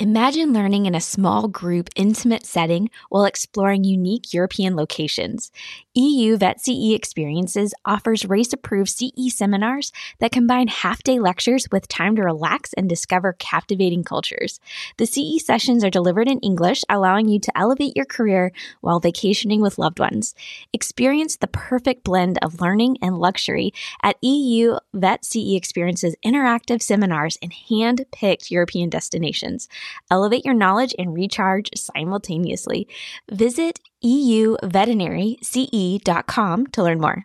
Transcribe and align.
Imagine 0.00 0.52
learning 0.52 0.86
in 0.86 0.94
a 0.94 1.00
small 1.00 1.48
group, 1.48 1.90
intimate 1.96 2.46
setting 2.46 2.88
while 3.08 3.24
exploring 3.24 3.82
unique 3.82 4.32
European 4.32 4.76
locations. 4.76 5.50
EU 5.94 6.36
Vet 6.36 6.60
CE 6.60 6.92
Experiences 6.92 7.74
offers 7.84 8.24
RACE 8.24 8.52
approved 8.52 8.90
CE 8.90 9.34
seminars 9.34 9.90
that 10.20 10.30
combine 10.30 10.68
half 10.68 11.02
day 11.02 11.18
lectures 11.18 11.66
with 11.72 11.88
time 11.88 12.14
to 12.14 12.22
relax 12.22 12.72
and 12.74 12.88
discover 12.88 13.34
captivating 13.40 14.04
cultures. 14.04 14.60
The 14.98 15.06
CE 15.06 15.44
sessions 15.44 15.82
are 15.82 15.90
delivered 15.90 16.28
in 16.28 16.38
English, 16.38 16.84
allowing 16.88 17.26
you 17.26 17.40
to 17.40 17.58
elevate 17.58 17.96
your 17.96 18.06
career 18.06 18.52
while 18.80 19.00
vacationing 19.00 19.60
with 19.60 19.78
loved 19.78 19.98
ones. 19.98 20.32
Experience 20.72 21.36
the 21.36 21.48
perfect 21.48 22.04
blend 22.04 22.38
of 22.40 22.60
learning 22.60 22.98
and 23.02 23.18
luxury 23.18 23.72
at 24.04 24.22
EU 24.22 24.76
Vet 24.94 25.24
CE 25.24 25.56
Experiences 25.56 26.14
interactive 26.24 26.82
seminars 26.82 27.36
in 27.42 27.50
hand 27.50 28.06
picked 28.12 28.52
European 28.52 28.88
destinations. 28.88 29.68
Elevate 30.10 30.44
your 30.44 30.54
knowledge 30.54 30.94
and 30.98 31.14
recharge 31.14 31.70
simultaneously. 31.74 32.86
Visit 33.30 33.80
euveterinaryce.com 34.04 36.66
to 36.66 36.82
learn 36.82 37.00
more. 37.00 37.24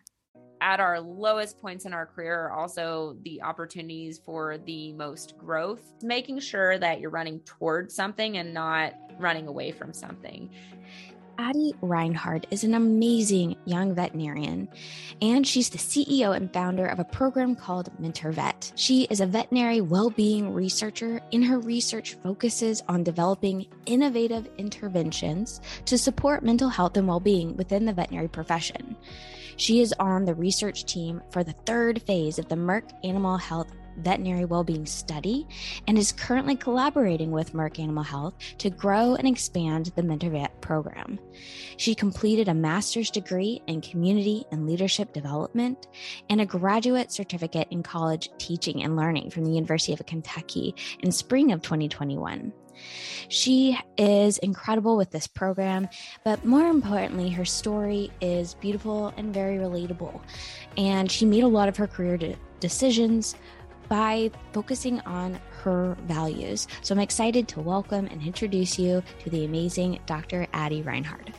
At 0.61 0.79
our 0.79 1.01
lowest 1.01 1.59
points 1.59 1.85
in 1.85 1.93
our 1.93 2.05
career 2.05 2.45
are 2.45 2.53
also 2.53 3.17
the 3.23 3.41
opportunities 3.41 4.17
for 4.17 4.57
the 4.59 4.93
most 4.93 5.37
growth, 5.37 5.81
making 6.01 6.39
sure 6.39 6.79
that 6.79 7.01
you're 7.01 7.09
running 7.09 7.41
towards 7.41 7.93
something 7.93 8.37
and 8.37 8.53
not 8.53 8.93
running 9.19 9.47
away 9.47 9.71
from 9.71 9.91
something. 9.91 10.49
Addie 11.37 11.73
Reinhard 11.81 12.45
is 12.51 12.63
an 12.63 12.73
amazing 12.73 13.55
young 13.65 13.95
veterinarian, 13.95 14.67
and 15.21 15.45
she's 15.45 15.69
the 15.69 15.77
CEO 15.77 16.35
and 16.35 16.51
founder 16.53 16.85
of 16.85 16.99
a 16.99 17.03
program 17.03 17.55
called 17.55 17.89
MentorVet. 17.99 18.71
She 18.75 19.03
is 19.05 19.19
a 19.19 19.25
veterinary 19.25 19.81
well 19.81 20.09
being 20.09 20.53
researcher, 20.53 21.21
and 21.31 21.45
her 21.45 21.59
research 21.59 22.15
focuses 22.23 22.83
on 22.87 23.03
developing 23.03 23.65
innovative 23.85 24.47
interventions 24.57 25.61
to 25.85 25.97
support 25.97 26.43
mental 26.43 26.69
health 26.69 26.97
and 26.97 27.07
well 27.07 27.19
being 27.19 27.55
within 27.57 27.85
the 27.85 27.93
veterinary 27.93 28.27
profession. 28.27 28.95
She 29.57 29.81
is 29.81 29.93
on 29.99 30.25
the 30.25 30.35
research 30.35 30.85
team 30.85 31.21
for 31.29 31.43
the 31.43 31.55
third 31.65 32.01
phase 32.03 32.39
of 32.39 32.47
the 32.49 32.55
Merck 32.55 32.91
Animal 33.03 33.37
Health 33.37 33.71
veterinary 33.97 34.45
well-being 34.45 34.85
study 34.85 35.47
and 35.87 35.97
is 35.97 36.11
currently 36.11 36.55
collaborating 36.55 37.31
with 37.31 37.53
Merck 37.53 37.79
Animal 37.79 38.03
Health 38.03 38.35
to 38.59 38.69
grow 38.69 39.15
and 39.15 39.27
expand 39.27 39.91
the 39.95 40.01
MentorVet 40.01 40.61
program. 40.61 41.19
She 41.77 41.95
completed 41.95 42.47
a 42.47 42.53
master's 42.53 43.09
degree 43.09 43.61
in 43.67 43.81
community 43.81 44.45
and 44.51 44.67
leadership 44.67 45.13
development 45.13 45.87
and 46.29 46.41
a 46.41 46.45
graduate 46.45 47.11
certificate 47.11 47.67
in 47.71 47.83
college 47.83 48.29
teaching 48.37 48.83
and 48.83 48.95
learning 48.95 49.29
from 49.29 49.45
the 49.45 49.51
University 49.51 49.93
of 49.93 50.05
Kentucky 50.05 50.75
in 50.99 51.11
spring 51.11 51.51
of 51.51 51.61
2021. 51.61 52.53
She 53.29 53.77
is 53.97 54.37
incredible 54.39 54.97
with 54.97 55.11
this 55.11 55.27
program, 55.27 55.87
but 56.23 56.43
more 56.45 56.67
importantly, 56.67 57.29
her 57.29 57.45
story 57.45 58.11
is 58.21 58.55
beautiful 58.55 59.13
and 59.17 59.33
very 59.33 59.57
relatable. 59.57 60.21
And 60.77 61.11
she 61.11 61.25
made 61.25 61.43
a 61.43 61.47
lot 61.47 61.69
of 61.69 61.77
her 61.77 61.87
career 61.87 62.17
de- 62.17 62.35
decisions 62.59 63.35
by 63.89 64.31
focusing 64.51 64.99
on 65.01 65.39
her 65.61 65.97
values. 66.05 66.67
So 66.81 66.93
I'm 66.93 66.99
excited 66.99 67.47
to 67.49 67.61
welcome 67.61 68.07
and 68.07 68.21
introduce 68.21 68.77
you 68.79 69.03
to 69.23 69.29
the 69.29 69.45
amazing 69.45 69.99
Dr. 70.05 70.47
Addie 70.53 70.81
Reinhard. 70.81 71.33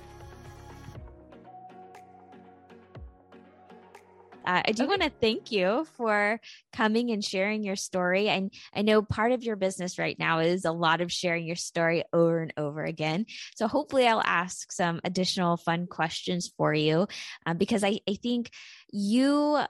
Uh, 4.44 4.62
I 4.66 4.72
do 4.72 4.82
okay. 4.82 4.90
want 4.90 5.02
to 5.02 5.10
thank 5.10 5.50
you 5.50 5.86
for 5.96 6.40
coming 6.72 7.10
and 7.10 7.24
sharing 7.24 7.62
your 7.62 7.76
story. 7.76 8.28
And 8.28 8.52
I 8.74 8.82
know 8.82 9.02
part 9.02 9.32
of 9.32 9.42
your 9.42 9.56
business 9.56 9.98
right 9.98 10.18
now 10.18 10.40
is 10.40 10.64
a 10.64 10.72
lot 10.72 11.00
of 11.00 11.10
sharing 11.10 11.46
your 11.46 11.56
story 11.56 12.04
over 12.12 12.42
and 12.42 12.52
over 12.56 12.84
again. 12.84 13.26
So 13.56 13.66
hopefully, 13.66 14.06
I'll 14.06 14.22
ask 14.24 14.70
some 14.70 15.00
additional 15.04 15.56
fun 15.56 15.86
questions 15.86 16.52
for 16.56 16.74
you 16.74 17.06
uh, 17.46 17.54
because 17.54 17.82
I, 17.82 18.00
I 18.08 18.14
think 18.22 18.50
you 18.92 19.60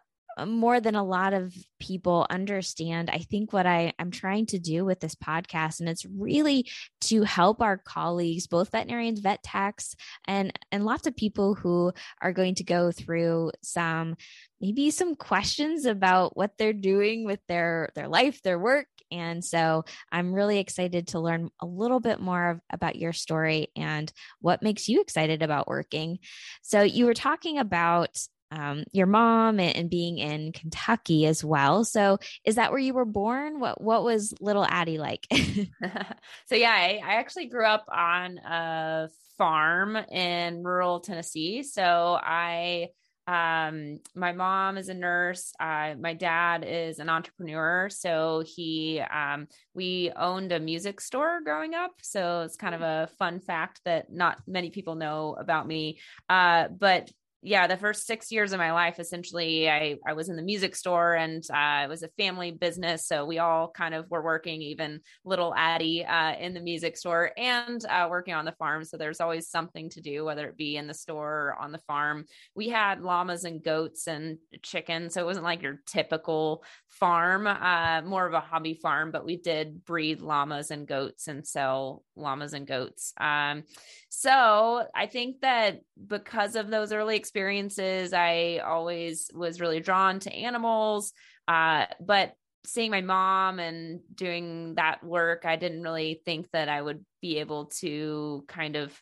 more 0.46 0.80
than 0.80 0.94
a 0.94 1.04
lot 1.04 1.32
of 1.32 1.54
people 1.80 2.26
understand 2.30 3.10
i 3.10 3.18
think 3.18 3.52
what 3.52 3.66
I, 3.66 3.92
i'm 3.98 4.10
trying 4.10 4.46
to 4.46 4.58
do 4.58 4.84
with 4.84 5.00
this 5.00 5.14
podcast 5.14 5.80
and 5.80 5.88
it's 5.88 6.06
really 6.06 6.68
to 7.02 7.22
help 7.22 7.60
our 7.60 7.78
colleagues 7.78 8.46
both 8.46 8.72
veterinarians 8.72 9.20
vet 9.20 9.42
techs 9.42 9.94
and 10.26 10.52
and 10.72 10.84
lots 10.84 11.06
of 11.06 11.16
people 11.16 11.54
who 11.54 11.92
are 12.20 12.32
going 12.32 12.54
to 12.56 12.64
go 12.64 12.90
through 12.90 13.52
some 13.62 14.16
maybe 14.64 14.90
some 14.90 15.14
questions 15.14 15.84
about 15.84 16.36
what 16.36 16.52
they're 16.56 16.72
doing 16.72 17.24
with 17.24 17.40
their 17.48 17.90
their 17.94 18.08
life 18.08 18.40
their 18.42 18.58
work. 18.58 18.86
And 19.10 19.44
so 19.44 19.84
i'm 20.10 20.32
really 20.32 20.58
excited 20.58 21.08
to 21.08 21.20
learn 21.20 21.50
a 21.60 21.66
little 21.66 22.00
bit 22.00 22.18
more 22.18 22.50
of, 22.50 22.60
about 22.70 22.96
your 22.96 23.12
story 23.12 23.68
and 23.76 24.10
what 24.40 24.62
makes 24.62 24.88
you 24.88 25.02
excited 25.02 25.42
about 25.42 25.68
working. 25.68 26.18
So 26.62 26.80
you 26.82 27.04
were 27.04 27.14
talking 27.14 27.58
about 27.58 28.16
um, 28.54 28.84
your 28.92 29.06
mom 29.06 29.58
and, 29.58 29.76
and, 29.76 29.90
being 29.90 30.18
in 30.18 30.52
Kentucky 30.52 31.26
as 31.26 31.44
well. 31.44 31.84
So, 31.84 32.18
is 32.44 32.54
that 32.54 32.70
where 32.70 32.80
you 32.80 32.94
were 32.94 33.04
born? 33.04 33.60
What 33.60 33.80
What 33.80 34.04
was 34.04 34.34
little 34.40 34.64
Addie 34.64 34.98
like? 34.98 35.26
so, 36.46 36.54
yeah, 36.54 36.70
I, 36.70 37.00
I, 37.04 37.14
actually 37.14 37.46
grew 37.46 37.66
up 37.66 37.84
on 37.88 38.38
a 38.38 39.08
farm 39.38 39.96
in 39.96 40.62
rural 40.62 41.00
Tennessee. 41.00 41.62
So, 41.62 42.18
I 42.20 42.90
um 43.26 44.00
my 44.14 44.32
mom 44.32 44.76
is 44.76 44.90
a 44.90 44.94
nurse 44.94 45.54
uh 45.58 45.94
my 45.98 46.12
dad 46.12 46.62
is 46.62 46.98
an 46.98 47.08
entrepreneur 47.08 47.88
so 47.88 48.44
he 48.46 49.00
um 49.00 49.46
we 49.72 50.12
owned 50.14 50.52
a 50.52 50.60
music 50.60 51.00
store 51.00 51.40
growing 51.42 51.72
up 51.72 51.92
so 52.02 52.42
it's 52.42 52.56
kind 52.56 52.74
of 52.74 52.82
a 52.82 53.08
fun 53.18 53.40
fact 53.40 53.80
that 53.86 54.12
not 54.12 54.36
many 54.46 54.68
people 54.68 54.94
know 54.94 55.34
about 55.40 55.66
me 55.66 55.98
uh 56.28 56.68
but 56.68 57.10
yeah, 57.46 57.66
the 57.66 57.76
first 57.76 58.06
six 58.06 58.32
years 58.32 58.54
of 58.54 58.58
my 58.58 58.72
life, 58.72 58.98
essentially, 58.98 59.68
I, 59.68 59.96
I 60.06 60.14
was 60.14 60.30
in 60.30 60.36
the 60.36 60.42
music 60.42 60.74
store 60.74 61.12
and 61.12 61.44
uh, 61.52 61.82
it 61.84 61.88
was 61.90 62.02
a 62.02 62.08
family 62.16 62.52
business. 62.52 63.06
So 63.06 63.26
we 63.26 63.38
all 63.38 63.68
kind 63.68 63.94
of 63.94 64.10
were 64.10 64.22
working, 64.22 64.62
even 64.62 65.00
little 65.26 65.54
Addie 65.54 66.06
uh, 66.06 66.36
in 66.36 66.54
the 66.54 66.60
music 66.60 66.96
store 66.96 67.32
and 67.36 67.84
uh, 67.84 68.08
working 68.08 68.32
on 68.32 68.46
the 68.46 68.52
farm. 68.52 68.82
So 68.82 68.96
there's 68.96 69.20
always 69.20 69.50
something 69.50 69.90
to 69.90 70.00
do, 70.00 70.24
whether 70.24 70.48
it 70.48 70.56
be 70.56 70.78
in 70.78 70.86
the 70.86 70.94
store 70.94 71.48
or 71.48 71.56
on 71.60 71.70
the 71.70 71.82
farm. 71.86 72.24
We 72.54 72.70
had 72.70 73.02
llamas 73.02 73.44
and 73.44 73.62
goats 73.62 74.08
and 74.08 74.38
chickens. 74.62 75.12
So 75.12 75.20
it 75.20 75.26
wasn't 75.26 75.44
like 75.44 75.60
your 75.60 75.82
typical 75.86 76.64
farm, 76.88 77.46
uh, 77.46 78.00
more 78.06 78.26
of 78.26 78.32
a 78.32 78.40
hobby 78.40 78.74
farm, 78.74 79.10
but 79.10 79.26
we 79.26 79.36
did 79.36 79.84
breed 79.84 80.22
llamas 80.22 80.70
and 80.70 80.86
goats 80.86 81.28
and 81.28 81.46
sell 81.46 82.04
llamas 82.16 82.54
and 82.54 82.66
goats. 82.66 83.12
Um, 83.20 83.64
so 84.08 84.86
I 84.94 85.06
think 85.06 85.40
that 85.42 85.80
because 86.06 86.56
of 86.56 86.70
those 86.70 86.92
early 86.92 87.16
experiences, 87.16 87.33
I 87.34 88.58
always 88.58 89.30
was 89.34 89.60
really 89.60 89.80
drawn 89.80 90.20
to 90.20 90.32
animals. 90.32 91.12
Uh, 91.46 91.86
but 92.00 92.34
seeing 92.66 92.90
my 92.90 93.02
mom 93.02 93.58
and 93.58 94.00
doing 94.14 94.74
that 94.76 95.04
work, 95.04 95.44
I 95.44 95.56
didn't 95.56 95.82
really 95.82 96.20
think 96.24 96.50
that 96.52 96.68
I 96.68 96.80
would 96.80 97.04
be 97.20 97.38
able 97.38 97.66
to 97.80 98.44
kind 98.48 98.76
of 98.76 98.98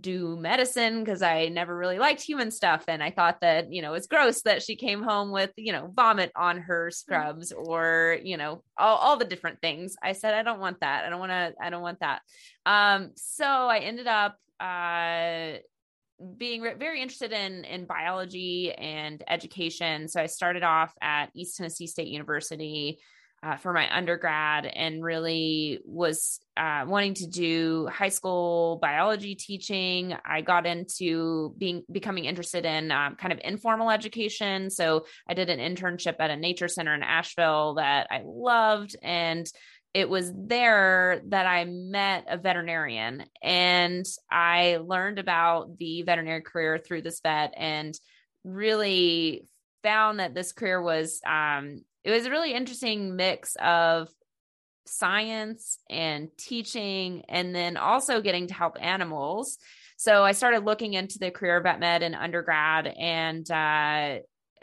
do 0.00 0.36
medicine 0.36 1.04
because 1.04 1.22
I 1.22 1.46
never 1.46 1.76
really 1.76 1.98
liked 1.98 2.20
human 2.20 2.50
stuff. 2.50 2.84
And 2.88 3.02
I 3.02 3.10
thought 3.10 3.40
that, 3.42 3.72
you 3.72 3.82
know, 3.82 3.94
it's 3.94 4.08
gross 4.08 4.42
that 4.42 4.62
she 4.62 4.74
came 4.74 5.02
home 5.02 5.30
with, 5.30 5.50
you 5.56 5.72
know, 5.72 5.92
vomit 5.94 6.32
on 6.34 6.58
her 6.58 6.90
scrubs 6.90 7.52
or, 7.52 8.18
you 8.22 8.36
know, 8.36 8.62
all, 8.76 8.96
all 8.96 9.16
the 9.16 9.24
different 9.24 9.60
things. 9.60 9.94
I 10.02 10.12
said, 10.12 10.34
I 10.34 10.42
don't 10.42 10.58
want 10.58 10.80
that. 10.80 11.04
I 11.04 11.10
don't 11.10 11.20
want 11.20 11.30
to, 11.30 11.54
I 11.62 11.70
don't 11.70 11.82
want 11.82 12.00
that. 12.00 12.22
Um, 12.64 13.12
so 13.16 13.44
I 13.44 13.78
ended 13.78 14.08
up, 14.08 14.36
uh, 14.58 15.58
being 16.36 16.62
re- 16.62 16.74
very 16.74 17.02
interested 17.02 17.32
in 17.32 17.64
in 17.64 17.84
biology 17.84 18.72
and 18.72 19.22
education 19.28 20.08
so 20.08 20.20
i 20.20 20.26
started 20.26 20.62
off 20.62 20.94
at 21.00 21.26
east 21.34 21.56
tennessee 21.56 21.86
state 21.86 22.08
university 22.08 22.98
uh, 23.42 23.56
for 23.56 23.72
my 23.72 23.94
undergrad 23.94 24.66
and 24.66 25.04
really 25.04 25.78
was 25.84 26.40
uh, 26.56 26.84
wanting 26.86 27.14
to 27.14 27.26
do 27.26 27.86
high 27.92 28.08
school 28.08 28.78
biology 28.80 29.34
teaching. 29.34 30.16
I 30.24 30.40
got 30.40 30.66
into 30.66 31.54
being 31.58 31.84
becoming 31.92 32.24
interested 32.24 32.64
in 32.64 32.90
um, 32.90 33.14
kind 33.16 33.32
of 33.32 33.40
informal 33.44 33.90
education. 33.90 34.70
So 34.70 35.04
I 35.28 35.34
did 35.34 35.50
an 35.50 35.60
internship 35.60 36.16
at 36.18 36.30
a 36.30 36.36
nature 36.36 36.68
center 36.68 36.94
in 36.94 37.02
Asheville 37.02 37.74
that 37.74 38.08
I 38.10 38.22
loved, 38.24 38.96
and 39.02 39.46
it 39.96 40.10
was 40.10 40.30
there 40.36 41.22
that 41.28 41.46
I 41.46 41.64
met 41.64 42.26
a 42.28 42.36
veterinarian, 42.36 43.24
and 43.42 44.04
I 44.30 44.76
learned 44.84 45.18
about 45.18 45.78
the 45.78 46.02
veterinary 46.02 46.42
career 46.42 46.76
through 46.76 47.00
this 47.00 47.20
vet, 47.20 47.54
and 47.56 47.98
really 48.44 49.46
found 49.82 50.20
that 50.20 50.34
this 50.34 50.52
career 50.52 50.82
was 50.82 51.22
um, 51.26 51.80
it 52.04 52.10
was 52.10 52.26
a 52.26 52.30
really 52.30 52.52
interesting 52.52 53.16
mix 53.16 53.56
of 53.58 54.10
science 54.84 55.78
and 55.88 56.28
teaching 56.36 57.24
and 57.30 57.54
then 57.54 57.78
also 57.78 58.20
getting 58.20 58.48
to 58.48 58.54
help 58.54 58.76
animals. 58.78 59.56
So 59.96 60.24
i 60.24 60.32
started 60.32 60.66
looking 60.66 60.92
into 60.92 61.18
the 61.18 61.30
career 61.30 61.56
of 61.56 61.62
vet 61.62 61.80
med 61.80 62.02
in 62.02 62.14
undergrad 62.14 62.86
and 62.86 63.50
uh, 63.50 64.18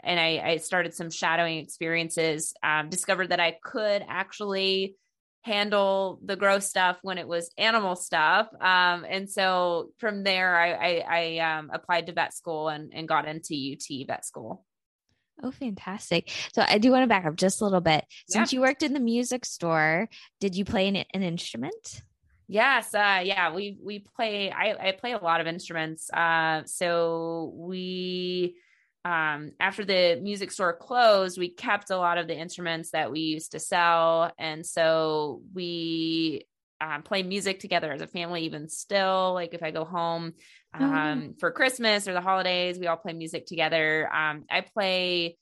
and 0.06 0.20
I, 0.20 0.42
I, 0.44 0.56
started 0.58 0.94
some 0.94 1.10
shadowing 1.10 1.58
experiences 1.58 2.54
um, 2.62 2.88
discovered 2.88 3.30
that 3.30 3.40
i 3.40 3.56
could 3.64 4.04
actually 4.06 4.94
handle 5.44 6.18
the 6.24 6.36
gross 6.36 6.66
stuff 6.66 6.96
when 7.02 7.18
it 7.18 7.28
was 7.28 7.50
animal 7.58 7.96
stuff. 7.96 8.48
Um, 8.60 9.04
and 9.06 9.28
so 9.28 9.90
from 9.98 10.24
there, 10.24 10.56
I, 10.56 10.72
I, 10.72 11.04
I 11.08 11.58
um, 11.58 11.70
applied 11.72 12.06
to 12.06 12.12
vet 12.12 12.32
school 12.32 12.68
and, 12.68 12.92
and 12.94 13.06
got 13.06 13.28
into 13.28 13.54
UT 13.54 14.06
vet 14.06 14.24
school. 14.24 14.64
Oh, 15.42 15.50
fantastic. 15.50 16.30
So 16.54 16.64
I 16.66 16.78
do 16.78 16.90
want 16.90 17.02
to 17.02 17.08
back 17.08 17.26
up 17.26 17.36
just 17.36 17.60
a 17.60 17.64
little 17.64 17.82
bit. 17.82 18.06
Since 18.26 18.52
yeah. 18.52 18.56
you 18.56 18.62
worked 18.62 18.82
in 18.82 18.94
the 18.94 19.00
music 19.00 19.44
store, 19.44 20.08
did 20.40 20.56
you 20.56 20.64
play 20.64 20.88
an, 20.88 20.96
an 20.96 21.22
instrument? 21.22 22.02
Yes, 22.46 22.94
uh, 22.94 23.20
yeah, 23.22 23.52
we 23.54 23.78
we 23.82 24.00
play. 24.00 24.50
I, 24.50 24.88
I 24.88 24.92
play 24.92 25.12
a 25.12 25.18
lot 25.18 25.40
of 25.40 25.46
instruments. 25.46 26.10
Uh, 26.12 26.62
so 26.66 27.52
we 27.56 28.56
um, 29.04 29.52
after 29.60 29.84
the 29.84 30.18
music 30.22 30.50
store 30.50 30.72
closed, 30.72 31.38
we 31.38 31.50
kept 31.50 31.90
a 31.90 31.96
lot 31.96 32.18
of 32.18 32.26
the 32.26 32.36
instruments 32.36 32.90
that 32.90 33.12
we 33.12 33.20
used 33.20 33.52
to 33.52 33.60
sell. 33.60 34.32
And 34.38 34.64
so 34.64 35.42
we 35.52 36.46
um, 36.80 37.02
play 37.02 37.22
music 37.22 37.60
together 37.60 37.92
as 37.92 38.00
a 38.00 38.06
family, 38.06 38.44
even 38.44 38.68
still. 38.68 39.34
Like 39.34 39.52
if 39.52 39.62
I 39.62 39.70
go 39.70 39.84
home 39.84 40.32
um, 40.72 41.30
oh. 41.30 41.34
for 41.38 41.50
Christmas 41.50 42.08
or 42.08 42.14
the 42.14 42.20
holidays, 42.20 42.78
we 42.78 42.86
all 42.86 42.96
play 42.96 43.12
music 43.12 43.46
together. 43.46 44.10
Um, 44.12 44.44
I 44.50 44.62
play 44.62 45.36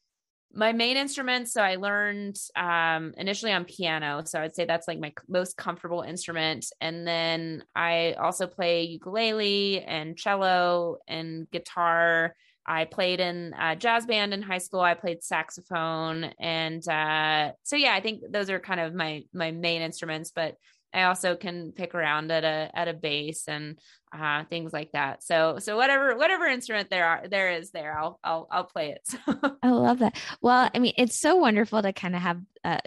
my 0.54 0.72
main 0.72 0.96
instrument. 0.96 1.48
So 1.48 1.62
I 1.62 1.76
learned 1.76 2.36
um, 2.56 3.14
initially 3.16 3.52
on 3.52 3.64
piano. 3.64 4.22
So 4.24 4.38
I 4.38 4.42
would 4.42 4.54
say 4.54 4.64
that's 4.64 4.88
like 4.88 4.98
my 4.98 5.12
most 5.28 5.56
comfortable 5.56 6.02
instrument. 6.02 6.66
And 6.80 7.06
then 7.06 7.64
I 7.74 8.14
also 8.14 8.46
play 8.46 8.82
ukulele 8.82 9.82
and 9.82 10.16
cello 10.16 10.98
and 11.08 11.50
guitar. 11.50 12.34
I 12.66 12.84
played 12.84 13.20
in 13.20 13.54
a 13.58 13.76
jazz 13.76 14.06
band 14.06 14.32
in 14.32 14.42
high 14.42 14.58
school. 14.58 14.80
I 14.80 14.94
played 14.94 15.22
saxophone, 15.22 16.24
and 16.40 16.86
uh, 16.88 17.52
so 17.62 17.76
yeah, 17.76 17.94
I 17.94 18.00
think 18.00 18.22
those 18.30 18.50
are 18.50 18.60
kind 18.60 18.80
of 18.80 18.94
my 18.94 19.22
my 19.32 19.50
main 19.50 19.82
instruments. 19.82 20.32
But 20.34 20.56
I 20.94 21.04
also 21.04 21.36
can 21.36 21.72
pick 21.72 21.94
around 21.94 22.30
at 22.30 22.44
a 22.44 22.70
at 22.74 22.88
a 22.88 22.94
bass 22.94 23.48
and 23.48 23.78
uh, 24.16 24.44
things 24.44 24.72
like 24.72 24.92
that. 24.92 25.22
So 25.24 25.58
so 25.58 25.76
whatever 25.76 26.16
whatever 26.16 26.46
instrument 26.46 26.90
there 26.90 27.06
are 27.06 27.28
there 27.28 27.52
is 27.52 27.70
there, 27.70 27.98
I'll 27.98 28.20
I'll 28.22 28.46
I'll 28.50 28.64
play 28.64 28.90
it. 28.96 29.58
I 29.62 29.70
love 29.70 30.00
that. 30.00 30.16
Well, 30.40 30.70
I 30.72 30.78
mean, 30.78 30.94
it's 30.96 31.18
so 31.18 31.36
wonderful 31.36 31.82
to 31.82 31.92
kind 31.92 32.14
of 32.14 32.22
have 32.22 32.40
uh, 32.64 32.78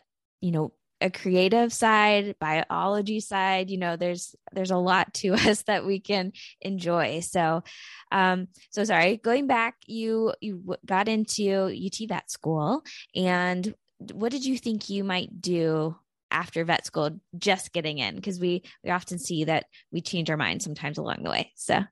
you 0.41 0.51
know 0.51 0.73
a 1.01 1.09
creative 1.09 1.73
side 1.73 2.35
biology 2.39 3.19
side 3.19 3.69
you 3.69 3.77
know 3.77 3.97
there's 3.97 4.35
there's 4.53 4.71
a 4.71 4.77
lot 4.77 5.13
to 5.13 5.29
us 5.33 5.63
that 5.63 5.85
we 5.85 5.99
can 5.99 6.31
enjoy. 6.61 7.19
So 7.19 7.63
um 8.11 8.47
so 8.69 8.83
sorry 8.83 9.17
going 9.17 9.47
back 9.47 9.75
you 9.85 10.33
you 10.41 10.75
got 10.85 11.07
into 11.07 11.65
ut 11.65 12.07
vet 12.07 12.31
school 12.31 12.83
and 13.15 13.73
what 14.13 14.31
did 14.31 14.45
you 14.45 14.57
think 14.57 14.89
you 14.89 15.03
might 15.03 15.41
do 15.41 15.95
after 16.31 16.65
vet 16.65 16.85
school 16.85 17.11
just 17.37 17.71
getting 17.71 17.99
in? 17.99 18.15
Because 18.15 18.39
we 18.39 18.63
we 18.83 18.89
often 18.89 19.19
see 19.19 19.45
that 19.45 19.65
we 19.91 20.01
change 20.01 20.29
our 20.29 20.37
minds 20.37 20.63
sometimes 20.63 20.97
along 20.97 21.23
the 21.23 21.29
way 21.29 21.51
so. 21.55 21.83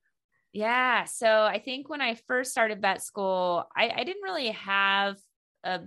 Yeah 0.54 1.06
so 1.06 1.28
i 1.28 1.58
think 1.58 1.90
when 1.90 2.00
i 2.00 2.14
first 2.28 2.52
started 2.52 2.80
vet 2.80 3.02
school 3.02 3.66
i, 3.76 3.90
I 3.90 4.04
didn't 4.04 4.22
really 4.22 4.52
have 4.52 5.18
a 5.64 5.80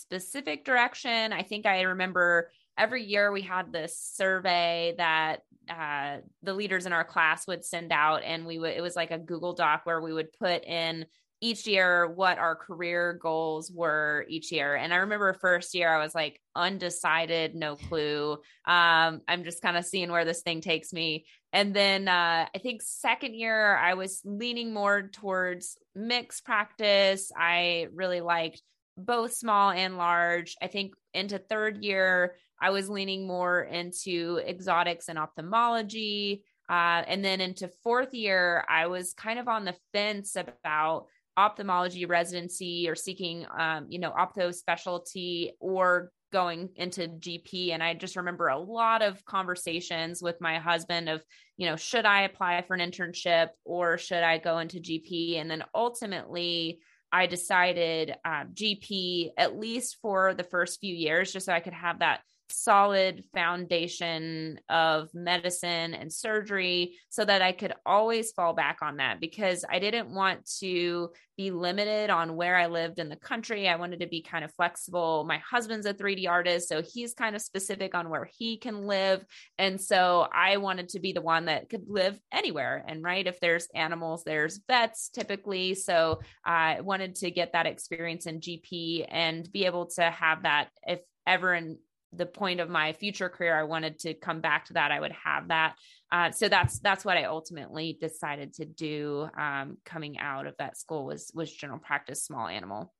specific 0.00 0.64
direction. 0.64 1.32
I 1.32 1.42
think 1.42 1.66
I 1.66 1.82
remember 1.82 2.50
every 2.78 3.04
year 3.04 3.32
we 3.32 3.42
had 3.42 3.72
this 3.72 3.98
survey 3.98 4.94
that 4.98 5.42
uh, 5.68 6.18
the 6.42 6.54
leaders 6.54 6.86
in 6.86 6.92
our 6.92 7.04
class 7.04 7.46
would 7.46 7.64
send 7.64 7.92
out, 7.92 8.22
and 8.22 8.46
we 8.46 8.58
would, 8.58 8.76
it 8.76 8.82
was 8.82 8.96
like 8.96 9.10
a 9.10 9.18
Google 9.18 9.54
Doc 9.54 9.82
where 9.84 10.00
we 10.00 10.12
would 10.12 10.32
put 10.32 10.64
in 10.64 11.06
each 11.40 11.66
year 11.66 12.06
what 12.06 12.38
our 12.38 12.56
career 12.56 13.18
goals 13.20 13.70
were 13.70 14.24
each 14.28 14.50
year. 14.50 14.74
And 14.74 14.92
I 14.92 14.98
remember 14.98 15.34
first 15.34 15.74
year 15.74 15.92
I 15.94 16.02
was 16.02 16.14
like 16.14 16.40
undecided, 16.54 17.54
no 17.54 17.76
clue. 17.76 18.32
Um, 18.64 19.20
I'm 19.28 19.44
just 19.44 19.60
kind 19.60 19.76
of 19.76 19.84
seeing 19.84 20.10
where 20.10 20.24
this 20.24 20.40
thing 20.40 20.62
takes 20.62 20.92
me. 20.94 21.26
And 21.52 21.74
then 21.74 22.08
uh, 22.08 22.46
I 22.54 22.58
think 22.58 22.80
second 22.82 23.34
year 23.34 23.76
I 23.76 23.94
was 23.94 24.22
leaning 24.24 24.72
more 24.72 25.10
towards 25.12 25.76
mixed 25.94 26.44
practice. 26.44 27.30
I 27.36 27.88
really 27.92 28.22
liked 28.22 28.62
both 28.96 29.34
small 29.34 29.70
and 29.70 29.96
large. 29.96 30.56
I 30.62 30.66
think 30.66 30.94
into 31.14 31.38
third 31.38 31.84
year, 31.84 32.36
I 32.60 32.70
was 32.70 32.88
leaning 32.88 33.26
more 33.26 33.62
into 33.62 34.40
exotics 34.46 35.08
and 35.08 35.18
ophthalmology. 35.18 36.44
Uh, 36.68 37.02
and 37.06 37.24
then 37.24 37.40
into 37.40 37.68
fourth 37.82 38.14
year, 38.14 38.64
I 38.68 38.86
was 38.86 39.12
kind 39.12 39.38
of 39.38 39.48
on 39.48 39.64
the 39.64 39.76
fence 39.92 40.36
about 40.36 41.06
ophthalmology 41.36 42.06
residency 42.06 42.88
or 42.88 42.94
seeking, 42.94 43.46
um, 43.56 43.86
you 43.88 43.98
know, 43.98 44.10
ophtho 44.10 44.54
specialty 44.54 45.52
or 45.60 46.10
going 46.32 46.70
into 46.76 47.08
GP. 47.08 47.72
And 47.72 47.82
I 47.82 47.94
just 47.94 48.16
remember 48.16 48.48
a 48.48 48.58
lot 48.58 49.02
of 49.02 49.24
conversations 49.24 50.22
with 50.22 50.40
my 50.40 50.58
husband 50.58 51.08
of, 51.08 51.22
you 51.56 51.68
know, 51.68 51.76
should 51.76 52.04
I 52.04 52.22
apply 52.22 52.62
for 52.62 52.74
an 52.74 52.90
internship 52.90 53.48
or 53.64 53.98
should 53.98 54.22
I 54.22 54.38
go 54.38 54.58
into 54.58 54.80
GP? 54.80 55.40
And 55.40 55.50
then 55.50 55.62
ultimately, 55.74 56.80
I 57.12 57.26
decided 57.26 58.14
um, 58.24 58.50
GP 58.54 59.30
at 59.36 59.58
least 59.58 59.98
for 60.02 60.34
the 60.34 60.44
first 60.44 60.80
few 60.80 60.94
years, 60.94 61.32
just 61.32 61.46
so 61.46 61.52
I 61.52 61.60
could 61.60 61.72
have 61.72 62.00
that 62.00 62.20
solid 62.50 63.24
foundation 63.34 64.58
of 64.68 65.08
medicine 65.14 65.94
and 65.94 66.12
surgery 66.12 66.96
so 67.10 67.24
that 67.24 67.42
I 67.42 67.52
could 67.52 67.72
always 67.84 68.32
fall 68.32 68.54
back 68.54 68.78
on 68.82 68.96
that 68.96 69.20
because 69.20 69.64
I 69.70 69.78
didn't 69.78 70.10
want 70.10 70.48
to 70.60 71.10
be 71.36 71.50
limited 71.50 72.08
on 72.08 72.34
where 72.34 72.56
I 72.56 72.66
lived 72.66 72.98
in 72.98 73.08
the 73.08 73.16
country. 73.16 73.68
I 73.68 73.76
wanted 73.76 74.00
to 74.00 74.06
be 74.06 74.22
kind 74.22 74.44
of 74.44 74.54
flexible. 74.54 75.24
My 75.24 75.38
husband's 75.38 75.86
a 75.86 75.92
3D 75.92 76.28
artist, 76.28 76.68
so 76.68 76.82
he's 76.82 77.14
kind 77.14 77.36
of 77.36 77.42
specific 77.42 77.94
on 77.94 78.08
where 78.08 78.28
he 78.38 78.56
can 78.56 78.86
live. 78.86 79.24
And 79.58 79.80
so 79.80 80.28
I 80.32 80.56
wanted 80.56 80.90
to 80.90 81.00
be 81.00 81.12
the 81.12 81.20
one 81.20 81.46
that 81.46 81.68
could 81.68 81.84
live 81.88 82.18
anywhere. 82.32 82.84
And 82.88 83.02
right, 83.02 83.26
if 83.26 83.38
there's 83.40 83.68
animals, 83.74 84.24
there's 84.24 84.60
vets 84.66 85.10
typically. 85.10 85.74
So 85.74 86.20
I 86.44 86.80
wanted 86.80 87.16
to 87.16 87.30
get 87.30 87.52
that 87.52 87.66
experience 87.66 88.26
in 88.26 88.40
GP 88.40 89.06
and 89.08 89.50
be 89.52 89.66
able 89.66 89.86
to 89.96 90.10
have 90.10 90.44
that 90.44 90.68
if 90.84 91.00
ever 91.26 91.54
in 91.54 91.78
the 92.12 92.26
point 92.26 92.60
of 92.60 92.68
my 92.68 92.92
future 92.92 93.28
career, 93.28 93.58
I 93.58 93.64
wanted 93.64 93.98
to 94.00 94.14
come 94.14 94.40
back 94.40 94.66
to 94.66 94.74
that. 94.74 94.90
I 94.90 95.00
would 95.00 95.12
have 95.12 95.48
that. 95.48 95.76
Uh, 96.10 96.30
so 96.30 96.48
that's 96.48 96.78
that's 96.80 97.04
what 97.04 97.16
I 97.16 97.24
ultimately 97.24 97.96
decided 98.00 98.54
to 98.54 98.64
do. 98.64 99.28
Um, 99.38 99.78
coming 99.84 100.18
out 100.18 100.46
of 100.46 100.54
that 100.58 100.76
school 100.76 101.04
was 101.04 101.30
was 101.34 101.52
general 101.52 101.78
practice, 101.78 102.24
small 102.24 102.46
animal. 102.46 102.92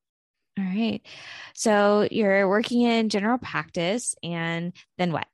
All 0.59 0.65
right. 0.65 1.01
So 1.55 2.09
you're 2.11 2.49
working 2.49 2.83
in 2.83 3.09
general 3.09 3.39
practice, 3.39 4.15
and 4.23 4.73
then 4.99 5.13
what? 5.13 5.27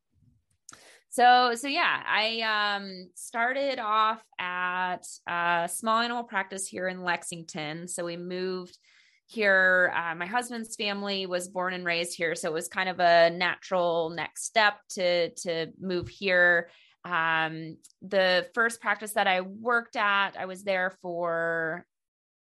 So 1.10 1.54
so 1.54 1.68
yeah, 1.68 2.02
I 2.06 2.76
um 2.76 3.10
started 3.14 3.78
off 3.78 4.22
at 4.38 5.06
uh, 5.26 5.66
small 5.66 6.00
animal 6.00 6.24
practice 6.24 6.66
here 6.66 6.88
in 6.88 7.02
Lexington. 7.02 7.86
So 7.86 8.04
we 8.04 8.16
moved 8.16 8.78
here. 9.32 9.92
Uh, 9.96 10.14
my 10.14 10.26
husband's 10.26 10.76
family 10.76 11.26
was 11.26 11.48
born 11.48 11.74
and 11.74 11.84
raised 11.84 12.16
here, 12.16 12.34
so 12.34 12.48
it 12.48 12.54
was 12.54 12.68
kind 12.68 12.88
of 12.88 13.00
a 13.00 13.30
natural 13.30 14.10
next 14.10 14.44
step 14.44 14.74
to 14.90 15.30
to 15.30 15.72
move 15.80 16.08
here. 16.08 16.68
Um, 17.04 17.78
the 18.00 18.46
first 18.54 18.80
practice 18.80 19.12
that 19.12 19.26
I 19.26 19.40
worked 19.40 19.96
at, 19.96 20.36
I 20.38 20.46
was 20.46 20.62
there 20.62 20.96
for 21.02 21.84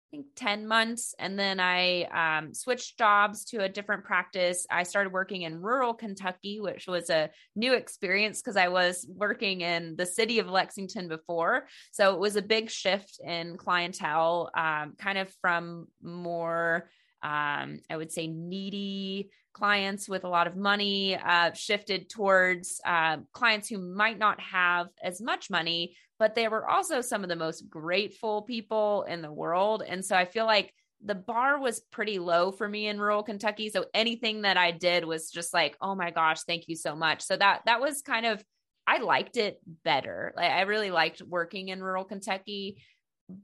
I 0.09 0.15
think 0.15 0.25
10 0.35 0.67
months. 0.67 1.13
And 1.19 1.37
then 1.37 1.59
I 1.59 2.39
um, 2.39 2.53
switched 2.53 2.97
jobs 2.97 3.45
to 3.45 3.63
a 3.63 3.69
different 3.69 4.05
practice. 4.05 4.65
I 4.71 4.81
started 4.81 5.13
working 5.13 5.43
in 5.43 5.61
rural 5.61 5.93
Kentucky, 5.93 6.59
which 6.59 6.87
was 6.87 7.11
a 7.11 7.29
new 7.55 7.73
experience 7.73 8.41
because 8.41 8.57
I 8.57 8.69
was 8.69 9.05
working 9.07 9.61
in 9.61 9.95
the 9.97 10.07
city 10.07 10.39
of 10.39 10.47
Lexington 10.47 11.09
before. 11.09 11.67
So 11.91 12.11
it 12.15 12.19
was 12.19 12.37
a 12.37 12.41
big 12.41 12.71
shift 12.71 13.19
in 13.23 13.55
clientele, 13.57 14.49
um, 14.57 14.95
kind 14.97 15.19
of 15.19 15.31
from 15.41 15.87
more, 16.01 16.89
um, 17.21 17.79
I 17.87 17.97
would 17.97 18.11
say, 18.11 18.25
needy 18.25 19.29
clients 19.59 20.07
with 20.07 20.23
a 20.23 20.29
lot 20.29 20.47
of 20.47 20.55
money 20.55 21.17
uh, 21.17 21.51
shifted 21.53 22.09
towards 22.09 22.79
uh, 22.85 23.17
clients 23.33 23.67
who 23.67 23.77
might 23.77 24.17
not 24.17 24.39
have 24.39 24.87
as 25.03 25.21
much 25.21 25.49
money, 25.49 25.97
but 26.17 26.33
they 26.33 26.47
were 26.47 26.67
also 26.67 27.01
some 27.01 27.23
of 27.23 27.29
the 27.29 27.35
most 27.35 27.69
grateful 27.69 28.43
people 28.43 29.03
in 29.03 29.21
the 29.21 29.31
world. 29.31 29.83
And 29.85 30.03
so 30.03 30.15
I 30.15 30.23
feel 30.23 30.45
like 30.45 30.73
the 31.03 31.15
bar 31.15 31.59
was 31.59 31.81
pretty 31.91 32.19
low 32.19 32.51
for 32.51 32.67
me 32.67 32.87
in 32.87 32.99
rural 32.99 33.23
Kentucky. 33.23 33.69
So 33.69 33.85
anything 33.93 34.43
that 34.43 34.57
I 34.57 34.71
did 34.71 35.03
was 35.03 35.29
just 35.29 35.53
like, 35.53 35.77
oh 35.81 35.93
my 35.93 36.11
gosh, 36.11 36.43
thank 36.43 36.67
you 36.67 36.75
so 36.75 36.95
much. 36.95 37.21
So 37.21 37.35
that 37.35 37.61
that 37.65 37.81
was 37.81 38.01
kind 38.01 38.25
of 38.25 38.43
I 38.87 38.99
liked 38.99 39.37
it 39.37 39.59
better. 39.83 40.33
Like 40.35 40.51
I 40.51 40.61
really 40.61 40.91
liked 40.91 41.21
working 41.21 41.67
in 41.67 41.83
rural 41.83 42.05
Kentucky. 42.05 42.81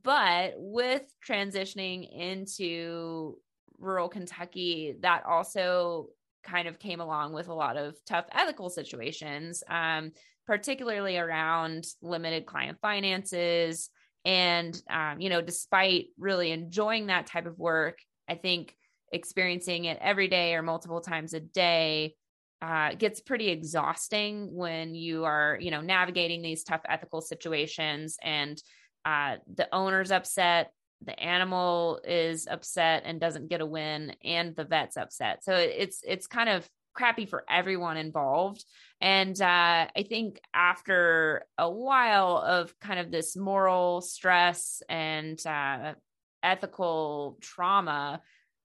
But 0.04 0.54
with 0.56 1.04
transitioning 1.28 2.10
into 2.12 3.38
rural 3.80 4.10
Kentucky, 4.10 4.96
that 5.02 5.26
also 5.26 6.08
kind 6.44 6.68
of 6.68 6.80
came 6.80 7.02
along 7.02 7.34
with 7.34 7.48
a 7.48 7.54
lot 7.54 7.78
of 7.78 7.96
tough 8.06 8.26
ethical 8.32 8.70
situations, 8.70 9.64
um, 9.70 10.12
particularly 10.46 11.18
around 11.18 11.86
limited 12.02 12.46
client 12.46 12.78
finances. 12.82 13.90
And, 14.26 14.80
um, 14.90 15.20
you 15.20 15.30
know, 15.30 15.42
despite 15.42 16.08
really 16.18 16.52
enjoying 16.52 17.08
that 17.08 17.28
type 17.28 17.46
of 17.46 17.58
work, 17.60 18.00
I 18.28 18.36
think 18.36 18.76
experiencing 19.12 19.86
it 19.86 19.98
every 20.02 20.28
day 20.28 20.56
or 20.56 20.62
multiple 20.62 21.02
times 21.02 21.34
a 21.34 21.40
day 21.40 22.16
uh, 22.62 22.96
gets 22.96 23.22
pretty 23.22 23.50
exhausting 23.50 24.54
when 24.54 24.96
you 24.96 25.26
are, 25.26 25.58
you 25.60 25.72
know, 25.72 25.82
navigating 25.82 26.42
these 26.42 26.64
tough 26.64 26.82
ethical 26.88 27.22
situations 27.22 28.18
and 28.24 28.62
uh, 29.04 29.36
the 29.54 29.68
owner's 29.74 30.12
upset, 30.12 30.72
the 31.04 31.20
animal 31.20 32.00
is 32.04 32.48
upset 32.48 33.04
and 33.06 33.20
doesn't 33.20 33.50
get 33.50 33.62
a 33.62 33.66
win, 33.66 34.16
and 34.24 34.56
the 34.56 34.64
vet's 34.64 34.98
upset. 34.98 35.44
So 35.44 35.56
it's 35.56 36.02
it's 36.06 36.28
kind 36.28 36.50
of 36.50 36.68
crappy 36.94 37.26
for 37.26 37.44
everyone 37.50 37.98
involved. 37.98 38.64
And 39.02 39.40
uh, 39.40 39.88
I 39.96 40.06
think 40.08 40.40
after 40.54 41.46
a 41.58 41.70
while 41.70 42.38
of 42.38 42.78
kind 42.80 43.00
of 43.00 43.12
this 43.12 43.36
moral 43.36 44.02
stress 44.02 44.82
and 44.88 45.46
uh, 45.46 45.96
ethical 46.42 47.38
trauma, 47.42 48.22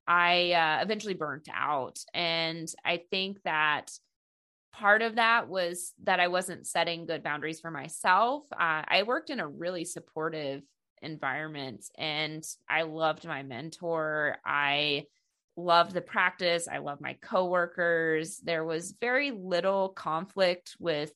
I 0.07 0.53
uh, 0.53 0.83
eventually 0.83 1.15
burnt 1.15 1.49
out. 1.53 1.99
And 2.15 2.73
I 2.85 3.03
think 3.11 3.43
that 3.43 3.91
part 4.73 5.03
of 5.03 5.17
that 5.17 5.49
was 5.49 5.93
that 6.05 6.21
I 6.21 6.29
wasn't 6.29 6.67
setting 6.67 7.07
good 7.07 7.23
boundaries 7.23 7.61
for 7.61 7.71
myself. 7.71 8.45
Uh, 8.53 8.83
I 8.87 9.03
worked 9.05 9.31
in 9.31 9.41
a 9.41 9.49
really 9.49 9.85
supportive 9.85 10.63
environment 11.02 11.85
and 11.97 12.45
I 12.69 12.83
loved 12.83 13.26
my 13.26 13.42
mentor. 13.42 14.38
I 14.45 15.07
loved 15.57 15.92
the 15.92 16.00
practice. 16.00 16.69
I 16.71 16.78
love 16.78 17.00
my 17.00 17.14
coworkers. 17.21 18.38
There 18.38 18.64
was 18.64 18.95
very 19.00 19.30
little 19.30 19.90
conflict 19.90 20.76
with 20.78 21.12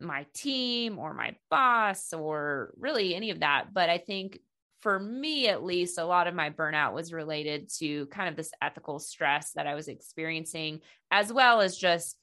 my 0.00 0.26
team 0.34 0.98
or 0.98 1.14
my 1.14 1.36
boss 1.50 2.12
or 2.12 2.72
really 2.76 3.14
any 3.14 3.30
of 3.30 3.40
that. 3.40 3.72
But 3.72 3.88
I 3.88 3.98
think 3.98 4.40
for 4.80 4.98
me, 4.98 5.46
at 5.46 5.62
least, 5.62 5.96
a 5.96 6.04
lot 6.04 6.26
of 6.26 6.34
my 6.34 6.50
burnout 6.50 6.92
was 6.92 7.12
related 7.12 7.70
to 7.78 8.06
kind 8.06 8.28
of 8.28 8.34
this 8.34 8.50
ethical 8.60 8.98
stress 8.98 9.52
that 9.52 9.68
I 9.68 9.76
was 9.76 9.86
experiencing, 9.86 10.80
as 11.12 11.32
well 11.32 11.60
as 11.60 11.76
just 11.76 12.16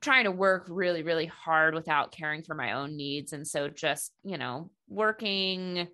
trying 0.00 0.24
to 0.24 0.32
work 0.32 0.66
really, 0.68 1.04
really 1.04 1.26
hard 1.26 1.74
without 1.74 2.10
caring 2.10 2.42
for 2.42 2.56
my 2.56 2.72
own 2.72 2.96
needs. 2.96 3.32
And 3.32 3.46
so 3.46 3.68
just, 3.68 4.12
you 4.24 4.36
know, 4.38 4.70
working 4.88 5.86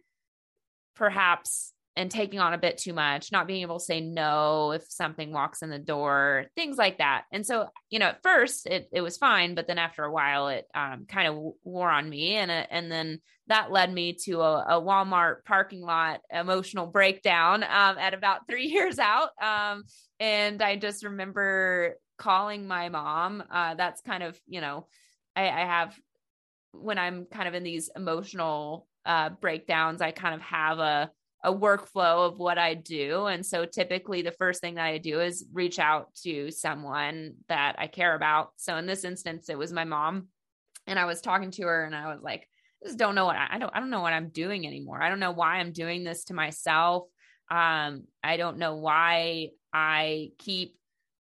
perhaps 0.95 1.75
and 1.97 2.11
taking 2.11 2.41
on 2.41 2.55
a 2.55 2.59
bit 2.59 2.79
too 2.79 2.93
much, 2.93 3.31
not 3.31 3.47
being 3.47 3.63
able 3.63 3.79
to 3.79 3.85
say 3.85 4.01
no 4.01 4.73
if 4.73 4.85
something 4.91 5.33
walks 5.33 5.63
in 5.63 5.71
the 5.71 5.79
door, 5.79 6.47
things 6.57 6.77
like 6.77 6.99
that. 6.99 7.25
And 7.31 7.47
so, 7.47 7.69
you 7.89 7.99
know, 8.01 8.07
at 8.07 8.23
first 8.23 8.67
it 8.67 8.89
it 8.93 9.01
was 9.01 9.17
fine, 9.17 9.55
but 9.55 9.69
then 9.69 9.79
after 9.79 10.03
a 10.05 10.13
while 10.13 10.49
it 10.49 10.67
um, 10.75 11.07
kind 11.09 11.29
of 11.29 11.55
wore 11.63 11.91
on 11.91 12.09
me, 12.09 12.35
and 12.35 12.51
uh, 12.51 12.67
and 12.71 12.91
then 12.91 13.21
that 13.47 13.71
led 13.71 13.93
me 13.93 14.15
to 14.25 14.41
a, 14.41 14.79
a 14.79 14.83
Walmart 14.83 15.45
parking 15.45 15.83
lot 15.83 16.21
emotional 16.33 16.87
breakdown 16.87 17.63
um, 17.63 17.99
at 17.99 18.15
about 18.15 18.49
three 18.49 18.67
years 18.73 18.99
out. 18.99 19.31
Um, 19.41 19.85
and 20.19 20.63
I 20.63 20.77
just 20.77 21.05
remember 21.05 21.97
calling 22.19 22.67
my 22.67 22.89
mom. 22.89 23.45
Uh, 23.51 23.75
that's 23.75 24.01
kind 24.01 24.25
of 24.25 24.39
you 24.49 24.61
know, 24.61 24.89
I, 25.37 25.45
I 25.45 25.61
have 25.61 25.97
when 26.73 26.99
I'm 26.99 27.27
kind 27.27 27.47
of 27.47 27.55
in 27.55 27.63
these 27.63 27.89
emotional 27.95 28.89
uh, 29.07 29.31
breakdowns, 29.31 30.01
I 30.01 30.11
kind 30.11 30.35
of 30.35 30.41
have 30.43 30.79
a 30.79 31.11
a 31.45 31.53
workflow 31.53 32.27
of 32.27 32.39
what 32.39 32.57
I 32.57 32.73
do. 32.73 33.27
And 33.27 33.45
so 33.45 33.67
typically 33.67 34.23
the 34.23 34.33
first 34.33 34.63
thing 34.63 34.77
that 34.77 34.87
I 34.87 34.97
do 34.97 35.21
is 35.21 35.45
reach 35.53 35.79
out 35.79 36.09
to 36.23 36.51
someone 36.51 37.35
that 37.49 37.77
I 37.79 37.87
care 37.87 38.15
about. 38.15 38.53
So 38.57 38.77
in 38.79 38.87
this 38.87 39.05
instance, 39.05 39.51
it 39.51 39.59
was 39.59 39.73
my 39.73 39.85
mom. 39.85 40.29
And 40.87 40.99
I 40.99 41.05
was 41.05 41.21
talking 41.21 41.51
to 41.53 41.63
her 41.65 41.85
and 41.85 41.95
I 41.95 42.15
was 42.15 42.23
like, 42.23 42.49
I 42.83 42.87
just 42.87 42.99
don't 42.99 43.15
know 43.15 43.27
what 43.27 43.37
I, 43.37 43.59
don't 43.59 43.71
I 43.75 43.81
don't 43.81 43.91
know 43.91 44.01
what 44.01 44.15
I'm 44.15 44.31
doing 44.31 44.67
anymore. 44.67 45.03
I 45.03 45.11
don't 45.11 45.21
know 45.21 45.33
why 45.33 45.57
I'm 45.57 45.73
doing 45.73 46.03
this 46.03 46.25
to 46.25 46.35
myself. 46.35 47.05
Um, 47.51 48.05
I 48.23 48.39
don't 48.39 48.57
know 48.57 48.77
why 48.77 49.51
I 49.71 50.31
keep 50.39 50.77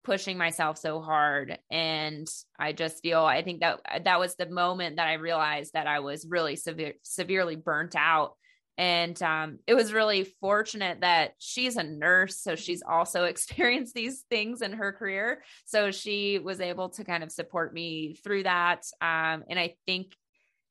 pushing 0.10 0.40
myself 0.40 0.80
so 0.80 1.02
hard. 1.02 1.60
And 1.70 2.28
i 2.58 2.74
just 2.74 3.04
feel 3.04 3.22
i 3.22 3.44
think 3.44 3.60
that 3.60 3.80
that 4.06 4.20
was 4.20 4.36
the 4.36 4.50
moment 4.50 4.96
that 4.96 5.08
i 5.08 5.14
realized 5.14 5.74
that 5.74 5.86
i 5.86 6.00
was 6.00 6.26
really 6.28 6.56
severe 6.56 6.96
severely 7.04 7.56
burnt 7.56 7.96
out. 7.96 8.34
And 8.76 9.22
um, 9.22 9.60
it 9.68 9.76
was 9.76 9.94
really 9.94 10.24
fortunate 10.40 11.02
that 11.02 11.34
she's 11.38 11.76
a 11.76 11.84
nurse 11.84 12.40
so 12.40 12.56
she's 12.56 12.82
also 12.82 13.24
experienced 13.34 13.94
these 13.94 14.24
things 14.32 14.64
in 14.64 14.74
her 14.74 14.92
career. 14.94 15.44
So 15.66 15.92
she 15.92 16.40
was 16.40 16.60
able 16.60 16.90
to 16.92 17.04
kind 17.04 17.24
of 17.24 17.32
support 17.32 17.72
me 17.72 18.16
through 18.24 18.44
that. 18.44 18.86
Um, 19.00 19.44
and 19.48 19.60
i 19.60 19.76
think 19.86 20.16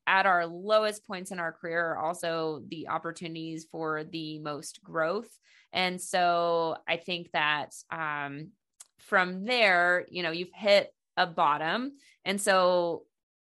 at 0.05 0.25
our 0.25 0.47
lowest 0.47 1.07
points 1.07 1.31
in 1.31 1.39
our 1.39 1.53
career 1.53 1.91
are 1.91 1.99
also 1.99 2.61
the 2.67 2.89
opportunities 2.89 3.67
for 3.71 4.03
the 4.03 4.39
most 4.39 4.83
growth. 4.83 5.29
And 5.71 6.01
so 6.01 6.75
i 6.89 6.97
think 6.97 7.31
that 7.31 7.71
um, 7.89 8.49
from 9.09 9.45
there 9.45 10.05
you 10.09 10.23
know 10.23 10.31
you've 10.31 10.53
hit 10.53 10.93
a 11.19 11.27
bottom. 11.27 11.91
And 12.25 12.41
so 12.41 13.03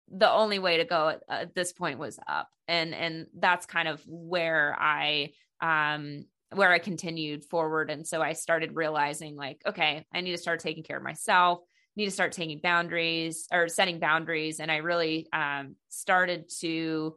the 0.08 0.32
only 0.32 0.60
way 0.60 0.78
to 0.78 0.86
go 0.86 1.10
at, 1.10 1.22
at 1.28 1.56
this 1.56 1.74
point 1.74 2.00
was 2.00 2.20
up. 2.28 2.48
And 2.68 2.94
and 2.94 3.28
that's 3.38 3.66
kind 3.66 3.90
of 3.90 4.02
where 4.08 4.78
i 4.80 5.32
um 5.60 6.26
where 6.54 6.72
i 6.72 6.80
continued 6.80 7.44
forward. 7.44 7.90
And 7.90 8.08
so 8.08 8.22
i 8.22 8.34
started 8.34 8.76
realizing 8.76 9.36
like 9.36 9.62
okay 9.66 10.06
i 10.14 10.22
need 10.22 10.32
to 10.32 10.38
start 10.38 10.62
taking 10.62 10.84
care 10.84 10.98
of 10.98 11.04
myself 11.04 11.60
need 11.96 12.06
to 12.06 12.12
start 12.12 12.32
taking 12.32 12.60
boundaries 12.60 13.48
or 13.52 13.68
setting 13.68 14.00
boundaries. 14.00 14.60
And 14.60 14.72
i 14.72 14.78
really 14.78 15.28
um 15.34 15.76
started 15.90 16.50
to 16.62 17.16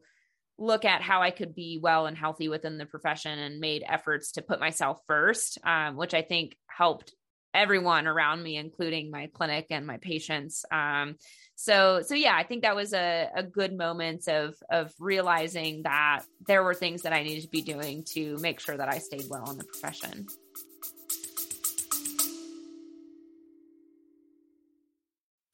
look 0.58 0.86
at 0.86 1.02
how 1.02 1.20
I 1.20 1.32
could 1.32 1.54
be 1.54 1.78
well 1.82 2.06
and 2.06 2.16
healthy 2.16 2.48
within 2.48 2.78
the 2.78 2.86
profession 2.86 3.38
and 3.38 3.60
made 3.60 3.84
efforts 3.86 4.32
to 4.32 4.42
put 4.42 4.58
myself 4.58 4.98
first, 5.06 5.58
um, 5.64 5.96
which 5.96 6.14
I 6.14 6.22
think 6.22 6.56
helped 6.66 7.12
everyone 7.56 8.06
around 8.06 8.42
me, 8.42 8.56
including 8.56 9.10
my 9.10 9.28
clinic 9.32 9.66
and 9.70 9.86
my 9.86 9.96
patients. 9.96 10.64
Um, 10.70 11.16
so, 11.54 12.02
so 12.06 12.14
yeah, 12.14 12.36
I 12.36 12.42
think 12.42 12.62
that 12.62 12.76
was 12.76 12.92
a, 12.92 13.30
a 13.34 13.42
good 13.42 13.76
moment 13.76 14.28
of 14.28 14.54
of 14.70 14.92
realizing 15.00 15.82
that 15.84 16.20
there 16.46 16.62
were 16.62 16.75
things 16.75 17.02
that 17.02 17.12
I 17.14 17.22
needed 17.22 17.42
to 17.42 17.48
be 17.48 17.62
doing 17.62 18.04
to 18.12 18.36
make 18.38 18.60
sure 18.60 18.76
that 18.76 18.92
I 18.92 18.98
stayed 18.98 19.25
well 19.30 19.50
in 19.50 19.56
the 19.56 19.64
profession. 19.64 20.26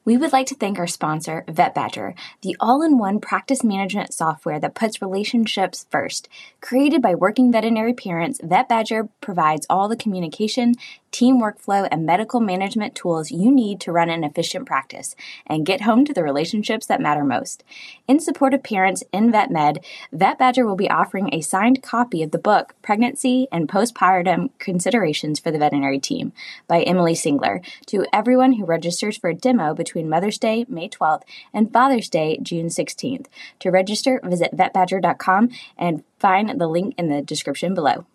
We 0.05 0.17
would 0.17 0.33
like 0.33 0.47
to 0.49 0.57
thank 0.57 0.81
our 0.81 0.89
sponsor, 0.89 1.45
VetBadger, 1.47 2.15
the 2.43 2.57
all 2.59 2.83
in 2.83 2.99
one 2.99 3.21
practice 3.21 3.63
management 3.63 4.13
software 4.13 4.59
that 4.59 4.75
puts 4.75 5.01
relationships 5.01 5.87
first. 5.91 6.29
Created 6.61 7.01
by 7.01 7.15
working 7.15 7.53
veterinary 7.53 7.95
parents, 7.95 8.41
VetBadger 8.41 9.09
provides 9.21 9.65
all 9.71 9.87
the 9.87 9.97
communication, 9.97 10.75
team 11.13 11.41
workflow, 11.41 11.87
and 11.91 12.05
medical 12.05 12.41
management 12.41 12.95
tools 12.95 13.31
you 13.31 13.53
need 13.53 13.81
to 13.81 13.93
run 13.93 14.11
an 14.11 14.25
efficient 14.25 14.67
practice 14.67 15.15
and 15.47 15.67
get 15.67 15.83
home 15.83 16.05
to 16.05 16.13
the 16.13 16.25
relationships 16.25 16.87
that 16.87 17.01
matter 17.01 17.23
most. 17.23 17.63
In 18.09 18.19
support 18.19 18.55
of 18.55 18.63
parents 18.63 19.05
in 19.13 19.31
VetMed, 19.31 19.85
VetBadger 20.13 20.67
will 20.67 20.77
be 20.77 20.91
offering 20.91 21.33
a 21.33 21.41
signed 21.41 21.83
copy 21.83 22.23
of 22.23 22.31
the 22.31 22.39
book 22.39 22.75
Pregnancy 22.83 23.47
and 23.53 23.69
Postpartum 23.69 24.51
Considerations 24.59 25.39
for 25.39 25.51
the 25.51 25.59
Veterinary 25.59 26.01
Team 26.01 26.33
by 26.67 26.83
Emily 26.83 27.15
Singler 27.15 27.65
to 27.87 28.07
everyone 28.13 28.55
who 28.55 28.65
registers 28.65 29.17
for 29.17 29.31
a 29.31 29.35
demo 29.35 29.75
between 29.75 30.09
Mother's 30.09 30.39
Day, 30.39 30.65
May 30.69 30.89
12th, 30.89 31.23
and 31.53 31.73
Father's 31.73 32.09
Day, 32.09 32.39
June 32.43 32.69
16th. 32.69 33.27
To 33.61 33.71
register, 33.71 34.21
visit 34.25 34.57
vetbadger.com 34.57 35.51
and 35.77 36.03
find 36.19 36.59
the 36.59 36.67
link 36.67 36.95
in 36.97 37.09
the 37.09 37.21
description 37.21 37.75
below. 37.75 38.07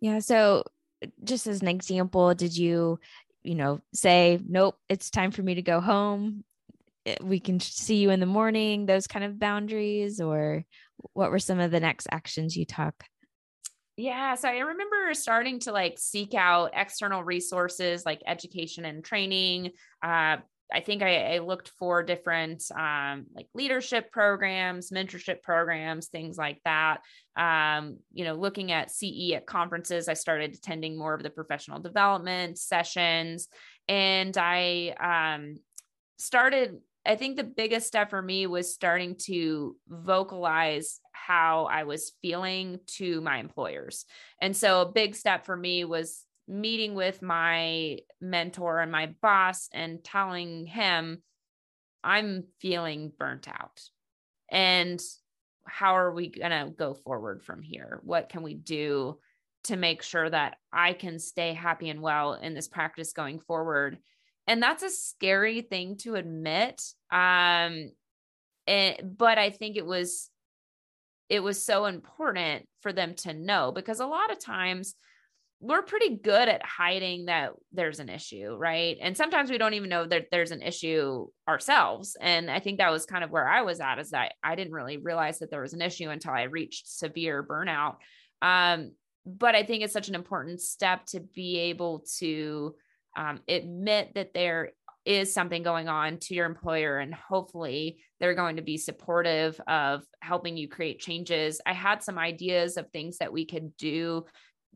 Yeah. 0.00 0.20
So, 0.20 0.64
just 1.22 1.46
as 1.46 1.62
an 1.62 1.68
example, 1.68 2.34
did 2.34 2.56
you, 2.56 2.98
you 3.42 3.54
know, 3.54 3.80
say, 3.94 4.40
nope, 4.46 4.76
it's 4.88 5.10
time 5.10 5.30
for 5.30 5.42
me 5.42 5.54
to 5.54 5.62
go 5.62 5.80
home? 5.80 6.44
Eh, 7.06 7.16
we 7.22 7.40
can 7.40 7.60
see 7.60 7.96
you 7.96 8.10
in 8.10 8.20
the 8.20 8.26
morning, 8.26 8.86
those 8.86 9.06
kind 9.06 9.24
of 9.24 9.38
boundaries, 9.38 10.20
or 10.20 10.64
what 11.12 11.30
were 11.30 11.38
some 11.38 11.60
of 11.60 11.70
the 11.70 11.80
next 11.80 12.08
actions 12.10 12.56
you 12.56 12.64
took? 12.64 12.94
Yeah. 13.96 14.36
So 14.36 14.48
I 14.48 14.58
remember 14.58 15.12
starting 15.14 15.58
to 15.60 15.72
like 15.72 15.94
seek 15.98 16.34
out 16.34 16.70
external 16.74 17.24
resources 17.24 18.06
like 18.06 18.20
education 18.26 18.84
and 18.84 19.04
training, 19.04 19.72
uh, 20.04 20.36
I 20.72 20.80
think 20.80 21.02
I, 21.02 21.34
I, 21.34 21.38
looked 21.38 21.70
for 21.78 22.02
different 22.02 22.62
um, 22.76 23.26
like 23.34 23.46
leadership 23.54 24.12
programs, 24.12 24.90
mentorship 24.90 25.42
programs, 25.42 26.08
things 26.08 26.36
like 26.36 26.60
that. 26.64 26.98
Um, 27.36 27.98
you 28.12 28.24
know, 28.24 28.34
looking 28.34 28.70
at 28.70 28.90
CE 28.90 29.32
at 29.34 29.46
conferences, 29.46 30.08
I 30.08 30.14
started 30.14 30.54
attending 30.54 30.98
more 30.98 31.14
of 31.14 31.22
the 31.22 31.30
professional 31.30 31.78
development 31.78 32.58
sessions, 32.58 33.48
and 33.88 34.36
I 34.36 34.94
um, 35.00 35.56
started. 36.18 36.78
I 37.06 37.16
think 37.16 37.36
the 37.36 37.44
biggest 37.44 37.86
step 37.86 38.10
for 38.10 38.20
me 38.20 38.46
was 38.46 38.74
starting 38.74 39.16
to 39.26 39.76
vocalize 39.88 41.00
how 41.28 41.66
I 41.70 41.84
was 41.84 42.12
feeling 42.20 42.80
to 42.96 43.20
my 43.22 43.38
employers. 43.38 44.04
And 44.42 44.54
so 44.54 44.82
a 44.82 44.92
big 44.92 45.14
step 45.14 45.46
for 45.46 45.56
me 45.56 45.84
was 45.84 46.24
meeting 46.48 46.94
with 46.94 47.22
my 47.22 47.98
mentor 48.20 48.80
and 48.80 48.90
my 48.90 49.14
boss 49.20 49.68
and 49.72 50.02
telling 50.02 50.66
him 50.66 51.22
I'm 52.02 52.44
feeling 52.60 53.12
burnt 53.18 53.48
out. 53.48 53.82
And 54.50 55.00
how 55.66 55.96
are 55.96 56.12
we 56.12 56.30
going 56.30 56.50
to 56.50 56.72
go 56.72 56.94
forward 56.94 57.42
from 57.44 57.62
here? 57.62 58.00
What 58.02 58.30
can 58.30 58.42
we 58.42 58.54
do 58.54 59.18
to 59.64 59.76
make 59.76 60.02
sure 60.02 60.28
that 60.28 60.56
I 60.72 60.92
can 60.92 61.18
stay 61.18 61.52
happy 61.52 61.90
and 61.90 62.00
well 62.00 62.34
in 62.34 62.54
this 62.54 62.68
practice 62.68 63.12
going 63.12 63.40
forward. 63.40 63.98
And 64.46 64.62
that's 64.62 64.82
a 64.82 64.90
scary 64.90 65.60
thing 65.60 65.96
to 65.98 66.14
admit. 66.14 66.82
Um, 67.10 67.90
and, 68.66 68.96
but 69.16 69.38
I 69.38 69.50
think 69.50 69.76
it 69.76 69.86
was 69.86 70.30
it 71.28 71.42
was 71.42 71.62
so 71.62 71.84
important 71.84 72.66
for 72.80 72.90
them 72.90 73.14
to 73.14 73.34
know 73.34 73.70
because 73.70 74.00
a 74.00 74.06
lot 74.06 74.32
of 74.32 74.42
times 74.42 74.94
we're 75.60 75.82
pretty 75.82 76.16
good 76.16 76.48
at 76.48 76.64
hiding 76.64 77.26
that 77.26 77.50
there's 77.72 77.98
an 77.98 78.08
issue, 78.08 78.54
right? 78.56 78.96
And 79.00 79.16
sometimes 79.16 79.50
we 79.50 79.58
don't 79.58 79.74
even 79.74 79.88
know 79.88 80.06
that 80.06 80.26
there's 80.30 80.52
an 80.52 80.62
issue 80.62 81.26
ourselves. 81.48 82.16
And 82.20 82.48
I 82.48 82.60
think 82.60 82.78
that 82.78 82.92
was 82.92 83.06
kind 83.06 83.24
of 83.24 83.30
where 83.30 83.48
I 83.48 83.62
was 83.62 83.80
at 83.80 83.98
is 83.98 84.10
that 84.10 84.34
I 84.42 84.54
didn't 84.54 84.72
really 84.72 84.98
realize 84.98 85.40
that 85.40 85.50
there 85.50 85.62
was 85.62 85.72
an 85.72 85.82
issue 85.82 86.10
until 86.10 86.32
I 86.32 86.42
reached 86.42 86.86
severe 86.86 87.42
burnout. 87.42 87.96
Um, 88.40 88.92
but 89.26 89.56
I 89.56 89.64
think 89.64 89.82
it's 89.82 89.92
such 89.92 90.08
an 90.08 90.14
important 90.14 90.60
step 90.60 91.06
to 91.06 91.20
be 91.20 91.58
able 91.58 92.04
to 92.18 92.76
um, 93.16 93.40
admit 93.48 94.12
that 94.14 94.32
there 94.34 94.70
is 95.04 95.32
something 95.32 95.62
going 95.62 95.88
on 95.88 96.18
to 96.18 96.34
your 96.34 96.44
employer 96.44 96.98
and 96.98 97.14
hopefully 97.14 97.98
they're 98.20 98.34
going 98.34 98.56
to 98.56 98.62
be 98.62 98.76
supportive 98.76 99.58
of 99.66 100.02
helping 100.20 100.56
you 100.56 100.68
create 100.68 100.98
changes 100.98 101.62
i 101.64 101.72
had 101.72 102.02
some 102.02 102.18
ideas 102.18 102.76
of 102.76 102.90
things 102.90 103.16
that 103.16 103.32
we 103.32 103.46
could 103.46 103.74
do 103.78 104.24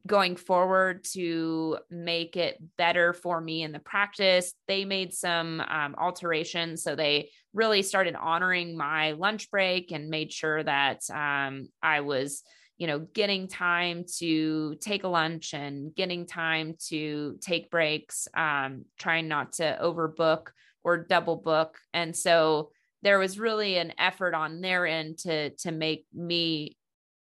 going 0.06 0.36
forward 0.36 1.04
to 1.12 1.78
make 1.90 2.36
it 2.36 2.58
better 2.76 3.12
for 3.12 3.40
me 3.40 3.62
in 3.62 3.72
the 3.72 3.78
practice. 3.78 4.52
They 4.66 4.84
made 4.84 5.12
some 5.12 5.60
um, 5.60 5.94
alterations. 5.96 6.82
So 6.82 6.96
they 6.96 7.30
really 7.54 7.82
started 7.82 8.16
honoring 8.16 8.76
my 8.76 9.12
lunch 9.12 9.50
break 9.50 9.92
and 9.92 10.08
made 10.08 10.32
sure 10.32 10.62
that 10.62 11.02
um, 11.10 11.68
I 11.82 12.00
was, 12.00 12.42
you 12.78 12.86
know, 12.88 12.98
getting 12.98 13.46
time 13.46 14.04
to 14.18 14.74
take 14.80 15.04
a 15.04 15.08
lunch 15.08 15.54
and 15.54 15.94
getting 15.94 16.26
time 16.26 16.74
to 16.88 17.38
take 17.40 17.70
breaks, 17.70 18.26
um, 18.34 18.86
trying 18.98 19.28
not 19.28 19.52
to 19.54 19.78
overbook 19.80 20.48
or 20.82 20.98
double 21.04 21.36
book. 21.36 21.78
And 21.94 22.16
so 22.16 22.70
there 23.02 23.18
was 23.18 23.38
really 23.38 23.76
an 23.76 23.92
effort 23.98 24.34
on 24.34 24.60
their 24.60 24.86
end 24.86 25.18
to 25.18 25.50
to 25.50 25.72
make 25.72 26.06
me 26.12 26.76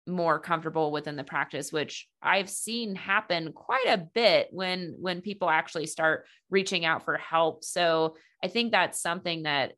more 0.07 0.39
comfortable 0.39 0.91
within 0.91 1.15
the 1.15 1.23
practice 1.23 1.71
which 1.71 2.07
i've 2.23 2.49
seen 2.49 2.95
happen 2.95 3.53
quite 3.53 3.85
a 3.87 3.97
bit 3.97 4.47
when 4.51 4.95
when 4.99 5.21
people 5.21 5.49
actually 5.49 5.85
start 5.85 6.25
reaching 6.49 6.85
out 6.85 7.05
for 7.05 7.17
help. 7.17 7.63
So 7.63 8.15
i 8.43 8.47
think 8.47 8.71
that's 8.71 9.01
something 9.01 9.43
that 9.43 9.73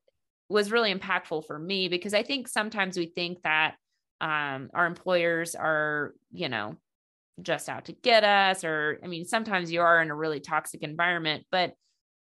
was 0.50 0.72
really 0.72 0.94
impactful 0.94 1.46
for 1.46 1.60
me 1.60 1.90
because 1.90 2.14
i 2.14 2.24
think 2.24 2.48
sometimes 2.48 2.98
we 2.98 3.08
think 3.08 3.42
that 3.44 3.76
um, 4.22 4.70
our 4.74 4.86
employers 4.86 5.56
are 5.56 6.14
you 6.32 6.48
know 6.48 6.78
just 7.42 7.68
out 7.68 7.86
to 7.86 7.92
get 7.92 8.24
us 8.24 8.64
or 8.64 9.00
i 9.04 9.08
mean 9.08 9.26
sometimes 9.26 9.72
you 9.72 9.82
are 9.82 10.02
in 10.02 10.12
a 10.12 10.16
really 10.16 10.40
toxic 10.40 10.84
environment 10.84 11.46
but 11.52 11.74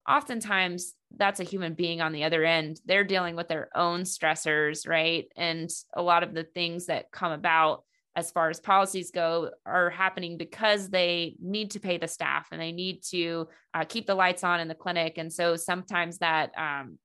oftentimes 0.09 0.95
that's 1.16 1.40
a 1.40 1.45
human 1.45 1.75
being 1.75 2.00
on 2.00 2.12
the 2.12 2.25
other 2.25 2.45
end. 2.45 2.80
They're 2.85 3.04
dealing 3.04 3.37
with 3.37 3.49
their 3.49 3.69
own 3.76 4.02
stressors 4.02 4.88
right? 4.88 5.26
And 5.37 5.71
a 5.95 6.02
lot 6.02 6.23
of 6.23 6.35
the 6.35 6.45
things 6.45 6.87
that 6.87 7.11
come 7.11 7.33
about 7.33 7.85
as 8.17 8.31
far 8.31 8.50
as 8.50 8.61
policies 8.61 9.11
go 9.11 9.50
are 9.64 9.90
happening 9.90 10.37
because 10.37 10.88
they 10.88 11.37
need 11.40 11.71
to 11.71 11.81
pay 11.81 11.97
the 11.97 12.09
staff 12.09 12.49
and 12.50 12.61
they 12.61 12.73
need 12.73 13.02
to 13.02 13.47
uh, 13.75 13.85
keep 13.85 14.07
the 14.07 14.14
lights 14.14 14.45
on 14.45 14.61
in 14.61 14.69
the 14.69 14.75
clinic 14.75 15.19
and 15.19 15.33
so 15.33 15.57
sometimes 15.57 16.19
that 16.19 16.50
um, 16.59 16.99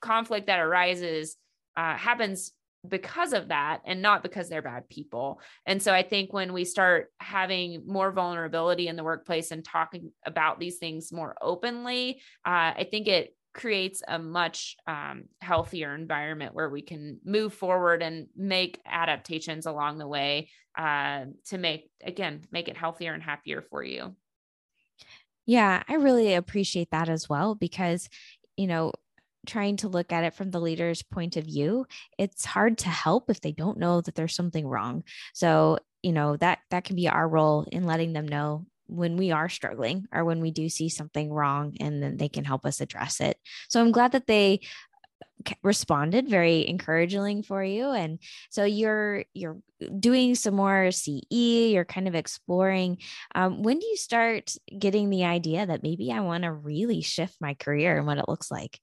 conflict 0.00 0.46
that 0.46 0.60
arises 0.60 1.36
uh, 1.76 1.96
happens 1.96 2.52
because 2.88 3.32
of 3.32 3.48
that 3.48 3.80
and 3.84 4.00
not 4.00 4.22
because 4.22 4.48
they're 4.48 4.62
bad 4.62 4.88
people. 4.88 5.40
And 5.66 5.82
so 5.82 5.92
I 5.92 6.02
think 6.02 6.32
when 6.32 6.52
we 6.52 6.64
start 6.64 7.08
having 7.18 7.82
more 7.86 8.12
vulnerability 8.12 8.88
in 8.88 8.96
the 8.96 9.04
workplace 9.04 9.50
and 9.50 9.64
talking 9.64 10.12
about 10.24 10.60
these 10.60 10.78
things 10.78 11.12
more 11.12 11.36
openly, 11.40 12.20
uh, 12.44 12.72
I 12.76 12.86
think 12.90 13.08
it 13.08 13.34
creates 13.56 14.02
a 14.06 14.18
much 14.18 14.76
um, 14.86 15.24
healthier 15.40 15.94
environment 15.94 16.54
where 16.54 16.68
we 16.68 16.82
can 16.82 17.18
move 17.24 17.54
forward 17.54 18.02
and 18.02 18.26
make 18.36 18.78
adaptations 18.86 19.64
along 19.64 19.96
the 19.96 20.06
way 20.06 20.50
uh, 20.78 21.24
to 21.46 21.56
make 21.56 21.90
again 22.04 22.46
make 22.52 22.68
it 22.68 22.76
healthier 22.76 23.14
and 23.14 23.22
happier 23.22 23.62
for 23.62 23.82
you. 23.82 24.14
Yeah 25.46 25.82
i 25.88 25.94
really 25.94 26.34
appreciate 26.34 26.90
that 26.90 27.08
as 27.08 27.28
well 27.28 27.54
because 27.54 28.08
you 28.56 28.66
know 28.66 28.92
trying 29.46 29.76
to 29.76 29.88
look 29.88 30.12
at 30.12 30.24
it 30.24 30.34
from 30.34 30.50
the 30.50 30.60
leader's 30.60 31.02
point 31.02 31.36
of 31.36 31.44
view 31.44 31.86
it's 32.18 32.44
hard 32.44 32.76
to 32.78 32.88
help 32.88 33.30
if 33.30 33.40
they 33.40 33.52
don't 33.52 33.78
know 33.78 34.00
that 34.00 34.16
there's 34.16 34.34
something 34.34 34.66
wrong. 34.66 35.04
So 35.34 35.78
you 36.02 36.12
know 36.12 36.36
that 36.36 36.58
that 36.70 36.84
can 36.84 36.96
be 36.96 37.08
our 37.08 37.28
role 37.28 37.66
in 37.72 37.84
letting 37.84 38.12
them 38.12 38.28
know 38.28 38.66
when 38.86 39.16
we 39.16 39.30
are 39.32 39.48
struggling 39.48 40.06
or 40.12 40.24
when 40.24 40.40
we 40.40 40.50
do 40.50 40.68
see 40.68 40.88
something 40.88 41.32
wrong 41.32 41.76
and 41.80 42.02
then 42.02 42.16
they 42.16 42.28
can 42.28 42.44
help 42.44 42.64
us 42.64 42.80
address 42.80 43.20
it. 43.20 43.38
So 43.68 43.80
I'm 43.80 43.92
glad 43.92 44.12
that 44.12 44.26
they 44.26 44.60
responded 45.62 46.28
very 46.28 46.66
encouraging 46.66 47.42
for 47.42 47.62
you 47.62 47.90
and 47.90 48.18
so 48.50 48.64
you're 48.64 49.24
you're 49.32 49.58
doing 50.00 50.34
some 50.34 50.54
more 50.54 50.90
ce 50.90 51.08
you're 51.30 51.84
kind 51.84 52.08
of 52.08 52.14
exploring 52.14 52.98
um, 53.34 53.62
when 53.62 53.78
do 53.78 53.86
you 53.86 53.96
start 53.96 54.54
getting 54.78 55.08
the 55.08 55.24
idea 55.24 55.64
that 55.64 55.82
maybe 55.82 56.10
i 56.10 56.20
want 56.20 56.42
to 56.42 56.50
really 56.50 57.00
shift 57.00 57.36
my 57.40 57.54
career 57.54 57.96
and 57.96 58.06
what 58.06 58.18
it 58.18 58.28
looks 58.28 58.50
like 58.50 58.80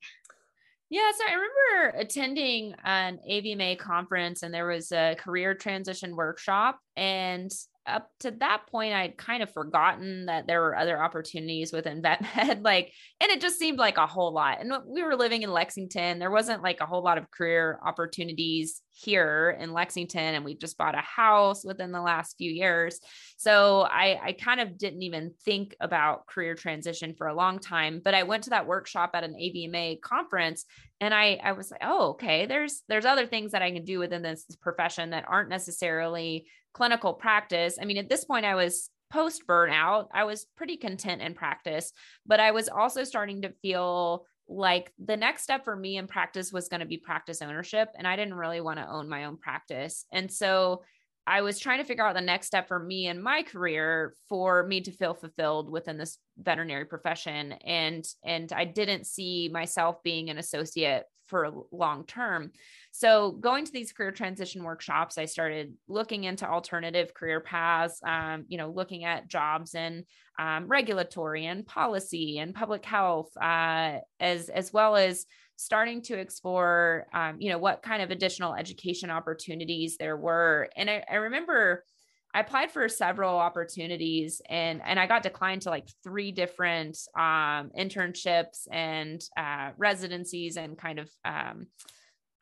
yeah, 0.94 1.12
so 1.18 1.24
I 1.28 1.34
remember 1.34 1.98
attending 1.98 2.76
an 2.84 3.18
AVMA 3.28 3.80
conference 3.80 4.44
and 4.44 4.54
there 4.54 4.68
was 4.68 4.92
a 4.92 5.16
career 5.18 5.56
transition 5.56 6.16
workshop. 6.16 6.78
And 6.96 7.52
up 7.86 8.10
to 8.20 8.32
that 8.32 8.64
point, 8.72 8.94
I'd 8.94 9.18
kind 9.18 9.44
of 9.44 9.52
forgotten 9.52 10.28
that 10.28 10.48
there 10.48 10.62
were 10.62 10.76
other 10.76 11.02
opportunities 11.02 11.74
within 11.74 12.02
vet 12.04 12.22
med. 12.22 12.64
Like, 12.64 12.94
and 13.20 13.32
it 13.32 13.42
just 13.42 13.60
seemed 13.60 13.78
like 13.78 13.98
a 13.98 14.08
whole 14.08 14.34
lot. 14.34 14.60
And 14.60 14.72
we 14.88 15.04
were 15.04 15.16
living 15.16 15.44
in 15.44 15.52
Lexington. 15.52 16.20
There 16.20 16.32
wasn't 16.32 16.64
like 16.64 16.80
a 16.82 16.86
whole 16.86 17.04
lot 17.04 17.18
of 17.18 17.30
career 17.32 17.80
opportunities 17.86 18.82
here 18.92 19.58
in 19.60 19.74
Lexington. 19.74 20.36
And 20.36 20.46
we 20.46 20.56
just 20.56 20.78
bought 20.78 20.98
a 20.98 21.02
house 21.02 21.66
within 21.66 21.92
the 21.92 22.02
last 22.02 22.38
few 22.38 22.52
years. 22.52 23.00
So 23.38 23.82
I, 23.82 24.20
I 24.24 24.32
kind 24.34 24.62
of 24.62 24.78
didn't 24.78 25.04
even 25.04 25.34
think 25.44 25.76
about 25.82 26.28
career 26.28 26.56
transition 26.56 27.16
for 27.18 27.28
a 27.28 27.36
long 27.36 27.60
time. 27.60 28.02
But 28.04 28.14
I 28.14 28.24
went 28.24 28.44
to 28.46 28.52
that 28.52 28.68
workshop 28.68 29.12
at 29.14 29.24
an 29.24 29.34
AVMA 29.34 30.02
conference 30.02 30.66
and 31.02 31.14
I, 31.14 31.40
I 31.44 31.52
was 31.52 31.70
like, 31.70 31.82
oh, 31.84 32.12
okay, 32.12 32.46
there's 32.46 32.84
there's 32.88 33.04
other 33.04 33.26
things 33.26 33.52
that 33.52 33.62
I 33.62 33.72
can 33.72 33.84
do 33.84 34.00
within 34.00 34.22
this 34.22 34.46
profession 34.62 35.10
that 35.10 35.26
aren't 35.28 35.50
necessarily 35.50 36.46
clinical 36.74 37.14
practice. 37.14 37.78
I 37.82 37.86
mean, 37.86 37.98
at 37.98 38.10
this 38.10 38.26
point, 38.26 38.46
I 38.46 38.56
was 38.56 38.90
post 39.12 39.44
burnout. 39.48 40.08
I 40.12 40.24
was 40.24 40.48
pretty 40.58 40.78
content 40.78 41.22
in 41.22 41.36
practice, 41.36 41.94
but 42.26 42.40
I 42.40 42.52
was 42.52 42.68
also 42.68 43.04
starting 43.04 43.44
to 43.44 43.54
feel 43.62 44.26
like 44.50 44.92
the 45.04 45.16
next 45.16 45.44
step 45.44 45.64
for 45.64 45.76
me 45.76 45.98
in 45.98 46.08
practice 46.08 46.52
was 46.52 46.68
going 46.68 46.82
to 46.82 46.86
be 46.86 46.98
practice 46.98 47.42
ownership. 47.42 47.90
And 47.96 48.08
I 48.08 48.16
didn't 48.16 48.34
really 48.34 48.60
want 48.60 48.80
to 48.80 48.90
own 48.90 49.08
my 49.08 49.26
own 49.26 49.38
practice. 49.38 50.06
And 50.12 50.32
so 50.32 50.84
I 51.26 51.42
was 51.42 51.60
trying 51.60 51.78
to 51.78 51.86
figure 51.86 52.06
out 52.06 52.16
the 52.16 52.22
next 52.22 52.48
step 52.48 52.68
for 52.68 52.80
me 52.80 53.08
in 53.08 53.22
my 53.22 53.44
career 53.44 54.14
for 54.28 54.68
me 54.68 54.82
to 54.82 54.92
feel 54.92 55.14
fulfilled 55.14 55.70
within 55.70 55.98
this 55.98 56.18
veterinary 56.38 56.86
profession. 56.86 57.54
And, 57.54 58.06
and 58.26 58.52
I 58.52 58.66
didn't 58.66 59.08
see 59.08 59.50
myself 59.54 60.04
being 60.04 60.30
an 60.30 60.38
associate 60.38 61.06
for 61.28 61.52
long 61.72 62.06
term. 62.06 62.52
So, 62.92 63.32
going 63.32 63.66
to 63.66 63.72
these 63.72 63.92
career 63.92 64.12
transition 64.12 64.64
workshops, 64.64 65.18
I 65.18 65.26
started 65.26 65.74
looking 65.88 66.24
into 66.26 66.50
alternative 66.50 67.14
career 67.14 67.40
paths, 67.40 68.00
um, 68.06 68.46
you 68.48 68.58
know, 68.58 68.70
looking 68.70 69.04
at 69.04 69.28
jobs 69.28 69.76
in 69.76 70.06
um, 70.40 70.68
regulatory 70.68 71.46
and 71.46 71.66
policy 71.66 72.40
and 72.40 72.54
public 72.54 72.86
health, 72.86 73.36
uh, 73.38 74.00
as, 74.20 74.50
as 74.50 74.74
well 74.74 74.96
as 74.96 75.26
starting 75.56 76.02
to 76.02 76.18
explore, 76.18 77.08
um, 77.14 77.38
you 77.40 77.50
know, 77.50 77.58
what 77.58 77.84
kind 77.84 78.02
of 78.02 78.12
additional 78.12 78.56
education 78.56 79.10
opportunities 79.10 79.98
there 79.98 80.18
were. 80.18 80.70
And 80.76 80.90
I, 80.90 81.04
I 81.10 81.16
remember 81.16 81.84
I 82.34 82.40
applied 82.40 82.72
for 82.72 82.90
several 82.90 83.38
opportunities 83.38 84.42
and 84.50 84.82
and 84.84 85.00
I 85.00 85.06
got 85.06 85.22
declined 85.22 85.64
to 85.64 85.70
like 85.70 85.88
three 86.04 86.32
different 86.32 86.98
um, 87.16 87.70
internships 87.78 88.68
and 88.72 89.22
uh, 89.38 89.72
residencies 89.78 90.58
and 90.58 90.78
kind 90.78 91.00
of 91.00 91.12
um, 91.24 91.68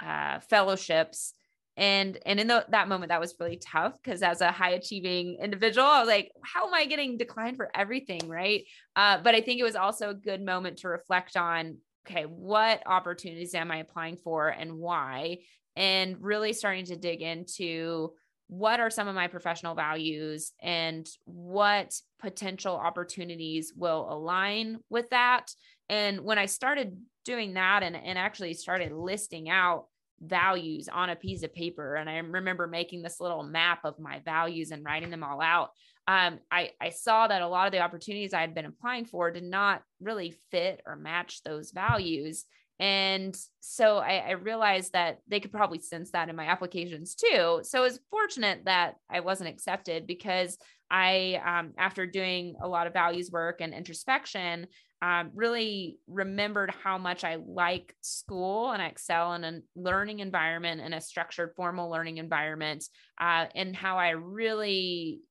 uh, 0.03 0.39
fellowships. 0.39 1.33
And 1.77 2.17
and 2.25 2.39
in 2.39 2.47
the, 2.47 2.65
that 2.69 2.87
moment, 2.87 3.09
that 3.09 3.19
was 3.19 3.35
really 3.39 3.57
tough 3.57 3.97
because 4.01 4.23
as 4.23 4.41
a 4.41 4.51
high 4.51 4.71
achieving 4.71 5.37
individual, 5.41 5.87
I 5.87 5.99
was 5.99 6.07
like, 6.07 6.31
how 6.41 6.67
am 6.67 6.73
I 6.73 6.85
getting 6.85 7.17
declined 7.17 7.57
for 7.57 7.69
everything, 7.75 8.27
right? 8.27 8.63
Uh, 8.95 9.19
but 9.21 9.35
I 9.35 9.41
think 9.41 9.59
it 9.59 9.63
was 9.63 9.75
also 9.75 10.09
a 10.09 10.13
good 10.13 10.41
moment 10.41 10.79
to 10.79 10.89
reflect 10.89 11.35
on, 11.37 11.77
okay, 12.07 12.23
what 12.23 12.83
opportunities 12.85 13.55
am 13.55 13.71
I 13.71 13.77
applying 13.77 14.17
for 14.17 14.49
and 14.49 14.77
why? 14.77 15.39
And 15.75 16.17
really 16.19 16.53
starting 16.53 16.85
to 16.85 16.97
dig 16.97 17.21
into 17.21 18.13
what 18.51 18.81
are 18.81 18.89
some 18.89 19.07
of 19.07 19.15
my 19.15 19.27
professional 19.27 19.75
values 19.75 20.51
and 20.61 21.07
what 21.23 21.95
potential 22.19 22.75
opportunities 22.75 23.71
will 23.77 24.11
align 24.11 24.77
with 24.89 25.09
that 25.11 25.53
and 25.87 26.19
when 26.19 26.37
i 26.37 26.45
started 26.45 26.97
doing 27.23 27.53
that 27.53 27.81
and, 27.81 27.95
and 27.95 28.17
actually 28.17 28.53
started 28.53 28.91
listing 28.91 29.49
out 29.49 29.85
values 30.19 30.89
on 30.91 31.09
a 31.09 31.15
piece 31.15 31.43
of 31.43 31.53
paper 31.53 31.95
and 31.95 32.09
i 32.09 32.17
remember 32.17 32.67
making 32.67 33.01
this 33.01 33.21
little 33.21 33.41
map 33.41 33.85
of 33.85 33.97
my 33.99 34.19
values 34.19 34.71
and 34.71 34.83
writing 34.83 35.09
them 35.09 35.23
all 35.23 35.41
out 35.41 35.69
um, 36.07 36.39
I, 36.49 36.71
I 36.81 36.89
saw 36.89 37.27
that 37.27 37.41
a 37.41 37.47
lot 37.47 37.67
of 37.67 37.71
the 37.71 37.79
opportunities 37.79 38.33
I 38.33 38.41
had 38.41 38.55
been 38.55 38.65
applying 38.65 39.05
for 39.05 39.29
did 39.31 39.43
not 39.43 39.83
really 40.01 40.31
fit 40.49 40.81
or 40.85 40.95
match 40.95 41.43
those 41.43 41.71
values. 41.71 42.45
And 42.81 43.37
so 43.59 43.99
I, 43.99 44.23
I, 44.27 44.31
realized 44.31 44.93
that 44.93 45.19
they 45.27 45.39
could 45.39 45.51
probably 45.51 45.77
sense 45.77 46.09
that 46.11 46.29
in 46.29 46.35
my 46.35 46.45
applications 46.45 47.13
too. 47.13 47.59
So 47.61 47.83
it's 47.83 47.99
fortunate 48.09 48.65
that 48.65 48.95
I 49.07 49.19
wasn't 49.19 49.51
accepted 49.51 50.07
because 50.07 50.57
I, 50.89 51.39
um, 51.45 51.73
after 51.77 52.07
doing 52.07 52.55
a 52.59 52.67
lot 52.67 52.87
of 52.87 52.93
values 52.93 53.29
work 53.29 53.61
and 53.61 53.71
introspection, 53.71 54.65
um, 55.03 55.29
really 55.35 55.99
remembered 56.07 56.73
how 56.83 56.97
much 56.97 57.23
I 57.23 57.37
like 57.45 57.95
school 58.01 58.71
and 58.71 58.81
I 58.81 58.87
excel 58.87 59.33
in 59.35 59.43
a 59.43 59.59
learning 59.75 60.17
environment 60.17 60.81
and 60.81 60.95
a 60.95 61.01
structured 61.01 61.51
formal 61.55 61.89
learning 61.91 62.17
environment, 62.17 62.83
uh, 63.19 63.45
and 63.53 63.75
how 63.75 63.97
I 63.99 64.09
really 64.09 65.21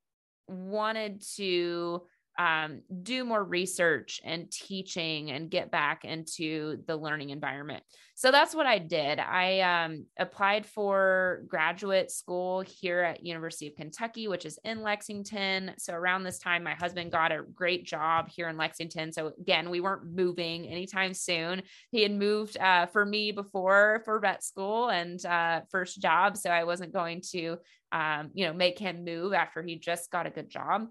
wanted 0.47 1.23
to 1.37 2.03
um, 2.41 2.81
do 3.03 3.23
more 3.23 3.45
research 3.45 4.19
and 4.25 4.51
teaching 4.51 5.31
and 5.31 5.51
get 5.51 5.71
back 5.71 6.07
into 6.07 6.79
the 6.87 6.97
learning 6.97 7.29
environment. 7.29 7.83
So 8.15 8.31
that's 8.31 8.55
what 8.55 8.65
I 8.65 8.79
did. 8.79 9.19
I 9.19 9.61
um, 9.61 10.07
applied 10.19 10.65
for 10.65 11.43
graduate 11.49 12.11
school 12.11 12.63
here 12.63 13.01
at 13.01 13.27
University 13.27 13.67
of 13.69 13.77
Kentucky, 13.77 14.27
which 14.27 14.47
is 14.47 14.59
in 14.65 14.83
Lexington. 14.83 15.73
So 15.77 15.93
around 15.93 16.23
this 16.23 16.39
time, 16.39 16.63
my 16.65 16.73
husband 16.73 17.13
got 17.13 17.31
a 17.31 17.45
great 17.55 17.85
job 17.85 18.31
here 18.31 18.49
in 18.49 18.57
Lexington. 18.57 19.13
So 19.13 19.33
again, 19.39 19.69
we 19.69 19.83
weren't 19.83 20.11
moving 20.11 20.67
anytime 20.67 21.13
soon. 21.13 21.63
He 21.91 22.03
had 22.03 22.13
moved 22.13 22.57
uh, 22.57 22.87
for 22.87 23.05
me 23.05 23.33
before 23.33 24.01
for 24.07 24.19
vet 24.19 24.43
school 24.43 24.89
and 24.89 25.23
uh, 25.27 25.61
first 25.71 26.01
job, 26.01 26.39
so 26.39 26.49
I 26.49 26.65
wasn't 26.65 26.95
going 26.95 27.21
to, 27.33 27.59
um, 27.93 28.31
you 28.33 28.47
know, 28.47 28.55
make 28.55 28.79
him 28.79 29.05
move 29.05 29.35
after 29.35 29.63
he 29.63 29.77
just 29.77 30.11
got 30.11 30.27
a 30.27 30.31
good 30.31 30.49
job. 30.49 30.89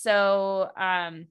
So 0.00 0.70
um, 0.76 1.26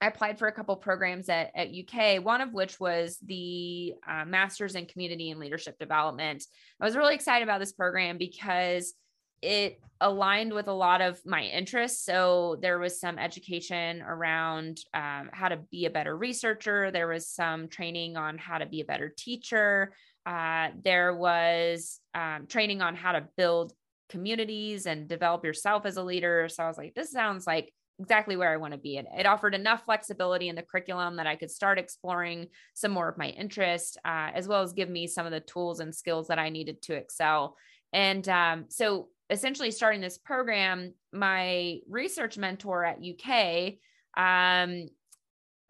I 0.00 0.06
applied 0.06 0.38
for 0.38 0.46
a 0.46 0.52
couple 0.52 0.76
programs 0.76 1.28
at, 1.28 1.50
at 1.56 1.68
UK, 1.68 2.24
one 2.24 2.40
of 2.40 2.52
which 2.52 2.78
was 2.78 3.18
the 3.26 3.94
uh, 4.08 4.24
Masters 4.24 4.76
in 4.76 4.86
Community 4.86 5.32
and 5.32 5.40
Leadership 5.40 5.80
Development. 5.80 6.44
I 6.80 6.84
was 6.84 6.96
really 6.96 7.16
excited 7.16 7.42
about 7.42 7.58
this 7.58 7.72
program 7.72 8.18
because 8.18 8.94
it 9.42 9.80
aligned 10.00 10.52
with 10.52 10.68
a 10.68 10.72
lot 10.72 11.00
of 11.00 11.20
my 11.26 11.42
interests. 11.42 12.04
So 12.04 12.56
there 12.62 12.78
was 12.78 13.00
some 13.00 13.18
education 13.18 14.00
around 14.02 14.78
um, 14.94 15.30
how 15.32 15.48
to 15.48 15.56
be 15.56 15.86
a 15.86 15.90
better 15.90 16.16
researcher, 16.16 16.92
there 16.92 17.08
was 17.08 17.28
some 17.28 17.66
training 17.66 18.16
on 18.16 18.38
how 18.38 18.58
to 18.58 18.66
be 18.66 18.80
a 18.80 18.84
better 18.84 19.12
teacher. 19.16 19.92
Uh, 20.24 20.68
there 20.84 21.16
was 21.16 21.98
um, 22.14 22.46
training 22.46 22.80
on 22.80 22.94
how 22.94 23.10
to 23.10 23.26
build 23.36 23.72
communities 24.12 24.86
and 24.86 25.08
develop 25.08 25.44
yourself 25.44 25.86
as 25.86 25.96
a 25.96 26.02
leader. 26.02 26.48
So 26.48 26.62
I 26.62 26.68
was 26.68 26.78
like, 26.78 26.94
this 26.94 27.10
sounds 27.10 27.46
like 27.46 27.72
exactly 27.98 28.36
where 28.36 28.52
I 28.52 28.58
want 28.58 28.72
to 28.72 28.78
be. 28.78 28.98
And 28.98 29.08
it 29.18 29.26
offered 29.26 29.54
enough 29.54 29.84
flexibility 29.86 30.48
in 30.48 30.54
the 30.54 30.62
curriculum 30.62 31.16
that 31.16 31.26
I 31.26 31.36
could 31.36 31.50
start 31.50 31.78
exploring 31.78 32.48
some 32.74 32.92
more 32.92 33.08
of 33.08 33.18
my 33.18 33.28
interest, 33.28 33.98
uh, 34.04 34.30
as 34.34 34.46
well 34.46 34.62
as 34.62 34.74
give 34.74 34.90
me 34.90 35.06
some 35.06 35.24
of 35.24 35.32
the 35.32 35.40
tools 35.40 35.80
and 35.80 35.94
skills 35.94 36.28
that 36.28 36.38
I 36.38 36.50
needed 36.50 36.82
to 36.82 36.94
excel. 36.94 37.56
And 37.92 38.28
um, 38.28 38.66
so 38.68 39.08
essentially 39.30 39.70
starting 39.70 40.02
this 40.02 40.18
program, 40.18 40.92
my 41.12 41.78
research 41.88 42.36
mentor 42.36 42.84
at 42.84 42.98
UK, 42.98 43.74
um, 44.14 44.88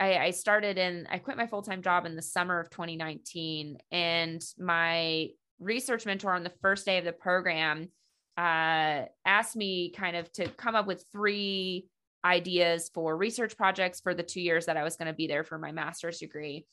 I, 0.01 0.19
I 0.19 0.31
started 0.33 0.79
in, 0.79 1.07
I 1.09 1.19
quit 1.19 1.37
my 1.37 1.47
full 1.47 1.63
time 1.63 1.81
job 1.81 2.07
in 2.07 2.17
the 2.17 2.23
summer 2.23 2.59
of 2.59 2.71
2019. 2.71 3.79
And 3.93 4.43
my 4.59 5.29
research 5.61 6.07
mentor 6.07 6.35
on 6.35 6.43
the 6.43 6.53
first 6.61 6.85
day 6.85 6.99
of 6.99 7.05
the 7.05 7.13
program 7.13 7.89
uh, 8.37 9.07
asked 9.25 9.57
me 9.57 9.91
kind 9.91 10.17
of 10.17 10.33
to 10.33 10.49
come 10.49 10.75
up 10.75 10.87
with 10.87 11.05
three 11.13 11.87
ideas 12.25 12.91
for 12.95 13.17
research 13.17 13.57
projects 13.57 14.01
for 14.01 14.15
the 14.15 14.23
two 14.23 14.41
years 14.41 14.67
that 14.67 14.77
I 14.77 14.85
was 14.85 14.97
going 14.97 15.09
to 15.09 15.13
be 15.13 15.27
there 15.27 15.45
for 15.45 15.59
my 15.59 15.73
master's 15.73 16.19
degree. 16.19 16.67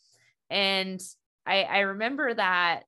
And 0.49 1.01
I, 1.45 1.63
I 1.63 1.79
remember 1.79 2.33
that 2.33 2.83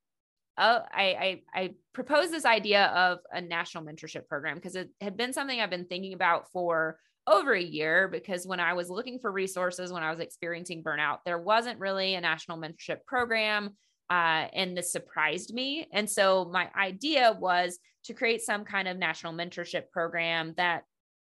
uh, 0.57 0.81
I, 0.91 1.41
I, 1.53 1.61
I 1.61 1.73
proposed 1.93 2.31
this 2.31 2.45
idea 2.45 2.85
of 2.87 3.19
a 3.31 3.41
national 3.41 3.83
mentorship 3.83 4.27
program 4.27 4.55
because 4.55 4.75
it 4.75 4.89
had 4.99 5.17
been 5.17 5.33
something 5.33 5.59
I've 5.59 5.69
been 5.69 5.85
thinking 5.85 6.13
about 6.13 6.51
for 6.51 6.99
over 7.27 7.53
a 7.53 7.61
year. 7.61 8.07
Because 8.07 8.45
when 8.45 8.59
I 8.59 8.73
was 8.73 8.89
looking 8.89 9.19
for 9.19 9.31
resources, 9.31 9.91
when 9.91 10.03
I 10.03 10.11
was 10.11 10.19
experiencing 10.19 10.83
burnout, 10.83 11.19
there 11.25 11.39
wasn't 11.39 11.79
really 11.79 12.15
a 12.15 12.21
national 12.21 12.57
mentorship 12.57 13.05
program. 13.05 13.75
Uh, 14.11 14.47
and 14.51 14.75
this 14.75 14.91
surprised 14.91 15.53
me. 15.53 15.87
And 15.93 16.09
so 16.09 16.43
my 16.51 16.67
idea 16.75 17.37
was 17.39 17.79
to 18.03 18.13
create 18.13 18.41
some 18.41 18.65
kind 18.65 18.89
of 18.89 18.97
national 18.97 19.31
mentorship 19.31 19.89
program 19.89 20.53
that 20.57 20.83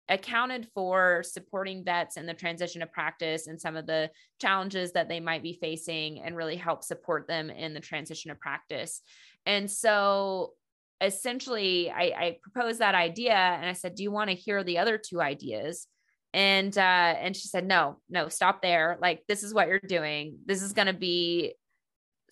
accounted 0.08 0.68
for 0.76 1.24
supporting 1.24 1.84
vets 1.84 2.16
in 2.16 2.28
the 2.28 2.34
transition 2.36 2.84
of 2.84 2.92
practice 2.92 3.48
and 3.48 3.60
some 3.60 3.76
of 3.76 3.88
the 3.88 4.12
challenges 4.40 4.92
that 4.92 5.10
they 5.10 5.20
might 5.20 5.42
be 5.42 5.58
facing 5.60 6.22
and 6.22 6.38
really 6.38 6.56
help 6.56 6.84
support 6.84 7.28
them 7.28 7.50
in 7.50 7.74
the 7.74 7.80
transition 7.80 8.30
of 8.30 8.40
practice. 8.40 9.02
And 9.48 9.72
so 9.72 10.54
essentially 11.02 11.90
I, 11.90 12.04
I 12.04 12.38
proposed 12.44 12.82
that 12.82 12.94
idea 12.94 13.34
and 13.34 13.66
I 13.66 13.74
said, 13.74 13.96
do 13.96 14.04
you 14.04 14.12
want 14.12 14.30
to 14.30 14.36
hear 14.36 14.64
the 14.64 14.78
other 14.78 15.00
two 15.00 15.22
ideas? 15.22 15.88
And 16.36 16.78
uh, 16.78 17.16
and 17.20 17.36
she 17.36 17.48
said, 17.48 17.66
no, 17.66 17.98
no, 18.10 18.30
stop 18.30 18.62
there. 18.62 19.00
Like 19.02 19.24
this 19.28 19.42
is 19.42 19.56
what 19.56 19.70
you're 19.70 19.80
doing. 19.80 20.38
This 20.46 20.62
is 20.62 20.74
going 20.74 20.88
to 20.88 20.94
be 20.94 21.56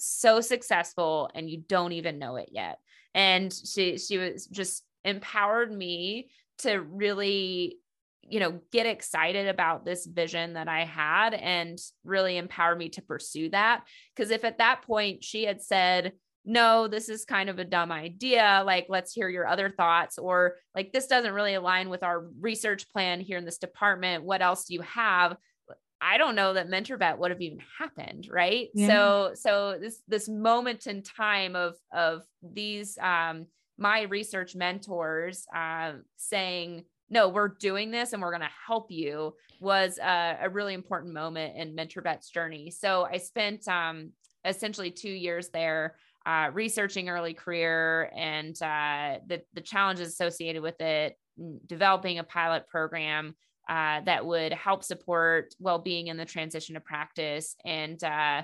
so 0.04 0.42
successful 0.42 1.30
and 1.34 1.50
you 1.50 1.64
don't 1.68 1.94
even 1.94 2.20
know 2.20 2.36
it 2.36 2.50
yet. 2.52 2.80
And 3.14 3.54
she 3.54 3.98
she 3.98 4.18
was 4.18 4.48
just 4.48 4.84
empowered 5.06 5.72
me 5.72 6.30
to 6.60 6.80
really 6.80 7.78
you 8.22 8.40
know 8.40 8.60
get 8.72 8.86
excited 8.86 9.48
about 9.48 9.84
this 9.84 10.06
vision 10.06 10.54
that 10.54 10.70
i 10.70 10.86
had 10.86 11.34
and 11.34 11.78
really 12.06 12.38
empower 12.38 12.76
me 12.76 12.90
to 12.90 13.02
pursue 13.02 13.50
that. 13.50 13.84
Because 14.16 14.32
if 14.32 14.44
at 14.44 14.60
that 14.60 14.82
point 14.84 15.24
she 15.24 15.44
had 15.44 15.62
said 15.62 16.14
no 16.46 16.88
this 16.88 17.08
is 17.08 17.24
kind 17.26 17.50
of 17.50 17.58
a 17.58 17.64
dumb 17.64 17.92
idea 17.92 18.64
like 18.66 18.86
let's 18.90 19.14
hear 19.14 19.30
your 19.30 19.48
other 19.48 19.70
thoughts 19.70 20.18
or 20.18 20.56
like 20.76 20.92
this 20.92 21.08
doesn't 21.08 21.34
really 21.34 21.54
align 21.54 21.90
with 21.90 22.04
our 22.04 22.26
research 22.42 22.90
plan 22.90 23.22
here 23.22 23.38
in 23.38 23.46
this 23.46 23.60
department 23.60 24.26
what 24.26 24.42
else 24.42 24.66
do 24.66 24.74
you 24.74 24.82
have 24.82 25.38
I 26.04 26.18
don't 26.18 26.36
know 26.36 26.54
that 26.54 26.68
MentorVet 26.68 27.18
would 27.18 27.32
have 27.32 27.42
even 27.42 27.60
happened, 27.80 28.28
right? 28.30 28.68
Yeah. 28.74 28.88
So 28.88 29.32
so 29.36 29.78
this 29.80 30.02
this 30.08 30.28
moment 30.28 30.88
in 30.88 31.02
time 31.02 31.56
of 31.56 31.76
of 31.94 32.24
these 32.42 32.98
um 33.02 33.48
my 33.78 34.04
research 34.04 34.56
mentors 34.56 35.46
uh, 35.56 35.94
saying 36.16 36.84
no 37.10 37.30
we're 37.30 37.50
doing 37.50 37.92
this 37.92 38.14
and 38.14 38.22
we're 38.22 38.32
going 38.32 38.42
to 38.42 38.50
help 38.68 38.92
you 38.92 39.34
was 39.60 39.98
a, 39.98 40.38
a, 40.42 40.50
really 40.50 40.74
important 40.74 41.14
moment 41.14 41.58
in 41.58 41.76
MentorVet's 41.76 42.30
journey 42.30 42.70
so 42.72 43.08
i 43.12 43.18
spent 43.18 43.68
um, 43.68 44.12
essentially 44.46 44.92
two 44.92 45.10
years 45.10 45.50
there 45.50 45.96
uh, 46.26 46.50
researching 46.54 47.10
early 47.10 47.34
career 47.34 48.10
and 48.16 48.62
uh, 48.62 49.18
the, 49.28 49.42
the 49.54 49.62
challenges 49.62 50.08
associated 50.10 50.62
with 50.62 50.80
it 50.80 51.18
developing 51.66 52.20
a 52.20 52.24
pilot 52.24 52.68
program 52.68 53.36
uh, 53.70 54.02
that 54.02 54.26
would 54.26 54.54
help 54.54 54.84
support 54.84 55.54
well-being 55.60 56.08
in 56.08 56.18
the 56.18 56.26
transition 56.26 56.76
to 56.76 56.82
practice. 56.82 57.56
And 57.66 58.02
uh, 58.04 58.44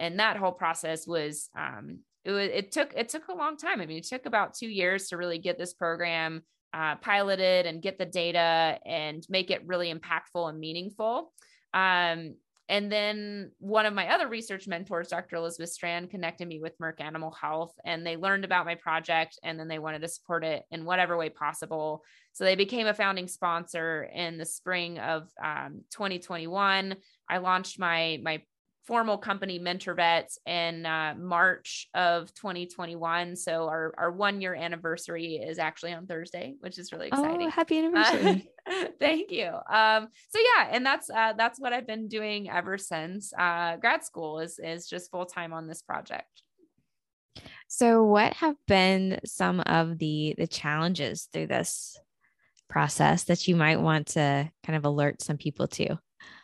and 0.00 0.20
that 0.20 0.36
whole 0.36 0.52
process 0.52 1.06
was 1.06 1.48
um, 1.56 2.00
it, 2.24 2.32
it 2.32 2.72
took 2.72 2.92
it 2.96 3.08
took 3.08 3.28
a 3.28 3.34
long 3.34 3.56
time. 3.56 3.80
I 3.80 3.86
mean 3.86 3.98
it 3.98 4.06
took 4.06 4.26
about 4.26 4.54
two 4.54 4.68
years 4.68 5.08
to 5.08 5.16
really 5.16 5.38
get 5.38 5.58
this 5.58 5.74
program 5.74 6.42
uh, 6.74 6.96
piloted 6.96 7.66
and 7.66 7.82
get 7.82 7.98
the 7.98 8.06
data 8.06 8.78
and 8.84 9.24
make 9.28 9.50
it 9.50 9.66
really 9.66 9.92
impactful 9.92 10.48
and 10.48 10.58
meaningful. 10.58 11.32
Um, 11.72 12.34
and 12.68 12.92
then 12.92 13.50
one 13.58 13.86
of 13.86 13.94
my 13.94 14.12
other 14.14 14.28
research 14.28 14.68
mentors, 14.68 15.08
Dr. 15.08 15.36
Elizabeth 15.36 15.70
Strand, 15.70 16.10
connected 16.10 16.46
me 16.46 16.60
with 16.60 16.78
Merck 16.78 17.00
Animal 17.00 17.30
Health, 17.30 17.72
and 17.84 18.06
they 18.06 18.16
learned 18.16 18.44
about 18.44 18.66
my 18.66 18.74
project 18.74 19.38
and 19.42 19.58
then 19.58 19.68
they 19.68 19.78
wanted 19.78 20.02
to 20.02 20.08
support 20.08 20.44
it 20.44 20.64
in 20.70 20.84
whatever 20.84 21.16
way 21.16 21.30
possible. 21.30 22.04
So 22.32 22.44
they 22.44 22.56
became 22.56 22.86
a 22.86 22.94
founding 22.94 23.26
sponsor 23.26 24.04
in 24.14 24.36
the 24.36 24.44
spring 24.44 24.98
of 24.98 25.28
um, 25.42 25.82
2021. 25.90 26.96
I 27.28 27.38
launched 27.38 27.78
my 27.78 28.20
my 28.22 28.42
formal 28.88 29.18
company 29.18 29.60
MentorVets 29.60 30.38
in 30.46 30.86
uh, 30.86 31.14
march 31.18 31.88
of 31.92 32.32
2021 32.32 33.36
so 33.36 33.68
our, 33.68 33.92
our 33.98 34.10
one 34.10 34.40
year 34.40 34.54
anniversary 34.54 35.34
is 35.34 35.58
actually 35.58 35.92
on 35.92 36.06
thursday 36.06 36.54
which 36.60 36.78
is 36.78 36.90
really 36.90 37.08
exciting 37.08 37.48
oh 37.48 37.50
happy 37.50 37.78
anniversary 37.84 38.26
uh, 38.26 38.40
thank 39.00 39.30
you. 39.30 39.48
Um 39.70 40.08
so 40.30 40.38
yeah 40.38 40.68
and 40.70 40.84
that's 40.84 41.10
uh, 41.10 41.32
that's 41.34 41.58
what 41.60 41.72
i've 41.72 41.86
been 41.86 42.08
doing 42.08 42.50
ever 42.50 42.78
since 42.78 43.32
uh, 43.38 43.76
grad 43.76 44.04
school 44.04 44.40
is 44.40 44.58
is 44.58 44.88
just 44.88 45.10
full-time 45.10 45.52
on 45.52 45.66
this 45.66 45.82
project. 45.82 46.42
So 47.68 48.04
what 48.04 48.32
have 48.34 48.56
been 48.66 49.20
some 49.24 49.60
of 49.60 49.98
the 49.98 50.34
the 50.38 50.46
challenges 50.46 51.28
through 51.32 51.48
this 51.48 51.98
process 52.68 53.24
that 53.24 53.48
you 53.48 53.56
might 53.56 53.80
want 53.80 54.08
to 54.08 54.50
kind 54.64 54.76
of 54.76 54.84
alert 54.84 55.22
some 55.22 55.36
people 55.36 55.68
to? 55.68 55.98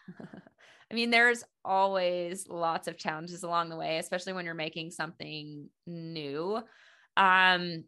I 0.90 0.94
mean, 0.94 1.10
there's 1.10 1.42
always 1.64 2.46
lots 2.48 2.88
of 2.88 2.98
challenges 2.98 3.42
along 3.42 3.68
the 3.68 3.76
way, 3.76 3.98
especially 3.98 4.34
when 4.34 4.44
you're 4.44 4.54
making 4.54 4.90
something 4.90 5.68
new. 5.86 6.62
Um, 7.16 7.84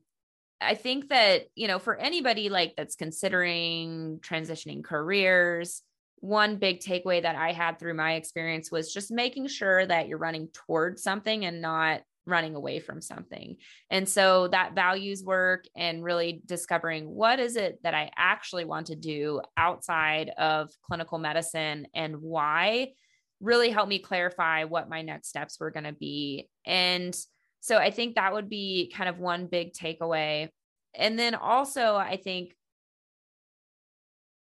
I 0.60 0.74
think 0.74 1.10
that, 1.10 1.46
you 1.54 1.68
know, 1.68 1.78
for 1.78 1.96
anybody 1.96 2.48
like 2.48 2.74
that's 2.76 2.96
considering 2.96 4.20
transitioning 4.22 4.82
careers, 4.82 5.82
one 6.20 6.56
big 6.56 6.80
takeaway 6.80 7.22
that 7.22 7.36
I 7.36 7.52
had 7.52 7.78
through 7.78 7.94
my 7.94 8.14
experience 8.14 8.70
was 8.70 8.92
just 8.92 9.10
making 9.10 9.48
sure 9.48 9.84
that 9.86 10.08
you're 10.08 10.18
running 10.18 10.48
towards 10.52 11.02
something 11.02 11.44
and 11.44 11.60
not 11.60 12.00
running 12.26 12.54
away 12.56 12.80
from 12.80 13.00
something. 13.00 13.56
And 13.90 14.08
so 14.08 14.48
that 14.48 14.74
values 14.74 15.22
work 15.22 15.66
and 15.76 16.02
really 16.02 16.42
discovering 16.44 17.08
what 17.08 17.38
is 17.38 17.56
it 17.56 17.78
that 17.84 17.94
I 17.94 18.10
actually 18.16 18.64
want 18.64 18.88
to 18.88 18.96
do 18.96 19.40
outside 19.56 20.30
of 20.30 20.70
clinical 20.88 21.18
medicine 21.18 21.86
and 21.94 22.16
why 22.20 22.92
really 23.40 23.70
helped 23.70 23.90
me 23.90 23.98
clarify 23.98 24.64
what 24.64 24.88
my 24.88 25.02
next 25.02 25.28
steps 25.28 25.60
were 25.60 25.70
going 25.70 25.84
to 25.84 25.92
be. 25.92 26.48
And 26.64 27.16
so 27.66 27.78
I 27.78 27.90
think 27.90 28.14
that 28.14 28.32
would 28.32 28.48
be 28.48 28.92
kind 28.96 29.08
of 29.08 29.18
one 29.18 29.48
big 29.48 29.72
takeaway. 29.72 30.50
And 30.94 31.18
then 31.18 31.34
also, 31.34 31.96
I 31.96 32.16
think 32.16 32.54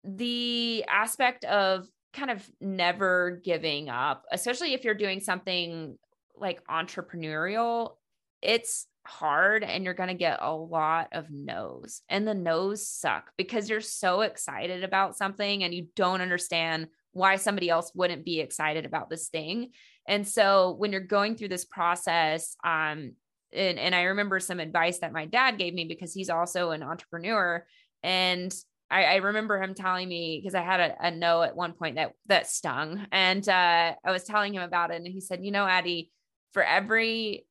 the 0.03 0.86
aspect 0.88 1.43
of 1.45 1.88
kind 2.13 2.30
of 2.30 2.47
never 2.62 3.41
giving 3.43 3.89
up, 3.89 4.25
especially 4.32 4.75
if 4.75 4.84
you're 4.84 4.93
doing 4.93 5.19
something 5.19 5.97
like 6.36 6.63
entrepreneurial, 6.67 7.95
it's 8.43 8.86
hard 9.08 9.63
and 9.63 9.84
you're 9.84 9.95
going 9.95 10.10
to 10.10 10.13
get 10.13 10.38
a 10.39 10.53
lot 10.53 11.08
of 11.12 11.32
no's. 11.32 12.03
And 12.10 12.27
the 12.27 12.36
no's 12.36 12.88
suck 12.88 13.32
because 13.36 13.67
you're 13.67 13.82
so 13.82 14.21
excited 14.21 14.84
about 14.84 15.17
something 15.17 15.63
and 15.63 15.73
you 15.73 15.88
don't 15.95 16.21
understand 16.21 16.89
why 17.13 17.38
somebody 17.38 17.67
else 17.67 17.91
wouldn't 17.95 18.25
be 18.25 18.41
excited 18.41 18.86
about 18.86 19.10
this 19.10 19.30
thing. 19.30 19.71
And 20.08 20.28
so 20.28 20.76
when 20.78 20.91
you're 20.91 21.02
going 21.02 21.36
through 21.36 21.50
this 21.50 21.65
process, 21.65 22.56
um, 22.63 23.13
and, 23.54 23.80
and 23.80 23.96
I 23.96 24.04
remember 24.04 24.39
some 24.39 24.60
advice 24.60 25.00
that 25.00 25.13
my 25.13 25.26
dad 25.26 25.58
gave 25.58 25.74
me 25.74 25.86
because 25.86 26.13
he's 26.13 26.30
also 26.30 26.72
an 26.72 26.84
entrepreneur. 26.84 27.65
And 28.04 28.54
I, 28.89 29.04
I 29.04 29.15
remember 29.17 29.62
him 29.62 29.74
telling 29.74 30.08
me 30.08 30.39
because 30.41 30.56
I 30.56 30.62
had 30.62 30.80
a, 30.80 31.08
a, 31.08 31.12
no 31.12 31.41
at 31.41 31.56
one 31.56 31.74
point 31.74 31.96
that 31.96 32.13
that 32.28 32.48
stung, 32.48 33.06
and 33.12 33.48
uh, 33.48 33.93
I 34.06 34.12
was 34.12 34.24
telling 34.24 34.54
him 34.54 34.62
about 34.62 34.91
it, 34.91 34.98
and 34.98 35.08
he 35.08 35.20
said, 35.20 35.43
"You 35.43 35.52
know, 35.52 35.67
Addie, 35.67 36.12
for 36.54 36.63
every 36.63 37.46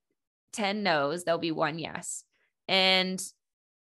10 0.56 0.82
no's, 0.82 1.24
there'll 1.24 1.38
be 1.38 1.52
one 1.52 1.78
yes. 1.78 2.24
And 2.66 3.22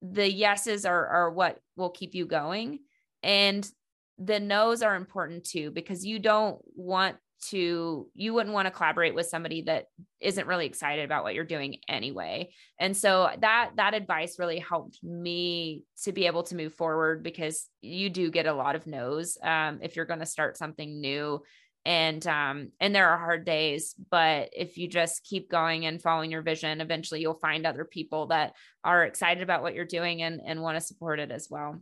the 0.01 0.31
yeses 0.31 0.85
are, 0.85 1.07
are 1.07 1.31
what 1.31 1.59
will 1.75 1.89
keep 1.89 2.15
you 2.15 2.25
going. 2.25 2.79
And 3.21 3.69
the 4.17 4.39
no's 4.39 4.81
are 4.81 4.95
important 4.95 5.45
too, 5.45 5.71
because 5.71 6.05
you 6.05 6.19
don't 6.19 6.59
want 6.75 7.17
to, 7.47 8.07
you 8.13 8.33
wouldn't 8.33 8.53
want 8.53 8.65
to 8.67 8.71
collaborate 8.71 9.15
with 9.15 9.27
somebody 9.27 9.63
that 9.63 9.85
isn't 10.19 10.47
really 10.47 10.65
excited 10.65 11.05
about 11.05 11.23
what 11.23 11.33
you're 11.33 11.43
doing 11.43 11.77
anyway. 11.87 12.51
And 12.79 12.95
so 12.95 13.29
that, 13.39 13.71
that 13.75 13.93
advice 13.93 14.39
really 14.39 14.59
helped 14.59 14.99
me 15.03 15.83
to 16.03 16.11
be 16.11 16.27
able 16.27 16.43
to 16.43 16.55
move 16.55 16.73
forward 16.73 17.23
because 17.23 17.67
you 17.81 18.09
do 18.09 18.29
get 18.29 18.47
a 18.47 18.53
lot 18.53 18.75
of 18.75 18.87
no's 18.87 19.37
um, 19.43 19.79
if 19.81 19.95
you're 19.95 20.05
going 20.05 20.19
to 20.19 20.25
start 20.25 20.57
something 20.57 20.99
new 20.99 21.41
and 21.85 22.27
um 22.27 22.71
and 22.79 22.93
there 22.93 23.09
are 23.09 23.17
hard 23.17 23.45
days 23.45 23.95
but 24.11 24.49
if 24.53 24.77
you 24.77 24.87
just 24.87 25.23
keep 25.23 25.49
going 25.49 25.85
and 25.85 26.01
following 26.01 26.29
your 26.29 26.41
vision 26.41 26.81
eventually 26.81 27.21
you'll 27.21 27.33
find 27.35 27.65
other 27.65 27.85
people 27.85 28.27
that 28.27 28.53
are 28.83 29.05
excited 29.05 29.41
about 29.41 29.61
what 29.61 29.73
you're 29.73 29.85
doing 29.85 30.21
and 30.21 30.41
and 30.45 30.61
want 30.61 30.77
to 30.77 30.85
support 30.85 31.19
it 31.19 31.31
as 31.31 31.47
well 31.49 31.79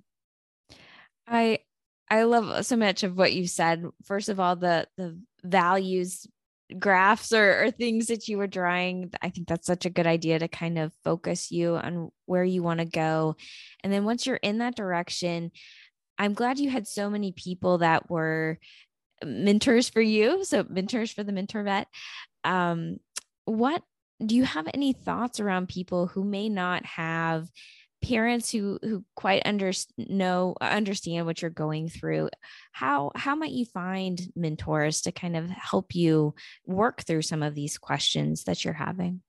i 1.27 1.57
i 2.09 2.23
love 2.23 2.65
so 2.65 2.75
much 2.75 3.03
of 3.03 3.17
what 3.17 3.33
you 3.33 3.47
said 3.47 3.83
first 4.03 4.29
of 4.29 4.39
all 4.39 4.55
the 4.55 4.87
the 4.97 5.19
values 5.43 6.27
graphs 6.77 7.31
or, 7.31 7.63
or 7.63 7.71
things 7.71 8.07
that 8.07 8.27
you 8.27 8.37
were 8.37 8.47
drawing 8.47 9.09
i 9.21 9.29
think 9.29 9.47
that's 9.47 9.67
such 9.67 9.85
a 9.85 9.89
good 9.89 10.07
idea 10.07 10.37
to 10.37 10.47
kind 10.47 10.77
of 10.77 10.91
focus 11.03 11.51
you 11.51 11.75
on 11.75 12.11
where 12.25 12.43
you 12.43 12.61
want 12.61 12.79
to 12.79 12.85
go 12.85 13.35
and 13.83 13.93
then 13.93 14.03
once 14.03 14.25
you're 14.25 14.35
in 14.37 14.57
that 14.57 14.75
direction 14.75 15.49
i'm 16.17 16.33
glad 16.33 16.59
you 16.59 16.69
had 16.69 16.85
so 16.85 17.09
many 17.09 17.31
people 17.31 17.77
that 17.77 18.09
were 18.09 18.59
mentors 19.25 19.89
for 19.89 20.01
you. 20.01 20.43
So 20.43 20.65
mentors 20.67 21.11
for 21.11 21.23
the 21.23 21.31
MentorVet. 21.31 21.85
Um, 22.43 22.97
what 23.45 23.81
do 24.25 24.35
you 24.35 24.43
have 24.43 24.67
any 24.73 24.93
thoughts 24.93 25.39
around 25.39 25.69
people 25.69 26.07
who 26.07 26.23
may 26.23 26.49
not 26.49 26.85
have 26.85 27.47
parents 28.01 28.51
who 28.51 28.79
who 28.83 29.03
quite 29.15 29.41
under 29.45 29.71
know 29.97 30.55
understand 30.61 31.25
what 31.25 31.41
you're 31.41 31.49
going 31.49 31.89
through 31.89 32.29
how 32.71 33.11
how 33.15 33.35
might 33.35 33.51
you 33.51 33.65
find 33.65 34.21
mentors 34.35 35.01
to 35.01 35.11
kind 35.11 35.35
of 35.35 35.49
help 35.49 35.95
you 35.95 36.35
work 36.65 37.01
through 37.03 37.23
some 37.23 37.41
of 37.41 37.55
these 37.55 37.77
questions 37.77 38.43
that 38.43 38.63
you're 38.63 38.73
having 38.73 39.21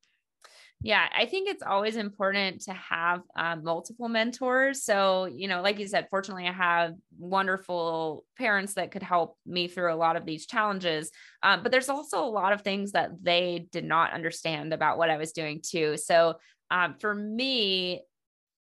yeah, 0.81 1.09
I 1.13 1.27
think 1.27 1.49
it's 1.49 1.63
always 1.63 1.97
important 1.97 2.61
to 2.63 2.73
have 2.73 3.23
um, 3.35 3.65
multiple 3.65 4.09
mentors. 4.09 4.85
So, 4.85 5.25
you 5.25 5.49
know, 5.49 5.61
like 5.61 5.81
you 5.81 5.89
said, 5.89 6.07
fortunately, 6.09 6.47
I 6.47 6.53
have 6.53 6.95
wonderful 7.19 8.25
parents 8.37 8.75
that 8.75 8.93
could 8.93 9.03
help 9.03 9.37
me 9.45 9.67
through 9.67 9.93
a 9.93 9.97
lot 9.97 10.15
of 10.15 10.25
these 10.25 10.47
challenges. 10.47 11.11
Um, 11.43 11.65
but 11.65 11.73
there's 11.73 11.89
also 11.89 12.25
a 12.25 12.31
lot 12.31 12.53
of 12.53 12.63
things 12.63 12.93
that 12.93 13.11
they 13.21 13.67
did 13.73 13.85
not 13.85 14.13
understand 14.13 14.73
about 14.73 14.99
what 14.99 15.11
I 15.11 15.17
was 15.17 15.33
doing 15.33 15.61
too. 15.69 15.97
So, 15.97 16.37
um, 16.71 16.95
for 17.01 17.13
me, 17.13 18.03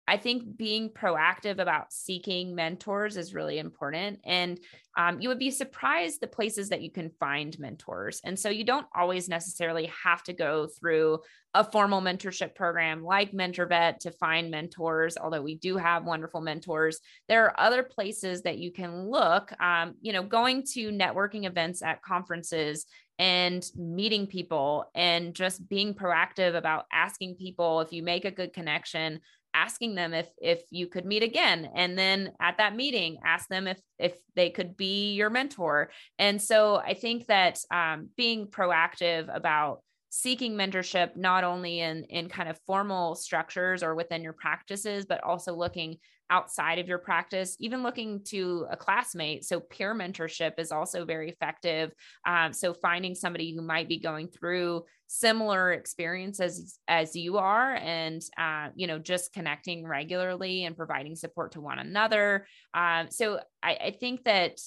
I 0.07 0.17
think 0.17 0.57
being 0.57 0.89
proactive 0.89 1.59
about 1.59 1.91
seeking 1.91 2.53
mentors 2.53 3.17
is 3.17 3.33
really 3.33 3.57
important. 3.57 4.19
And 4.23 4.59
um, 4.97 5.19
you 5.19 5.29
would 5.29 5.39
be 5.39 5.51
surprised 5.51 6.21
the 6.21 6.27
places 6.27 6.69
that 6.69 6.81
you 6.81 6.91
can 6.91 7.09
find 7.19 7.57
mentors. 7.59 8.21
And 8.23 8.39
so 8.39 8.49
you 8.49 8.63
don't 8.63 8.87
always 8.95 9.27
necessarily 9.27 9.91
have 10.03 10.23
to 10.23 10.33
go 10.33 10.67
through 10.67 11.19
a 11.53 11.63
formal 11.63 12.01
mentorship 12.01 12.53
program 12.53 13.03
like 13.03 13.31
MentorVet 13.31 13.99
to 13.99 14.11
find 14.11 14.51
mentors, 14.51 15.17
although 15.17 15.41
we 15.41 15.55
do 15.55 15.77
have 15.77 16.05
wonderful 16.05 16.41
mentors. 16.41 16.99
There 17.27 17.45
are 17.45 17.59
other 17.59 17.81
places 17.81 18.43
that 18.43 18.57
you 18.57 18.71
can 18.71 19.09
look, 19.09 19.51
um, 19.61 19.95
you 20.01 20.13
know, 20.13 20.23
going 20.23 20.63
to 20.73 20.91
networking 20.91 21.45
events 21.45 21.81
at 21.81 22.01
conferences 22.01 22.85
and 23.17 23.65
meeting 23.77 24.27
people 24.27 24.89
and 24.93 25.33
just 25.33 25.67
being 25.69 25.93
proactive 25.93 26.55
about 26.55 26.85
asking 26.91 27.35
people 27.35 27.79
if 27.79 27.93
you 27.93 28.03
make 28.03 28.25
a 28.25 28.31
good 28.31 28.51
connection 28.53 29.21
asking 29.55 29.95
them 29.95 30.13
if 30.13 30.29
if 30.37 30.61
you 30.69 30.87
could 30.87 31.05
meet 31.05 31.23
again. 31.23 31.69
And 31.75 31.97
then 31.97 32.33
at 32.39 32.57
that 32.57 32.75
meeting 32.75 33.17
ask 33.25 33.47
them 33.47 33.67
if 33.67 33.79
if 33.97 34.13
they 34.35 34.49
could 34.49 34.75
be 34.75 35.13
your 35.13 35.29
mentor. 35.29 35.89
And 36.19 36.41
so 36.41 36.75
i 36.75 36.93
think 36.93 37.27
that 37.27 37.59
um, 37.71 38.09
being 38.17 38.47
proactive 38.47 39.33
about 39.33 39.79
seeking 40.09 40.53
mentorship 40.53 41.15
not 41.17 41.43
only 41.43 41.79
in 41.79 42.05
in 42.05 42.29
kind 42.29 42.47
of 42.47 42.57
formal 42.65 43.15
structures 43.15 43.83
or 43.83 43.95
within 43.95 44.23
your 44.23 44.33
practices 44.33 45.05
but 45.05 45.23
also 45.23 45.53
looking 45.53 45.97
outside 46.29 46.79
of 46.79 46.87
your 46.87 46.97
practice, 46.97 47.55
even 47.59 47.83
looking 47.83 48.23
to 48.25 48.65
a 48.69 48.77
classmate. 48.77 49.45
So, 49.45 49.59
peer 49.59 49.93
mentorship 49.93 50.53
is 50.59 50.71
also 50.71 51.05
very 51.05 51.29
effective. 51.29 51.91
Um, 52.25 52.53
so, 52.53 52.73
finding 52.73 53.15
somebody 53.15 53.55
who 53.55 53.61
might 53.61 53.87
be 53.87 53.99
going 53.99 54.29
through 54.29 54.83
similar 55.07 55.71
experiences 55.73 56.79
as 56.87 57.15
you 57.15 57.37
are, 57.37 57.75
and 57.75 58.21
uh, 58.37 58.69
you 58.75 58.87
know, 58.87 58.99
just 58.99 59.33
connecting 59.33 59.85
regularly 59.85 60.65
and 60.65 60.75
providing 60.75 61.15
support 61.15 61.53
to 61.53 61.61
one 61.61 61.79
another. 61.79 62.47
Um, 62.73 63.07
so, 63.09 63.39
I, 63.61 63.75
I 63.75 63.91
think 63.99 64.23
that 64.25 64.59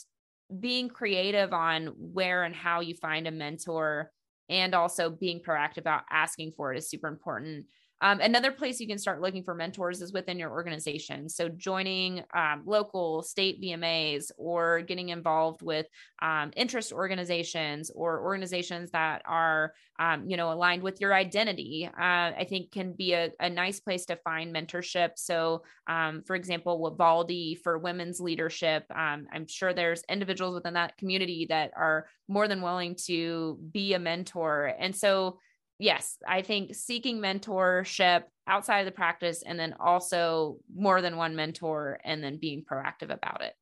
being 0.60 0.88
creative 0.88 1.52
on 1.52 1.88
where 1.96 2.44
and 2.44 2.54
how 2.54 2.80
you 2.80 2.94
find 2.94 3.26
a 3.26 3.30
mentor 3.30 4.10
and 4.48 4.74
also 4.74 5.10
being 5.10 5.40
proactive 5.40 5.78
about 5.78 6.02
asking 6.10 6.52
for 6.56 6.72
it 6.72 6.78
is 6.78 6.88
super 6.88 7.08
important 7.08 7.66
um, 8.00 8.20
another 8.20 8.52
place 8.52 8.78
you 8.78 8.86
can 8.86 8.98
start 8.98 9.20
looking 9.20 9.42
for 9.42 9.54
mentors 9.54 10.00
is 10.00 10.12
within 10.12 10.38
your 10.38 10.50
organization. 10.50 11.28
So, 11.28 11.48
joining 11.48 12.22
um, 12.34 12.62
local, 12.64 13.22
state 13.22 13.60
VMAs, 13.60 14.30
or 14.36 14.82
getting 14.82 15.08
involved 15.08 15.62
with 15.62 15.86
um, 16.22 16.52
interest 16.56 16.92
organizations 16.92 17.90
or 17.90 18.22
organizations 18.22 18.92
that 18.92 19.22
are, 19.26 19.74
um, 19.98 20.28
you 20.28 20.36
know, 20.36 20.52
aligned 20.52 20.82
with 20.82 21.00
your 21.00 21.12
identity. 21.12 21.88
Uh, 21.92 22.30
I 22.38 22.46
think 22.48 22.70
can 22.70 22.92
be 22.92 23.14
a, 23.14 23.30
a, 23.40 23.50
nice 23.50 23.80
place 23.80 24.06
to 24.06 24.16
find 24.16 24.54
mentorship. 24.54 25.12
So, 25.16 25.62
um, 25.88 26.22
for 26.24 26.36
example, 26.36 26.96
WVLDI 26.96 27.58
for 27.62 27.78
women's 27.78 28.20
leadership. 28.20 28.84
Um, 28.94 29.26
I'm 29.32 29.48
sure 29.48 29.72
there's 29.72 30.04
individuals 30.08 30.54
within 30.54 30.74
that 30.74 30.96
community 30.98 31.46
that 31.48 31.72
are 31.76 32.06
more 32.28 32.46
than 32.46 32.62
willing 32.62 32.94
to 33.06 33.58
be 33.72 33.94
a 33.94 33.98
mentor, 33.98 34.72
and 34.78 34.94
so 34.94 35.38
yes, 35.78 36.18
I 36.26 36.42
think 36.42 36.74
seeking 36.74 37.18
mentorship 37.18 38.24
outside 38.46 38.80
of 38.80 38.86
the 38.86 38.92
practice 38.92 39.42
and 39.44 39.58
then 39.58 39.74
also 39.78 40.58
more 40.74 41.00
than 41.00 41.16
one 41.16 41.36
mentor 41.36 42.00
and 42.04 42.22
then 42.22 42.38
being 42.38 42.64
proactive 42.64 43.12
about 43.12 43.42
it. 43.42 43.54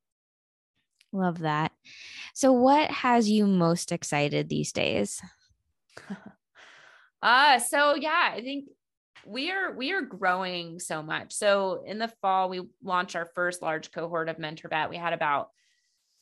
Love 1.11 1.39
that. 1.39 1.71
So 2.33 2.51
what 2.51 2.89
has 2.91 3.29
you 3.29 3.47
most 3.47 3.91
excited 3.91 4.49
these 4.49 4.71
days? 4.71 5.21
uh 7.21 7.59
so 7.59 7.95
yeah, 7.95 8.31
I 8.33 8.41
think 8.41 8.65
we 9.25 9.51
are 9.51 9.73
we 9.73 9.91
are 9.93 10.01
growing 10.01 10.79
so 10.79 11.01
much. 11.01 11.33
So 11.33 11.83
in 11.85 11.99
the 11.99 12.11
fall 12.21 12.49
we 12.49 12.61
launched 12.83 13.15
our 13.15 13.29
first 13.35 13.61
large 13.61 13.91
cohort 13.91 14.29
of 14.29 14.37
MentorVet. 14.37 14.89
We 14.89 14.97
had 14.97 15.13
about 15.13 15.49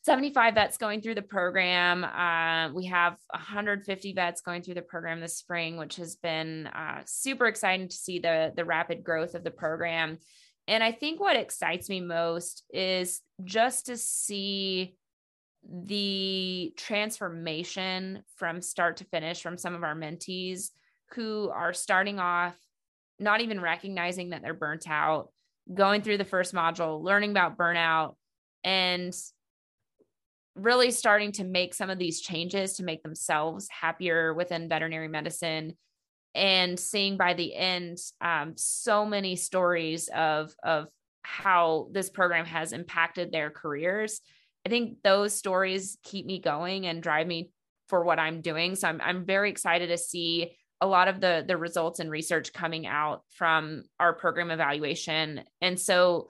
75 0.06 0.54
vets 0.54 0.78
going 0.78 1.02
through 1.02 1.16
the 1.16 1.22
program. 1.22 2.04
Uh, 2.04 2.72
we 2.72 2.84
have 2.86 3.16
150 3.30 4.12
vets 4.12 4.40
going 4.40 4.62
through 4.62 4.74
the 4.74 4.82
program 4.82 5.20
this 5.20 5.36
spring, 5.36 5.76
which 5.76 5.96
has 5.96 6.14
been 6.14 6.68
uh, 6.68 7.02
super 7.04 7.46
exciting 7.46 7.88
to 7.88 7.96
see 7.96 8.20
the 8.20 8.52
the 8.54 8.64
rapid 8.64 9.02
growth 9.02 9.34
of 9.34 9.42
the 9.42 9.50
program. 9.50 10.18
And 10.68 10.84
I 10.84 10.92
think 10.92 11.18
what 11.18 11.36
excites 11.36 11.88
me 11.88 12.00
most 12.00 12.62
is 12.70 13.20
just 13.42 13.86
to 13.86 13.96
see 13.96 14.94
the 15.68 16.72
transformation 16.76 18.22
from 18.36 18.62
start 18.62 18.98
to 18.98 19.04
finish 19.06 19.42
from 19.42 19.58
some 19.58 19.74
of 19.74 19.82
our 19.82 19.96
mentees 19.96 20.70
who 21.14 21.50
are 21.52 21.72
starting 21.72 22.20
off 22.20 22.56
not 23.18 23.40
even 23.40 23.60
recognizing 23.60 24.30
that 24.30 24.42
they're 24.42 24.54
burnt 24.54 24.88
out, 24.88 25.32
going 25.74 26.02
through 26.02 26.18
the 26.18 26.24
first 26.24 26.54
module, 26.54 27.02
learning 27.02 27.32
about 27.32 27.58
burnout, 27.58 28.14
and 28.62 29.12
really 30.56 30.90
starting 30.90 31.32
to 31.32 31.44
make 31.44 31.74
some 31.74 31.90
of 31.90 31.98
these 31.98 32.20
changes 32.20 32.74
to 32.74 32.84
make 32.84 33.02
themselves 33.02 33.68
happier 33.70 34.32
within 34.32 34.68
veterinary 34.68 35.08
medicine 35.08 35.76
and 36.34 36.78
seeing 36.78 37.16
by 37.16 37.34
the 37.34 37.54
end 37.54 37.98
um, 38.20 38.54
so 38.56 39.06
many 39.06 39.36
stories 39.36 40.08
of 40.14 40.54
of 40.62 40.88
how 41.22 41.88
this 41.92 42.08
program 42.08 42.46
has 42.46 42.72
impacted 42.72 43.32
their 43.32 43.50
careers. 43.50 44.20
I 44.64 44.68
think 44.68 44.98
those 45.02 45.34
stories 45.34 45.98
keep 46.02 46.24
me 46.24 46.40
going 46.40 46.86
and 46.86 47.02
drive 47.02 47.26
me 47.26 47.50
for 47.88 48.04
what 48.04 48.18
i'm 48.18 48.40
doing. 48.40 48.74
So 48.74 48.88
i'm, 48.88 49.00
I'm 49.00 49.24
very 49.24 49.50
excited 49.50 49.88
to 49.88 49.98
see 49.98 50.56
a 50.80 50.86
lot 50.86 51.08
of 51.08 51.20
the 51.20 51.44
the 51.46 51.56
results 51.56 52.00
and 52.00 52.10
research 52.10 52.52
coming 52.52 52.86
out 52.86 53.22
from 53.30 53.84
our 53.98 54.12
program 54.12 54.50
evaluation. 54.50 55.42
And 55.60 55.78
so 55.78 56.28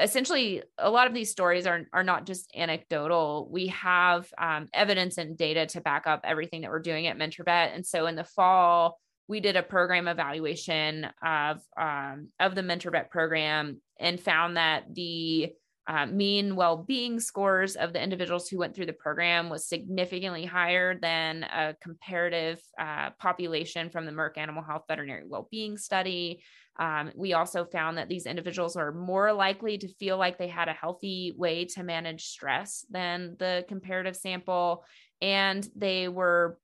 essentially 0.00 0.62
a 0.78 0.90
lot 0.90 1.06
of 1.06 1.14
these 1.14 1.30
stories 1.30 1.66
are, 1.66 1.86
are 1.92 2.04
not 2.04 2.26
just 2.26 2.50
anecdotal 2.56 3.48
we 3.50 3.68
have 3.68 4.32
um, 4.38 4.68
evidence 4.74 5.18
and 5.18 5.36
data 5.36 5.66
to 5.66 5.80
back 5.80 6.06
up 6.06 6.20
everything 6.24 6.62
that 6.62 6.70
we're 6.70 6.80
doing 6.80 7.06
at 7.06 7.18
MentorVet 7.18 7.74
and 7.74 7.84
so 7.86 8.06
in 8.06 8.16
the 8.16 8.24
fall 8.24 8.98
we 9.28 9.38
did 9.38 9.56
a 9.56 9.62
program 9.62 10.08
evaluation 10.08 11.06
of 11.24 11.60
um, 11.76 12.28
of 12.40 12.56
the 12.56 12.62
MentorVet 12.62 13.10
program 13.10 13.80
and 14.00 14.20
found 14.20 14.56
that 14.56 14.92
the 14.92 15.52
uh, 15.86 16.06
mean 16.06 16.56
well-being 16.56 17.18
scores 17.18 17.74
of 17.76 17.92
the 17.92 18.02
individuals 18.02 18.48
who 18.48 18.58
went 18.58 18.74
through 18.74 18.86
the 18.86 18.92
program 18.92 19.48
was 19.48 19.66
significantly 19.66 20.44
higher 20.44 20.98
than 20.98 21.42
a 21.44 21.74
comparative 21.80 22.60
uh, 22.78 23.10
population 23.18 23.90
from 23.90 24.04
the 24.04 24.12
Merck 24.12 24.36
Animal 24.36 24.62
Health 24.62 24.84
Veterinary 24.88 25.24
Well-being 25.26 25.78
Study. 25.78 26.42
Um, 26.78 27.12
we 27.14 27.34
also 27.34 27.64
found 27.64 27.98
that 27.98 28.08
these 28.08 28.26
individuals 28.26 28.76
are 28.76 28.92
more 28.92 29.32
likely 29.32 29.76
to 29.78 29.88
feel 29.88 30.16
like 30.16 30.38
they 30.38 30.48
had 30.48 30.68
a 30.68 30.72
healthy 30.72 31.34
way 31.36 31.66
to 31.66 31.82
manage 31.82 32.26
stress 32.26 32.86
than 32.90 33.36
the 33.38 33.64
comparative 33.68 34.16
sample, 34.16 34.84
and 35.20 35.66
they 35.76 36.08
were 36.08 36.58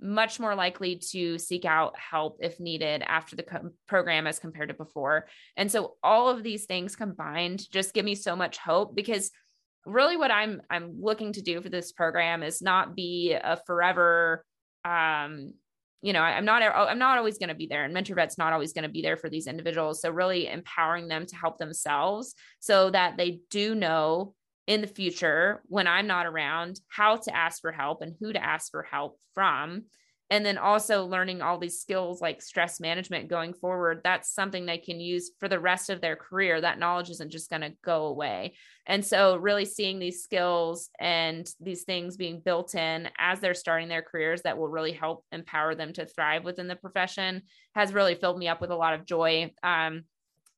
much 0.00 0.38
more 0.38 0.54
likely 0.54 0.96
to 1.10 1.38
seek 1.38 1.64
out 1.64 1.98
help 1.98 2.38
if 2.40 2.60
needed 2.60 3.02
after 3.04 3.34
the 3.34 3.42
co- 3.42 3.70
program 3.88 4.26
as 4.26 4.38
compared 4.38 4.68
to 4.68 4.74
before. 4.74 5.26
And 5.56 5.70
so 5.70 5.96
all 6.02 6.28
of 6.28 6.42
these 6.42 6.66
things 6.66 6.94
combined 6.94 7.68
just 7.70 7.94
give 7.94 8.04
me 8.04 8.14
so 8.14 8.36
much 8.36 8.58
hope 8.58 8.94
because 8.94 9.30
really 9.84 10.16
what 10.16 10.30
I'm 10.30 10.62
I'm 10.70 10.98
looking 11.00 11.32
to 11.32 11.42
do 11.42 11.60
for 11.60 11.68
this 11.68 11.92
program 11.92 12.42
is 12.42 12.62
not 12.62 12.94
be 12.94 13.32
a 13.32 13.58
forever 13.66 14.44
um 14.84 15.52
you 16.00 16.12
know, 16.12 16.20
I'm 16.20 16.44
not 16.44 16.62
I'm 16.62 16.98
not 16.98 17.18
always 17.18 17.38
going 17.38 17.48
to 17.48 17.54
be 17.54 17.66
there 17.66 17.84
and 17.84 17.94
MentorVet's 17.94 18.38
not 18.38 18.52
always 18.52 18.72
going 18.72 18.84
to 18.84 18.88
be 18.88 19.02
there 19.02 19.16
for 19.16 19.28
these 19.28 19.46
individuals. 19.46 20.00
So 20.00 20.10
really 20.10 20.46
empowering 20.46 21.08
them 21.08 21.26
to 21.26 21.36
help 21.36 21.58
themselves 21.58 22.34
so 22.60 22.90
that 22.90 23.16
they 23.16 23.40
do 23.50 23.74
know 23.74 24.34
in 24.68 24.80
the 24.80 24.86
future 24.86 25.62
when 25.66 25.86
I'm 25.88 26.06
not 26.06 26.26
around 26.26 26.78
how 26.88 27.16
to 27.16 27.34
ask 27.34 27.60
for 27.60 27.72
help 27.72 28.02
and 28.02 28.14
who 28.20 28.32
to 28.32 28.44
ask 28.44 28.70
for 28.70 28.82
help 28.82 29.18
from. 29.34 29.84
And 30.30 30.44
then 30.44 30.58
also 30.58 31.06
learning 31.06 31.40
all 31.40 31.58
these 31.58 31.80
skills 31.80 32.20
like 32.20 32.42
stress 32.42 32.80
management 32.80 33.28
going 33.28 33.54
forward. 33.54 34.02
That's 34.04 34.34
something 34.34 34.66
they 34.66 34.78
can 34.78 35.00
use 35.00 35.30
for 35.40 35.48
the 35.48 35.58
rest 35.58 35.88
of 35.88 36.00
their 36.00 36.16
career. 36.16 36.60
That 36.60 36.78
knowledge 36.78 37.08
isn't 37.10 37.32
just 37.32 37.48
going 37.48 37.62
to 37.62 37.74
go 37.82 38.06
away. 38.06 38.54
And 38.86 39.04
so, 39.04 39.36
really 39.36 39.64
seeing 39.64 39.98
these 39.98 40.22
skills 40.22 40.90
and 40.98 41.48
these 41.60 41.84
things 41.84 42.16
being 42.16 42.40
built 42.40 42.74
in 42.74 43.08
as 43.18 43.40
they're 43.40 43.54
starting 43.54 43.88
their 43.88 44.02
careers 44.02 44.42
that 44.42 44.58
will 44.58 44.68
really 44.68 44.92
help 44.92 45.24
empower 45.32 45.74
them 45.74 45.92
to 45.94 46.06
thrive 46.06 46.44
within 46.44 46.68
the 46.68 46.76
profession 46.76 47.42
has 47.74 47.92
really 47.92 48.14
filled 48.14 48.38
me 48.38 48.48
up 48.48 48.60
with 48.60 48.70
a 48.70 48.76
lot 48.76 48.94
of 48.94 49.06
joy. 49.06 49.52
Um, 49.62 50.04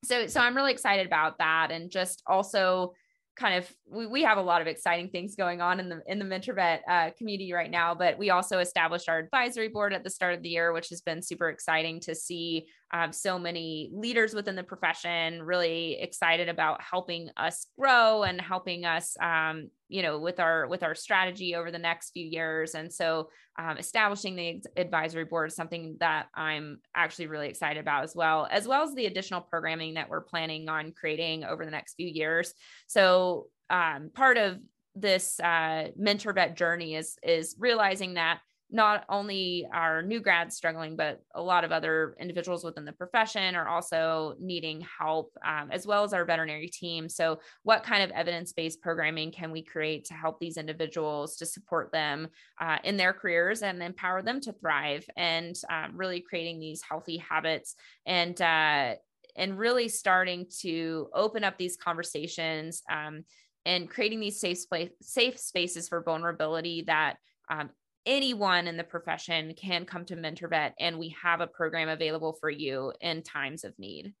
so, 0.03 0.27
so 0.27 0.39
I'm 0.39 0.55
really 0.55 0.71
excited 0.71 1.05
about 1.05 1.37
that. 1.37 1.71
And 1.71 1.91
just 1.91 2.23
also, 2.25 2.93
kind 3.41 3.55
of 3.55 3.69
we, 3.89 4.05
we 4.05 4.21
have 4.21 4.37
a 4.37 4.41
lot 4.41 4.61
of 4.61 4.67
exciting 4.67 5.09
things 5.09 5.35
going 5.35 5.61
on 5.61 5.79
in 5.79 5.89
the 5.89 6.01
in 6.05 6.19
the 6.19 6.25
MentorVet 6.25 6.79
uh, 6.87 7.09
community 7.17 7.51
right 7.51 7.71
now 7.71 7.95
but 7.95 8.17
we 8.17 8.29
also 8.29 8.59
established 8.59 9.09
our 9.09 9.17
advisory 9.17 9.67
board 9.67 9.93
at 9.93 10.03
the 10.03 10.09
start 10.09 10.35
of 10.35 10.43
the 10.43 10.49
year 10.49 10.71
which 10.71 10.89
has 10.89 11.01
been 11.01 11.21
super 11.21 11.49
exciting 11.49 11.99
to 12.01 12.13
see 12.13 12.67
um, 12.93 13.13
so 13.13 13.39
many 13.39 13.89
leaders 13.93 14.33
within 14.33 14.55
the 14.55 14.63
profession 14.63 15.41
really 15.43 15.97
excited 16.01 16.49
about 16.49 16.81
helping 16.81 17.29
us 17.37 17.67
grow 17.79 18.23
and 18.23 18.41
helping 18.41 18.85
us 18.85 19.15
um, 19.21 19.69
you 19.87 20.01
know 20.01 20.19
with 20.19 20.39
our 20.39 20.67
with 20.67 20.83
our 20.83 20.95
strategy 20.95 21.55
over 21.55 21.71
the 21.71 21.79
next 21.79 22.11
few 22.11 22.25
years. 22.25 22.75
And 22.75 22.91
so 22.91 23.29
um, 23.57 23.77
establishing 23.77 24.35
the 24.35 24.61
advisory 24.77 25.25
board 25.25 25.49
is 25.49 25.55
something 25.55 25.97
that 25.99 26.27
i'm 26.33 26.79
actually 26.95 27.27
really 27.27 27.49
excited 27.49 27.79
about 27.79 28.03
as 28.03 28.15
well 28.15 28.47
as 28.49 28.67
well 28.67 28.83
as 28.83 28.95
the 28.95 29.05
additional 29.05 29.41
programming 29.41 29.95
that 29.95 30.09
we're 30.09 30.21
planning 30.21 30.69
on 30.69 30.93
creating 30.93 31.43
over 31.43 31.65
the 31.65 31.71
next 31.71 31.95
few 31.95 32.07
years. 32.07 32.53
So 32.87 33.47
um, 33.69 34.11
part 34.13 34.37
of 34.37 34.59
this 34.95 35.39
uh, 35.39 35.87
MentorVet 35.99 36.55
journey 36.55 36.95
is 36.95 37.17
is 37.23 37.55
realizing 37.57 38.15
that 38.15 38.39
not 38.71 39.03
only 39.09 39.67
are 39.73 40.01
new 40.01 40.21
grads 40.21 40.55
struggling, 40.55 40.95
but 40.95 41.21
a 41.35 41.41
lot 41.41 41.63
of 41.63 41.71
other 41.71 42.15
individuals 42.19 42.63
within 42.63 42.85
the 42.85 42.93
profession 42.93 43.53
are 43.55 43.67
also 43.67 44.35
needing 44.39 44.81
help, 44.99 45.37
um, 45.45 45.69
as 45.71 45.85
well 45.85 46.03
as 46.03 46.13
our 46.13 46.23
veterinary 46.23 46.69
team. 46.69 47.09
So, 47.09 47.39
what 47.63 47.83
kind 47.83 48.01
of 48.01 48.11
evidence 48.11 48.53
based 48.53 48.81
programming 48.81 49.31
can 49.31 49.51
we 49.51 49.61
create 49.61 50.05
to 50.05 50.13
help 50.13 50.39
these 50.39 50.57
individuals 50.57 51.35
to 51.37 51.45
support 51.45 51.91
them 51.91 52.29
uh, 52.59 52.77
in 52.83 52.95
their 52.95 53.13
careers 53.13 53.61
and 53.61 53.83
empower 53.83 54.21
them 54.21 54.39
to 54.41 54.53
thrive 54.53 55.05
and 55.17 55.55
um, 55.69 55.91
really 55.95 56.21
creating 56.21 56.59
these 56.59 56.81
healthy 56.81 57.17
habits 57.17 57.75
and 58.05 58.41
uh, 58.41 58.95
and 59.35 59.57
really 59.57 59.87
starting 59.87 60.45
to 60.59 61.09
open 61.13 61.43
up 61.43 61.57
these 61.57 61.77
conversations 61.77 62.83
um, 62.91 63.23
and 63.65 63.89
creating 63.89 64.19
these 64.19 64.39
safe 64.39 64.59
safe 65.01 65.37
spaces 65.37 65.89
for 65.89 66.01
vulnerability 66.01 66.83
that 66.87 67.17
um, 67.49 67.69
anyone 68.05 68.67
in 68.67 68.77
the 68.77 68.83
profession 68.83 69.53
can 69.55 69.85
come 69.85 70.05
to 70.05 70.15
MentorVet, 70.15 70.73
and 70.79 70.97
we 70.97 71.15
have 71.21 71.41
a 71.41 71.47
program 71.47 71.89
available 71.89 72.33
for 72.39 72.49
you 72.49 72.93
in 73.01 73.23
times 73.23 73.63
of 73.63 73.77
need. 73.77 74.13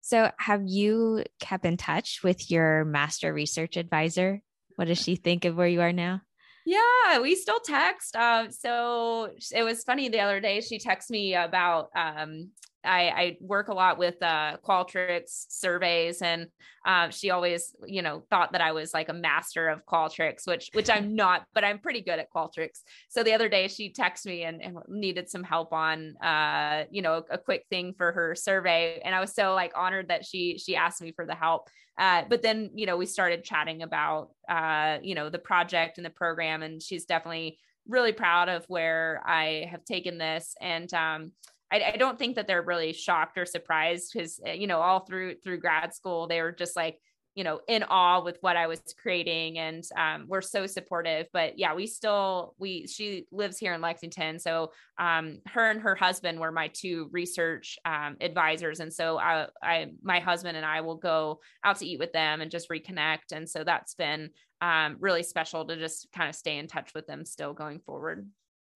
So, 0.00 0.30
have 0.38 0.62
you 0.66 1.24
kept 1.38 1.64
in 1.64 1.76
touch 1.76 2.22
with 2.24 2.50
your 2.50 2.84
master 2.84 3.32
research 3.32 3.76
advisor? 3.76 4.40
What 4.76 4.88
does 4.88 5.00
she 5.00 5.16
think 5.16 5.44
of 5.44 5.56
where 5.56 5.68
you 5.68 5.80
are 5.80 5.92
now? 5.92 6.22
Yeah, 6.64 7.20
we 7.20 7.34
still 7.34 7.60
text. 7.60 8.14
Um, 8.16 8.50
so 8.50 9.30
it 9.54 9.62
was 9.62 9.82
funny 9.82 10.08
the 10.08 10.20
other 10.20 10.40
day. 10.40 10.60
She 10.60 10.78
texted 10.78 11.10
me 11.10 11.34
about 11.34 11.90
um, 11.94 12.50
I, 12.84 13.00
I, 13.08 13.36
work 13.40 13.68
a 13.68 13.74
lot 13.74 13.98
with 13.98 14.20
uh, 14.22 14.56
Qualtrics 14.66 15.46
surveys, 15.48 16.20
and 16.22 16.48
uh, 16.84 17.10
she 17.10 17.30
always, 17.30 17.74
you 17.86 18.02
know, 18.02 18.24
thought 18.30 18.52
that 18.52 18.60
I 18.60 18.72
was 18.72 18.92
like 18.92 19.08
a 19.08 19.14
master 19.14 19.68
of 19.68 19.86
Qualtrics, 19.86 20.46
which 20.46 20.70
which 20.72 20.90
I'm 20.90 21.14
not, 21.16 21.44
but 21.54 21.64
I'm 21.64 21.78
pretty 21.78 22.00
good 22.00 22.18
at 22.18 22.32
Qualtrics. 22.32 22.80
So 23.08 23.22
the 23.22 23.34
other 23.34 23.48
day 23.48 23.68
she 23.68 23.92
texted 23.92 24.26
me 24.26 24.42
and, 24.44 24.62
and 24.62 24.78
needed 24.88 25.30
some 25.30 25.44
help 25.44 25.72
on, 25.72 26.16
uh, 26.18 26.84
you 26.90 27.02
know, 27.02 27.24
a, 27.30 27.34
a, 27.34 27.38
quick 27.38 27.66
thing 27.70 27.94
for 27.96 28.12
her 28.12 28.34
survey, 28.34 29.00
and 29.04 29.14
I 29.14 29.20
was 29.20 29.34
so 29.34 29.54
like 29.54 29.72
honored 29.76 30.08
that 30.08 30.24
she 30.24 30.58
she 30.58 30.76
asked 30.76 31.02
me 31.02 31.12
for 31.12 31.26
the 31.26 31.34
help. 31.34 31.68
Uh, 31.98 32.22
but 32.28 32.42
then 32.42 32.70
you 32.74 32.86
know 32.86 32.96
we 32.96 33.06
started 33.06 33.44
chatting 33.44 33.82
about 33.82 34.30
uh, 34.48 34.98
you 35.02 35.14
know 35.14 35.28
the 35.28 35.38
project 35.38 35.98
and 35.98 36.04
the 36.04 36.10
program, 36.10 36.62
and 36.62 36.82
she's 36.82 37.04
definitely 37.04 37.58
really 37.86 38.12
proud 38.12 38.48
of 38.48 38.64
where 38.66 39.22
I 39.24 39.68
have 39.70 39.84
taken 39.84 40.18
this 40.18 40.56
and. 40.60 40.92
Um, 40.92 41.32
I, 41.72 41.92
I 41.94 41.96
don't 41.96 42.18
think 42.18 42.36
that 42.36 42.46
they're 42.46 42.62
really 42.62 42.92
shocked 42.92 43.38
or 43.38 43.46
surprised 43.46 44.12
because 44.12 44.38
eh, 44.44 44.52
you 44.52 44.66
know 44.66 44.80
all 44.80 45.00
through 45.00 45.36
through 45.42 45.58
grad 45.58 45.94
school 45.94 46.26
they 46.26 46.42
were 46.42 46.52
just 46.52 46.76
like 46.76 46.98
you 47.34 47.44
know 47.44 47.60
in 47.66 47.82
awe 47.84 48.22
with 48.22 48.36
what 48.42 48.58
i 48.58 48.66
was 48.66 48.82
creating 49.00 49.58
and 49.58 49.82
um, 49.96 50.26
we're 50.28 50.42
so 50.42 50.66
supportive. 50.66 51.26
But 51.32 51.58
yeah 51.58 51.74
we 51.74 51.86
still 51.86 52.54
we 52.58 52.86
she 52.86 53.26
lives 53.32 53.58
here 53.58 53.72
in 53.72 53.80
lexington. 53.80 54.38
So 54.38 54.72
um, 54.98 55.38
her 55.46 55.70
and 55.70 55.80
her 55.80 55.94
husband 55.94 56.38
were 56.38 56.52
my 56.52 56.68
two 56.68 57.08
research 57.10 57.78
um, 57.86 58.16
advisors. 58.20 58.80
And 58.80 58.92
so 58.92 59.18
I, 59.18 59.46
I 59.62 59.92
my 60.02 60.20
husband 60.20 60.56
and 60.56 60.66
i 60.66 60.82
will 60.82 60.96
go 60.96 61.40
out 61.64 61.78
to 61.78 61.86
eat 61.86 61.98
with 61.98 62.12
them 62.12 62.42
and 62.42 62.50
just 62.50 62.68
reconnect. 62.68 63.32
And 63.32 63.48
so 63.48 63.64
that's 63.64 63.94
been 63.94 64.30
um, 64.60 64.96
really 65.00 65.22
special 65.22 65.64
to 65.64 65.76
just 65.76 66.08
kind 66.14 66.28
of 66.28 66.34
stay 66.34 66.58
in 66.58 66.68
touch 66.68 66.92
with 66.94 67.06
them 67.06 67.24
still 67.24 67.54
going 67.54 67.80
forward 67.80 68.28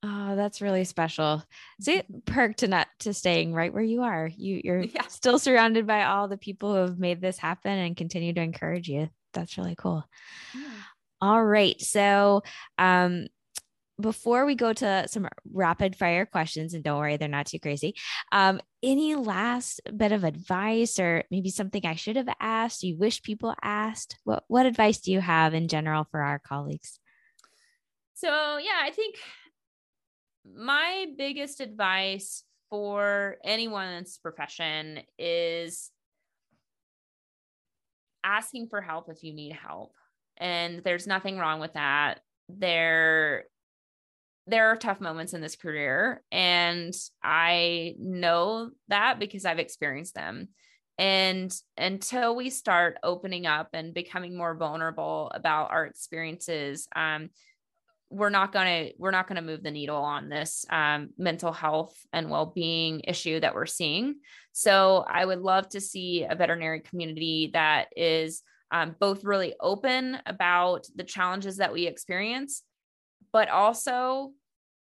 Oh, 0.02 0.36
that's 0.36 0.60
really 0.60 0.84
special. 0.84 1.42
See, 1.80 1.98
mm-hmm. 1.98 2.18
perk 2.26 2.56
to 2.58 2.68
not 2.68 2.88
to 3.00 3.14
staying 3.14 3.54
right 3.54 3.72
where 3.72 3.82
you 3.82 4.02
are. 4.02 4.30
You 4.36 4.60
you're 4.62 4.80
yeah. 4.94 5.06
still 5.08 5.38
surrounded 5.38 5.86
by 5.86 6.04
all 6.04 6.28
the 6.28 6.36
people 6.36 6.74
who 6.74 6.80
have 6.80 6.98
made 6.98 7.20
this 7.20 7.38
happen 7.38 7.72
and 7.72 7.96
continue 7.96 8.32
to 8.34 8.40
encourage 8.40 8.88
you. 8.88 9.08
that's 9.32 9.58
really 9.58 9.74
cool. 9.76 10.04
All 11.20 11.44
right. 11.44 11.80
So, 11.80 12.42
um, 12.78 13.26
before 13.98 14.44
we 14.44 14.54
go 14.54 14.74
to 14.74 15.08
some 15.08 15.26
rapid 15.50 15.96
fire 15.96 16.26
questions, 16.26 16.74
and 16.74 16.84
don't 16.84 16.98
worry, 16.98 17.16
they're 17.16 17.28
not 17.28 17.46
too 17.46 17.58
crazy. 17.58 17.94
Um, 18.30 18.60
any 18.82 19.14
last 19.14 19.80
bit 19.96 20.12
of 20.12 20.22
advice, 20.22 20.98
or 20.98 21.24
maybe 21.30 21.48
something 21.48 21.84
I 21.86 21.94
should 21.94 22.16
have 22.16 22.28
asked, 22.38 22.82
you 22.82 22.98
wish 22.98 23.22
people 23.22 23.54
asked? 23.62 24.18
What 24.24 24.44
what 24.48 24.66
advice 24.66 25.00
do 25.00 25.12
you 25.12 25.20
have 25.20 25.54
in 25.54 25.68
general 25.68 26.04
for 26.10 26.20
our 26.20 26.38
colleagues? 26.38 27.00
So 28.14 28.28
yeah, 28.28 28.80
I 28.82 28.90
think 28.90 29.16
my 30.54 31.06
biggest 31.16 31.60
advice 31.60 32.44
for 32.70 33.36
anyone 33.44 33.88
in 33.88 34.02
this 34.04 34.18
profession 34.18 35.00
is 35.18 35.90
asking 38.24 38.68
for 38.68 38.80
help 38.80 39.08
if 39.08 39.22
you 39.22 39.32
need 39.32 39.52
help. 39.52 39.92
And 40.36 40.82
there's 40.84 41.06
nothing 41.06 41.38
wrong 41.38 41.60
with 41.60 41.74
that. 41.74 42.20
There 42.48 43.44
there 44.48 44.68
are 44.68 44.76
tough 44.76 45.00
moments 45.00 45.34
in 45.34 45.40
this 45.40 45.56
career 45.56 46.22
and 46.30 46.94
I 47.20 47.96
know 47.98 48.70
that 48.86 49.18
because 49.18 49.44
I've 49.44 49.58
experienced 49.58 50.14
them. 50.14 50.48
And 50.98 51.52
until 51.76 52.36
we 52.36 52.50
start 52.50 52.96
opening 53.02 53.46
up 53.46 53.70
and 53.72 53.92
becoming 53.92 54.36
more 54.36 54.54
vulnerable 54.54 55.32
about 55.34 55.72
our 55.72 55.84
experiences, 55.84 56.86
um, 56.94 57.30
we're 58.10 58.30
not 58.30 58.52
gonna 58.52 58.88
we're 58.98 59.10
not 59.10 59.26
gonna 59.26 59.42
move 59.42 59.62
the 59.62 59.70
needle 59.70 59.96
on 59.96 60.28
this 60.28 60.64
um, 60.70 61.10
mental 61.18 61.52
health 61.52 61.96
and 62.12 62.30
well-being 62.30 63.00
issue 63.00 63.40
that 63.40 63.54
we're 63.54 63.66
seeing. 63.66 64.16
So 64.52 65.04
I 65.08 65.24
would 65.24 65.40
love 65.40 65.68
to 65.70 65.80
see 65.80 66.24
a 66.24 66.34
veterinary 66.34 66.80
community 66.80 67.50
that 67.52 67.88
is 67.96 68.42
um, 68.70 68.94
both 68.98 69.24
really 69.24 69.54
open 69.60 70.18
about 70.26 70.86
the 70.94 71.04
challenges 71.04 71.56
that 71.58 71.72
we 71.72 71.86
experience, 71.86 72.62
but 73.32 73.48
also 73.48 74.32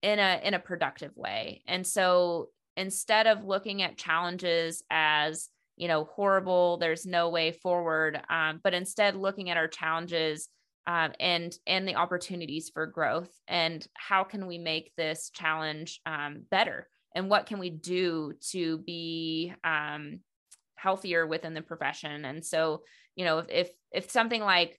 in 0.02 0.18
a 0.18 0.40
in 0.42 0.54
a 0.54 0.58
productive 0.58 1.16
way. 1.16 1.62
And 1.66 1.86
so 1.86 2.48
instead 2.76 3.26
of 3.26 3.44
looking 3.44 3.82
at 3.82 3.96
challenges 3.96 4.82
as 4.90 5.48
you 5.76 5.88
know 5.88 6.04
horrible, 6.04 6.78
there's 6.78 7.06
no 7.06 7.30
way 7.30 7.52
forward, 7.52 8.20
um, 8.28 8.60
but 8.62 8.74
instead 8.74 9.16
looking 9.16 9.50
at 9.50 9.56
our 9.56 9.68
challenges 9.68 10.48
um, 10.86 11.12
and 11.18 11.56
and 11.66 11.88
the 11.88 11.96
opportunities 11.96 12.70
for 12.72 12.86
growth 12.86 13.30
and 13.48 13.86
how 13.94 14.24
can 14.24 14.46
we 14.46 14.58
make 14.58 14.92
this 14.96 15.30
challenge 15.30 16.00
um, 16.06 16.42
better? 16.50 16.88
And 17.14 17.30
what 17.30 17.46
can 17.46 17.58
we 17.58 17.70
do 17.70 18.32
to 18.50 18.78
be 18.78 19.54
um, 19.62 20.20
healthier 20.74 21.26
within 21.26 21.54
the 21.54 21.62
profession? 21.62 22.24
And 22.24 22.44
so 22.44 22.82
you 23.16 23.24
know 23.24 23.38
if, 23.38 23.46
if 23.50 23.70
if 23.92 24.10
something 24.10 24.42
like 24.42 24.78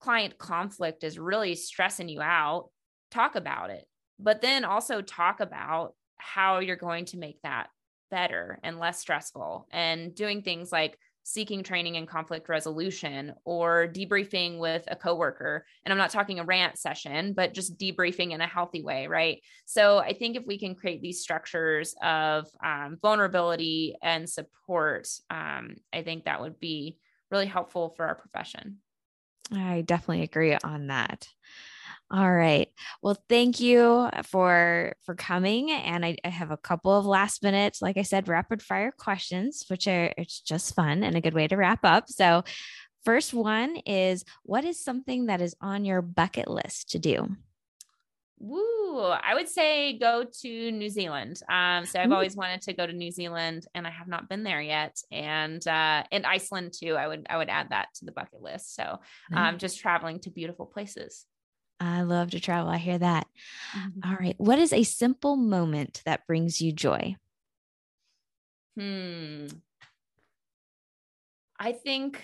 client 0.00 0.36
conflict 0.38 1.02
is 1.02 1.18
really 1.18 1.54
stressing 1.54 2.08
you 2.08 2.20
out 2.20 2.68
talk 3.14 3.36
about 3.36 3.70
it. 3.70 3.86
But 4.18 4.42
then 4.42 4.64
also 4.64 5.00
talk 5.00 5.40
about 5.40 5.94
how 6.16 6.58
you're 6.58 6.76
going 6.76 7.06
to 7.06 7.18
make 7.18 7.40
that 7.42 7.68
better 8.10 8.58
and 8.62 8.78
less 8.78 9.00
stressful 9.00 9.66
and 9.70 10.14
doing 10.14 10.42
things 10.42 10.70
like 10.70 10.98
seeking 11.24 11.62
training 11.62 11.96
in 11.96 12.06
conflict 12.06 12.48
resolution 12.48 13.34
or 13.44 13.88
debriefing 13.88 14.58
with 14.58 14.84
a 14.86 14.96
coworker. 14.96 15.66
And 15.84 15.92
i'm 15.92 15.98
not 15.98 16.10
talking 16.10 16.38
a 16.38 16.44
rant 16.44 16.78
session 16.78 17.32
but 17.32 17.54
just 17.54 17.78
debriefing 17.78 18.30
in 18.30 18.40
a 18.40 18.46
healthy 18.46 18.82
way 18.82 19.06
right? 19.06 19.42
So 19.64 19.98
i 19.98 20.12
think 20.12 20.36
if 20.36 20.46
we 20.46 20.58
can 20.58 20.74
create 20.74 21.02
these 21.02 21.20
structures 21.20 21.94
of 22.02 22.46
um, 22.64 22.98
vulnerability 23.02 23.96
and 24.02 24.28
support 24.28 25.08
um, 25.30 25.76
i 25.92 26.02
think 26.02 26.24
that 26.24 26.40
would 26.40 26.60
be 26.60 26.98
really 27.30 27.46
helpful 27.46 27.90
for 27.96 28.06
our 28.06 28.14
profession. 28.14 28.78
I 29.52 29.82
definitely 29.82 30.22
agree 30.22 30.56
on 30.62 30.86
that 30.86 31.28
all 32.14 32.32
right. 32.32 32.68
Well, 33.02 33.18
thank 33.28 33.58
you 33.58 34.08
for 34.22 34.94
for 35.04 35.16
coming. 35.16 35.72
And 35.72 36.06
I, 36.06 36.16
I, 36.24 36.28
have 36.28 36.52
a 36.52 36.56
couple 36.56 36.96
of 36.96 37.04
last 37.04 37.42
minutes, 37.42 37.82
like 37.82 37.96
I 37.96 38.02
said, 38.02 38.28
rapid 38.28 38.62
fire 38.62 38.92
questions, 38.96 39.64
which 39.66 39.88
are 39.88 40.14
it's 40.16 40.40
just 40.40 40.76
fun 40.76 41.02
and 41.02 41.16
a 41.16 41.20
good 41.20 41.34
way 41.34 41.48
to 41.48 41.56
wrap 41.56 41.80
up. 41.82 42.08
So, 42.08 42.44
first 43.04 43.34
one 43.34 43.78
is 43.84 44.24
what 44.44 44.64
is 44.64 44.78
something 44.78 45.26
that 45.26 45.40
is 45.40 45.56
on 45.60 45.84
your 45.84 46.02
bucket 46.02 46.46
list 46.46 46.90
to 46.90 47.00
do? 47.00 47.34
Woo, 48.38 49.00
I 49.00 49.34
would 49.34 49.48
say 49.48 49.98
go 49.98 50.24
to 50.42 50.70
New 50.70 50.90
Zealand. 50.90 51.40
Um, 51.50 51.84
so 51.84 51.98
I've 51.98 52.10
Ooh. 52.10 52.14
always 52.14 52.36
wanted 52.36 52.62
to 52.62 52.74
go 52.74 52.86
to 52.86 52.92
New 52.92 53.10
Zealand 53.10 53.66
and 53.74 53.88
I 53.88 53.90
have 53.90 54.06
not 54.06 54.28
been 54.28 54.44
there 54.44 54.60
yet. 54.60 54.96
And 55.10 55.66
uh 55.66 56.04
and 56.12 56.24
Iceland 56.24 56.74
too. 56.78 56.94
I 56.94 57.08
would 57.08 57.26
I 57.28 57.38
would 57.38 57.48
add 57.48 57.70
that 57.70 57.88
to 57.96 58.04
the 58.04 58.12
bucket 58.12 58.40
list. 58.40 58.76
So 58.76 59.00
um 59.32 59.58
just 59.58 59.80
traveling 59.80 60.20
to 60.20 60.30
beautiful 60.30 60.66
places. 60.66 61.26
I 61.84 62.02
love 62.02 62.30
to 62.30 62.40
travel. 62.40 62.70
I 62.70 62.78
hear 62.78 62.98
that. 62.98 63.26
Mm-hmm. 63.76 64.10
All 64.10 64.16
right. 64.16 64.34
What 64.38 64.58
is 64.58 64.72
a 64.72 64.84
simple 64.84 65.36
moment 65.36 66.02
that 66.06 66.26
brings 66.26 66.60
you 66.60 66.72
joy? 66.72 67.16
Hmm. 68.78 69.46
I 71.58 71.72
think 71.72 72.22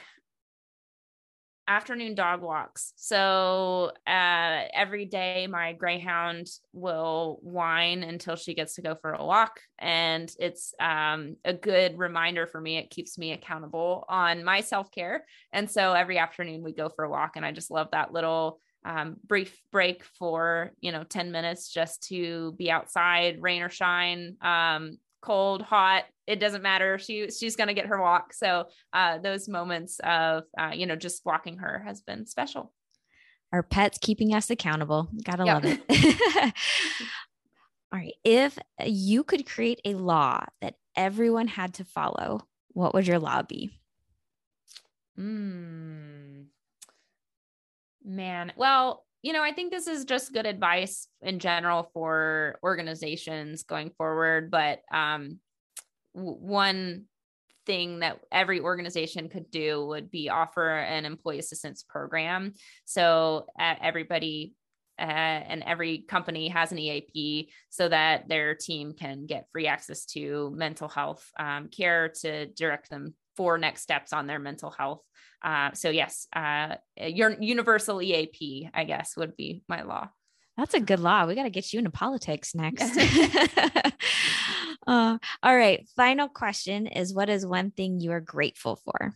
afternoon 1.69 2.17
dog 2.17 2.43
walks. 2.43 2.93
So 2.97 3.93
uh, 4.07 4.63
every 4.75 5.05
day, 5.05 5.47
my 5.47 5.73
greyhound 5.73 6.49
will 6.73 7.39
whine 7.43 8.03
until 8.03 8.35
she 8.35 8.55
gets 8.55 8.75
to 8.75 8.83
go 8.83 8.97
for 8.97 9.13
a 9.13 9.25
walk, 9.25 9.61
and 9.79 10.31
it's 10.41 10.75
um, 10.81 11.37
a 11.45 11.53
good 11.53 11.97
reminder 11.97 12.47
for 12.49 12.61
me. 12.61 12.77
It 12.79 12.91
keeps 12.91 13.17
me 13.17 13.33
accountable 13.33 14.05
on 14.09 14.43
my 14.43 14.63
self 14.63 14.91
care, 14.91 15.25
and 15.53 15.71
so 15.71 15.93
every 15.93 16.19
afternoon 16.19 16.63
we 16.63 16.73
go 16.73 16.89
for 16.89 17.05
a 17.05 17.11
walk, 17.11 17.37
and 17.37 17.47
I 17.47 17.53
just 17.53 17.71
love 17.71 17.89
that 17.93 18.13
little 18.13 18.61
um, 18.85 19.17
brief 19.27 19.61
break 19.71 20.05
for 20.05 20.73
you 20.81 20.93
know 20.93 21.05
10 21.05 21.33
minutes 21.33 21.71
just 21.71 22.03
to 22.09 22.53
be 22.53 22.71
outside 22.71 23.43
rain 23.43 23.63
or 23.63 23.69
shine 23.69 24.37
um, 24.43 24.99
cold 25.21 25.63
hot 25.63 26.05
it 26.31 26.39
doesn't 26.39 26.63
matter. 26.63 26.97
She 26.97 27.29
she's 27.31 27.57
going 27.57 27.67
to 27.67 27.75
get 27.75 27.87
her 27.87 28.01
walk. 28.01 28.33
So 28.33 28.67
uh, 28.93 29.19
those 29.19 29.49
moments 29.49 29.99
of 30.05 30.45
uh, 30.57 30.71
you 30.73 30.87
know 30.87 30.95
just 30.95 31.27
walking 31.27 31.59
her 31.59 31.83
has 31.85 32.03
been 32.03 32.25
special. 32.25 32.73
Our 33.53 33.65
pets 33.65 33.99
keeping 34.01 34.33
us 34.33 34.49
accountable. 34.49 35.09
Gotta 35.25 35.45
yep. 35.45 35.65
love 35.65 35.79
it. 35.89 36.55
All 37.93 37.99
right. 37.99 38.15
If 38.23 38.57
you 38.87 39.25
could 39.25 39.45
create 39.45 39.81
a 39.85 39.95
law 39.95 40.45
that 40.61 40.77
everyone 40.95 41.49
had 41.49 41.75
to 41.75 41.85
follow 41.85 42.47
what 42.69 42.95
would 42.95 43.09
your 43.09 43.19
law 43.19 43.43
be? 43.43 43.73
Hmm. 45.17 46.43
Man, 48.11 48.53
well, 48.57 49.05
you 49.23 49.33
know, 49.33 49.43
I 49.43 49.53
think 49.53 49.71
this 49.71 49.87
is 49.87 50.05
just 50.05 50.33
good 50.33 50.47
advice 50.47 51.07
in 51.23 51.39
general 51.39 51.91
for 51.93 52.59
organizations 52.63 53.63
going 53.63 53.91
forward. 53.91 54.51
But 54.51 54.81
um, 54.93 55.39
w- 56.17 56.37
one 56.39 57.05
thing 57.67 58.01
that 58.01 58.19
every 58.33 58.59
organization 58.61 59.29
could 59.29 59.49
do 59.53 59.87
would 59.87 60.11
be 60.11 60.29
offer 60.29 60.71
an 60.71 61.05
employee 61.05 61.39
assistance 61.39 61.85
program. 61.85 62.55
So 62.85 63.47
uh, 63.59 63.77
everybody 63.81 64.55
uh, 64.99 65.03
and 65.03 65.63
every 65.63 65.99
company 65.99 66.49
has 66.49 66.73
an 66.73 66.79
EAP 66.79 67.51
so 67.69 67.89
that 67.89 68.29
their 68.29 68.57
team 68.57 68.93
can 68.93 69.27
get 69.27 69.47
free 69.53 69.69
access 69.69 70.05
to 70.05 70.53
mental 70.57 70.89
health 70.89 71.31
um, 71.39 71.69
care 71.69 72.09
to 72.23 72.47
direct 72.47 72.91
them 72.91 73.15
for 73.41 73.57
next 73.57 73.81
steps 73.81 74.13
on 74.13 74.27
their 74.27 74.39
mental 74.39 74.71
health. 74.71 75.01
Uh, 75.43 75.71
so 75.73 75.89
yes, 75.89 76.27
uh, 76.37 76.75
your 76.95 77.35
universal 77.41 78.03
EAP, 78.03 78.69
I 78.75 78.85
guess, 78.85 79.17
would 79.17 79.35
be 79.35 79.63
my 79.67 79.81
law. 79.81 80.11
That's 80.59 80.75
a 80.75 80.81
good 80.81 81.01
law. 81.01 81.25
We 81.25 81.35
got 81.35 81.45
to 81.45 81.51
get 81.51 81.73
you 81.73 81.79
into 81.79 81.91
politics 81.91 82.55
next. 82.55 82.99
uh, 84.87 85.17
all 85.43 85.57
right. 85.57 85.89
Final 85.97 86.29
question 86.29 86.87
is 86.87 87.15
what 87.15 87.31
is 87.31 87.47
one 87.47 87.71
thing 87.71 87.99
you 87.99 88.13
are 88.13 88.21
grateful 88.21 88.77
for? 88.77 89.15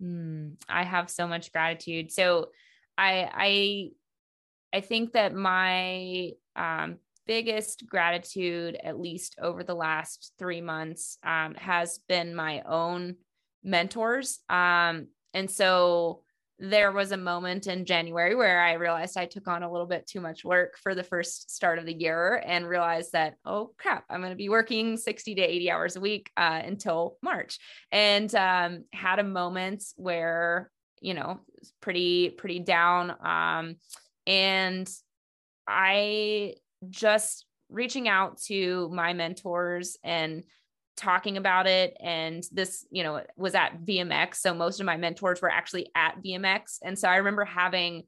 Mm, 0.00 0.52
I 0.68 0.84
have 0.84 1.10
so 1.10 1.26
much 1.26 1.50
gratitude. 1.50 2.12
So 2.12 2.50
I, 2.96 3.90
I, 4.72 4.76
I 4.76 4.80
think 4.80 5.14
that 5.14 5.34
my 5.34 6.34
um, 6.54 6.98
biggest 7.26 7.84
gratitude, 7.88 8.78
at 8.80 9.00
least 9.00 9.34
over 9.42 9.64
the 9.64 9.74
last 9.74 10.34
three 10.38 10.60
months, 10.60 11.18
um, 11.24 11.56
has 11.56 11.98
been 12.08 12.32
my 12.32 12.60
own 12.60 13.16
mentors. 13.62 14.40
Um, 14.48 15.08
and 15.34 15.50
so 15.50 16.22
there 16.58 16.90
was 16.90 17.12
a 17.12 17.16
moment 17.16 17.66
in 17.66 17.84
January 17.84 18.34
where 18.34 18.62
I 18.62 18.74
realized 18.74 19.18
I 19.18 19.26
took 19.26 19.46
on 19.46 19.62
a 19.62 19.70
little 19.70 19.86
bit 19.86 20.06
too 20.06 20.22
much 20.22 20.42
work 20.42 20.78
for 20.82 20.94
the 20.94 21.02
first 21.02 21.54
start 21.54 21.78
of 21.78 21.84
the 21.84 21.92
year 21.92 22.42
and 22.46 22.66
realized 22.66 23.12
that, 23.12 23.36
oh 23.44 23.72
crap, 23.76 24.04
I'm 24.08 24.20
going 24.20 24.32
to 24.32 24.36
be 24.36 24.48
working 24.48 24.96
60 24.96 25.34
to 25.34 25.42
80 25.42 25.70
hours 25.70 25.96
a 25.96 26.00
week 26.00 26.30
uh, 26.36 26.62
until 26.64 27.18
March. 27.22 27.58
And 27.92 28.34
um, 28.34 28.84
had 28.92 29.18
a 29.18 29.24
moment 29.24 29.84
where, 29.96 30.70
you 31.02 31.12
know, 31.12 31.40
pretty, 31.82 32.30
pretty 32.30 32.60
down. 32.60 33.14
Um, 33.22 33.76
and 34.26 34.90
I 35.68 36.54
just 36.88 37.44
reaching 37.68 38.08
out 38.08 38.40
to 38.42 38.88
my 38.94 39.12
mentors 39.12 39.98
and 40.02 40.44
talking 40.96 41.36
about 41.36 41.66
it 41.66 41.96
and 42.00 42.44
this 42.52 42.86
you 42.90 43.02
know 43.02 43.22
was 43.36 43.54
at 43.54 43.84
VMX 43.84 44.36
so 44.36 44.54
most 44.54 44.80
of 44.80 44.86
my 44.86 44.96
mentors 44.96 45.42
were 45.42 45.50
actually 45.50 45.90
at 45.94 46.22
VMX 46.22 46.78
and 46.82 46.98
so 46.98 47.08
i 47.08 47.16
remember 47.16 47.44
having 47.44 48.04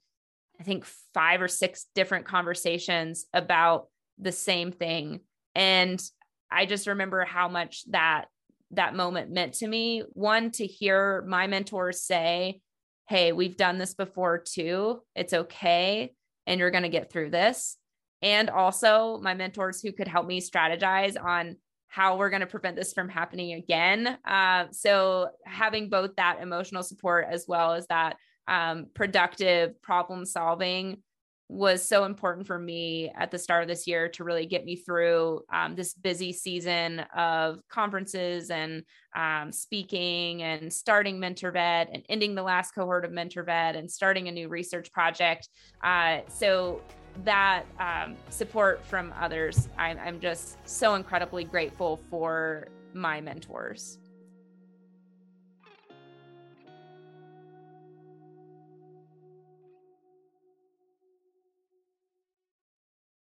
i 0.58 0.62
think 0.62 0.84
five 1.12 1.42
or 1.42 1.48
six 1.48 1.86
different 1.94 2.24
conversations 2.24 3.26
about 3.34 3.88
the 4.18 4.32
same 4.32 4.72
thing 4.72 5.20
and 5.54 6.02
i 6.50 6.64
just 6.64 6.86
remember 6.86 7.24
how 7.24 7.48
much 7.48 7.84
that 7.90 8.26
that 8.72 8.94
moment 8.94 9.30
meant 9.30 9.54
to 9.54 9.66
me. 9.66 10.02
One 10.12 10.50
to 10.52 10.66
hear 10.66 11.24
my 11.26 11.46
mentors 11.46 12.02
say 12.02 12.60
hey 13.08 13.32
we've 13.32 13.56
done 13.56 13.78
this 13.78 13.94
before 13.94 14.38
too. 14.38 15.00
It's 15.14 15.32
okay 15.32 16.12
and 16.46 16.60
you're 16.60 16.70
going 16.70 16.82
to 16.82 16.90
get 16.90 17.10
through 17.10 17.30
this 17.30 17.78
and 18.20 18.50
also 18.50 19.18
my 19.22 19.34
mentors 19.34 19.80
who 19.80 19.92
could 19.92 20.08
help 20.08 20.26
me 20.26 20.40
strategize 20.40 21.22
on 21.22 21.56
how 21.88 22.16
we're 22.16 22.30
going 22.30 22.40
to 22.40 22.46
prevent 22.46 22.76
this 22.76 22.92
from 22.92 23.08
happening 23.08 23.54
again. 23.54 24.18
Uh, 24.24 24.66
so 24.70 25.30
having 25.44 25.88
both 25.88 26.14
that 26.16 26.40
emotional 26.40 26.82
support 26.82 27.26
as 27.28 27.46
well 27.48 27.72
as 27.72 27.86
that 27.88 28.16
um, 28.46 28.86
productive 28.94 29.80
problem 29.82 30.24
solving 30.24 31.02
was 31.50 31.82
so 31.82 32.04
important 32.04 32.46
for 32.46 32.58
me 32.58 33.10
at 33.16 33.30
the 33.30 33.38
start 33.38 33.62
of 33.62 33.68
this 33.68 33.86
year 33.86 34.06
to 34.06 34.22
really 34.22 34.44
get 34.44 34.66
me 34.66 34.76
through 34.76 35.40
um, 35.50 35.74
this 35.74 35.94
busy 35.94 36.30
season 36.30 37.00
of 37.16 37.60
conferences 37.70 38.50
and 38.50 38.82
um, 39.16 39.50
speaking 39.50 40.42
and 40.42 40.70
starting 40.70 41.18
MentorVet 41.18 41.88
and 41.92 42.04
ending 42.10 42.34
the 42.34 42.42
last 42.42 42.74
cohort 42.74 43.06
of 43.06 43.12
MentorVet 43.12 43.78
and 43.78 43.90
starting 43.90 44.28
a 44.28 44.32
new 44.32 44.48
research 44.48 44.92
project. 44.92 45.48
Uh, 45.82 46.18
so 46.28 46.82
that 47.24 47.64
um, 47.78 48.16
support 48.30 48.84
from 48.84 49.12
others, 49.18 49.68
I'm, 49.76 49.98
I'm 49.98 50.20
just 50.20 50.56
so 50.68 50.94
incredibly 50.94 51.44
grateful 51.44 52.00
for 52.10 52.68
my 52.94 53.20
mentors. 53.20 53.98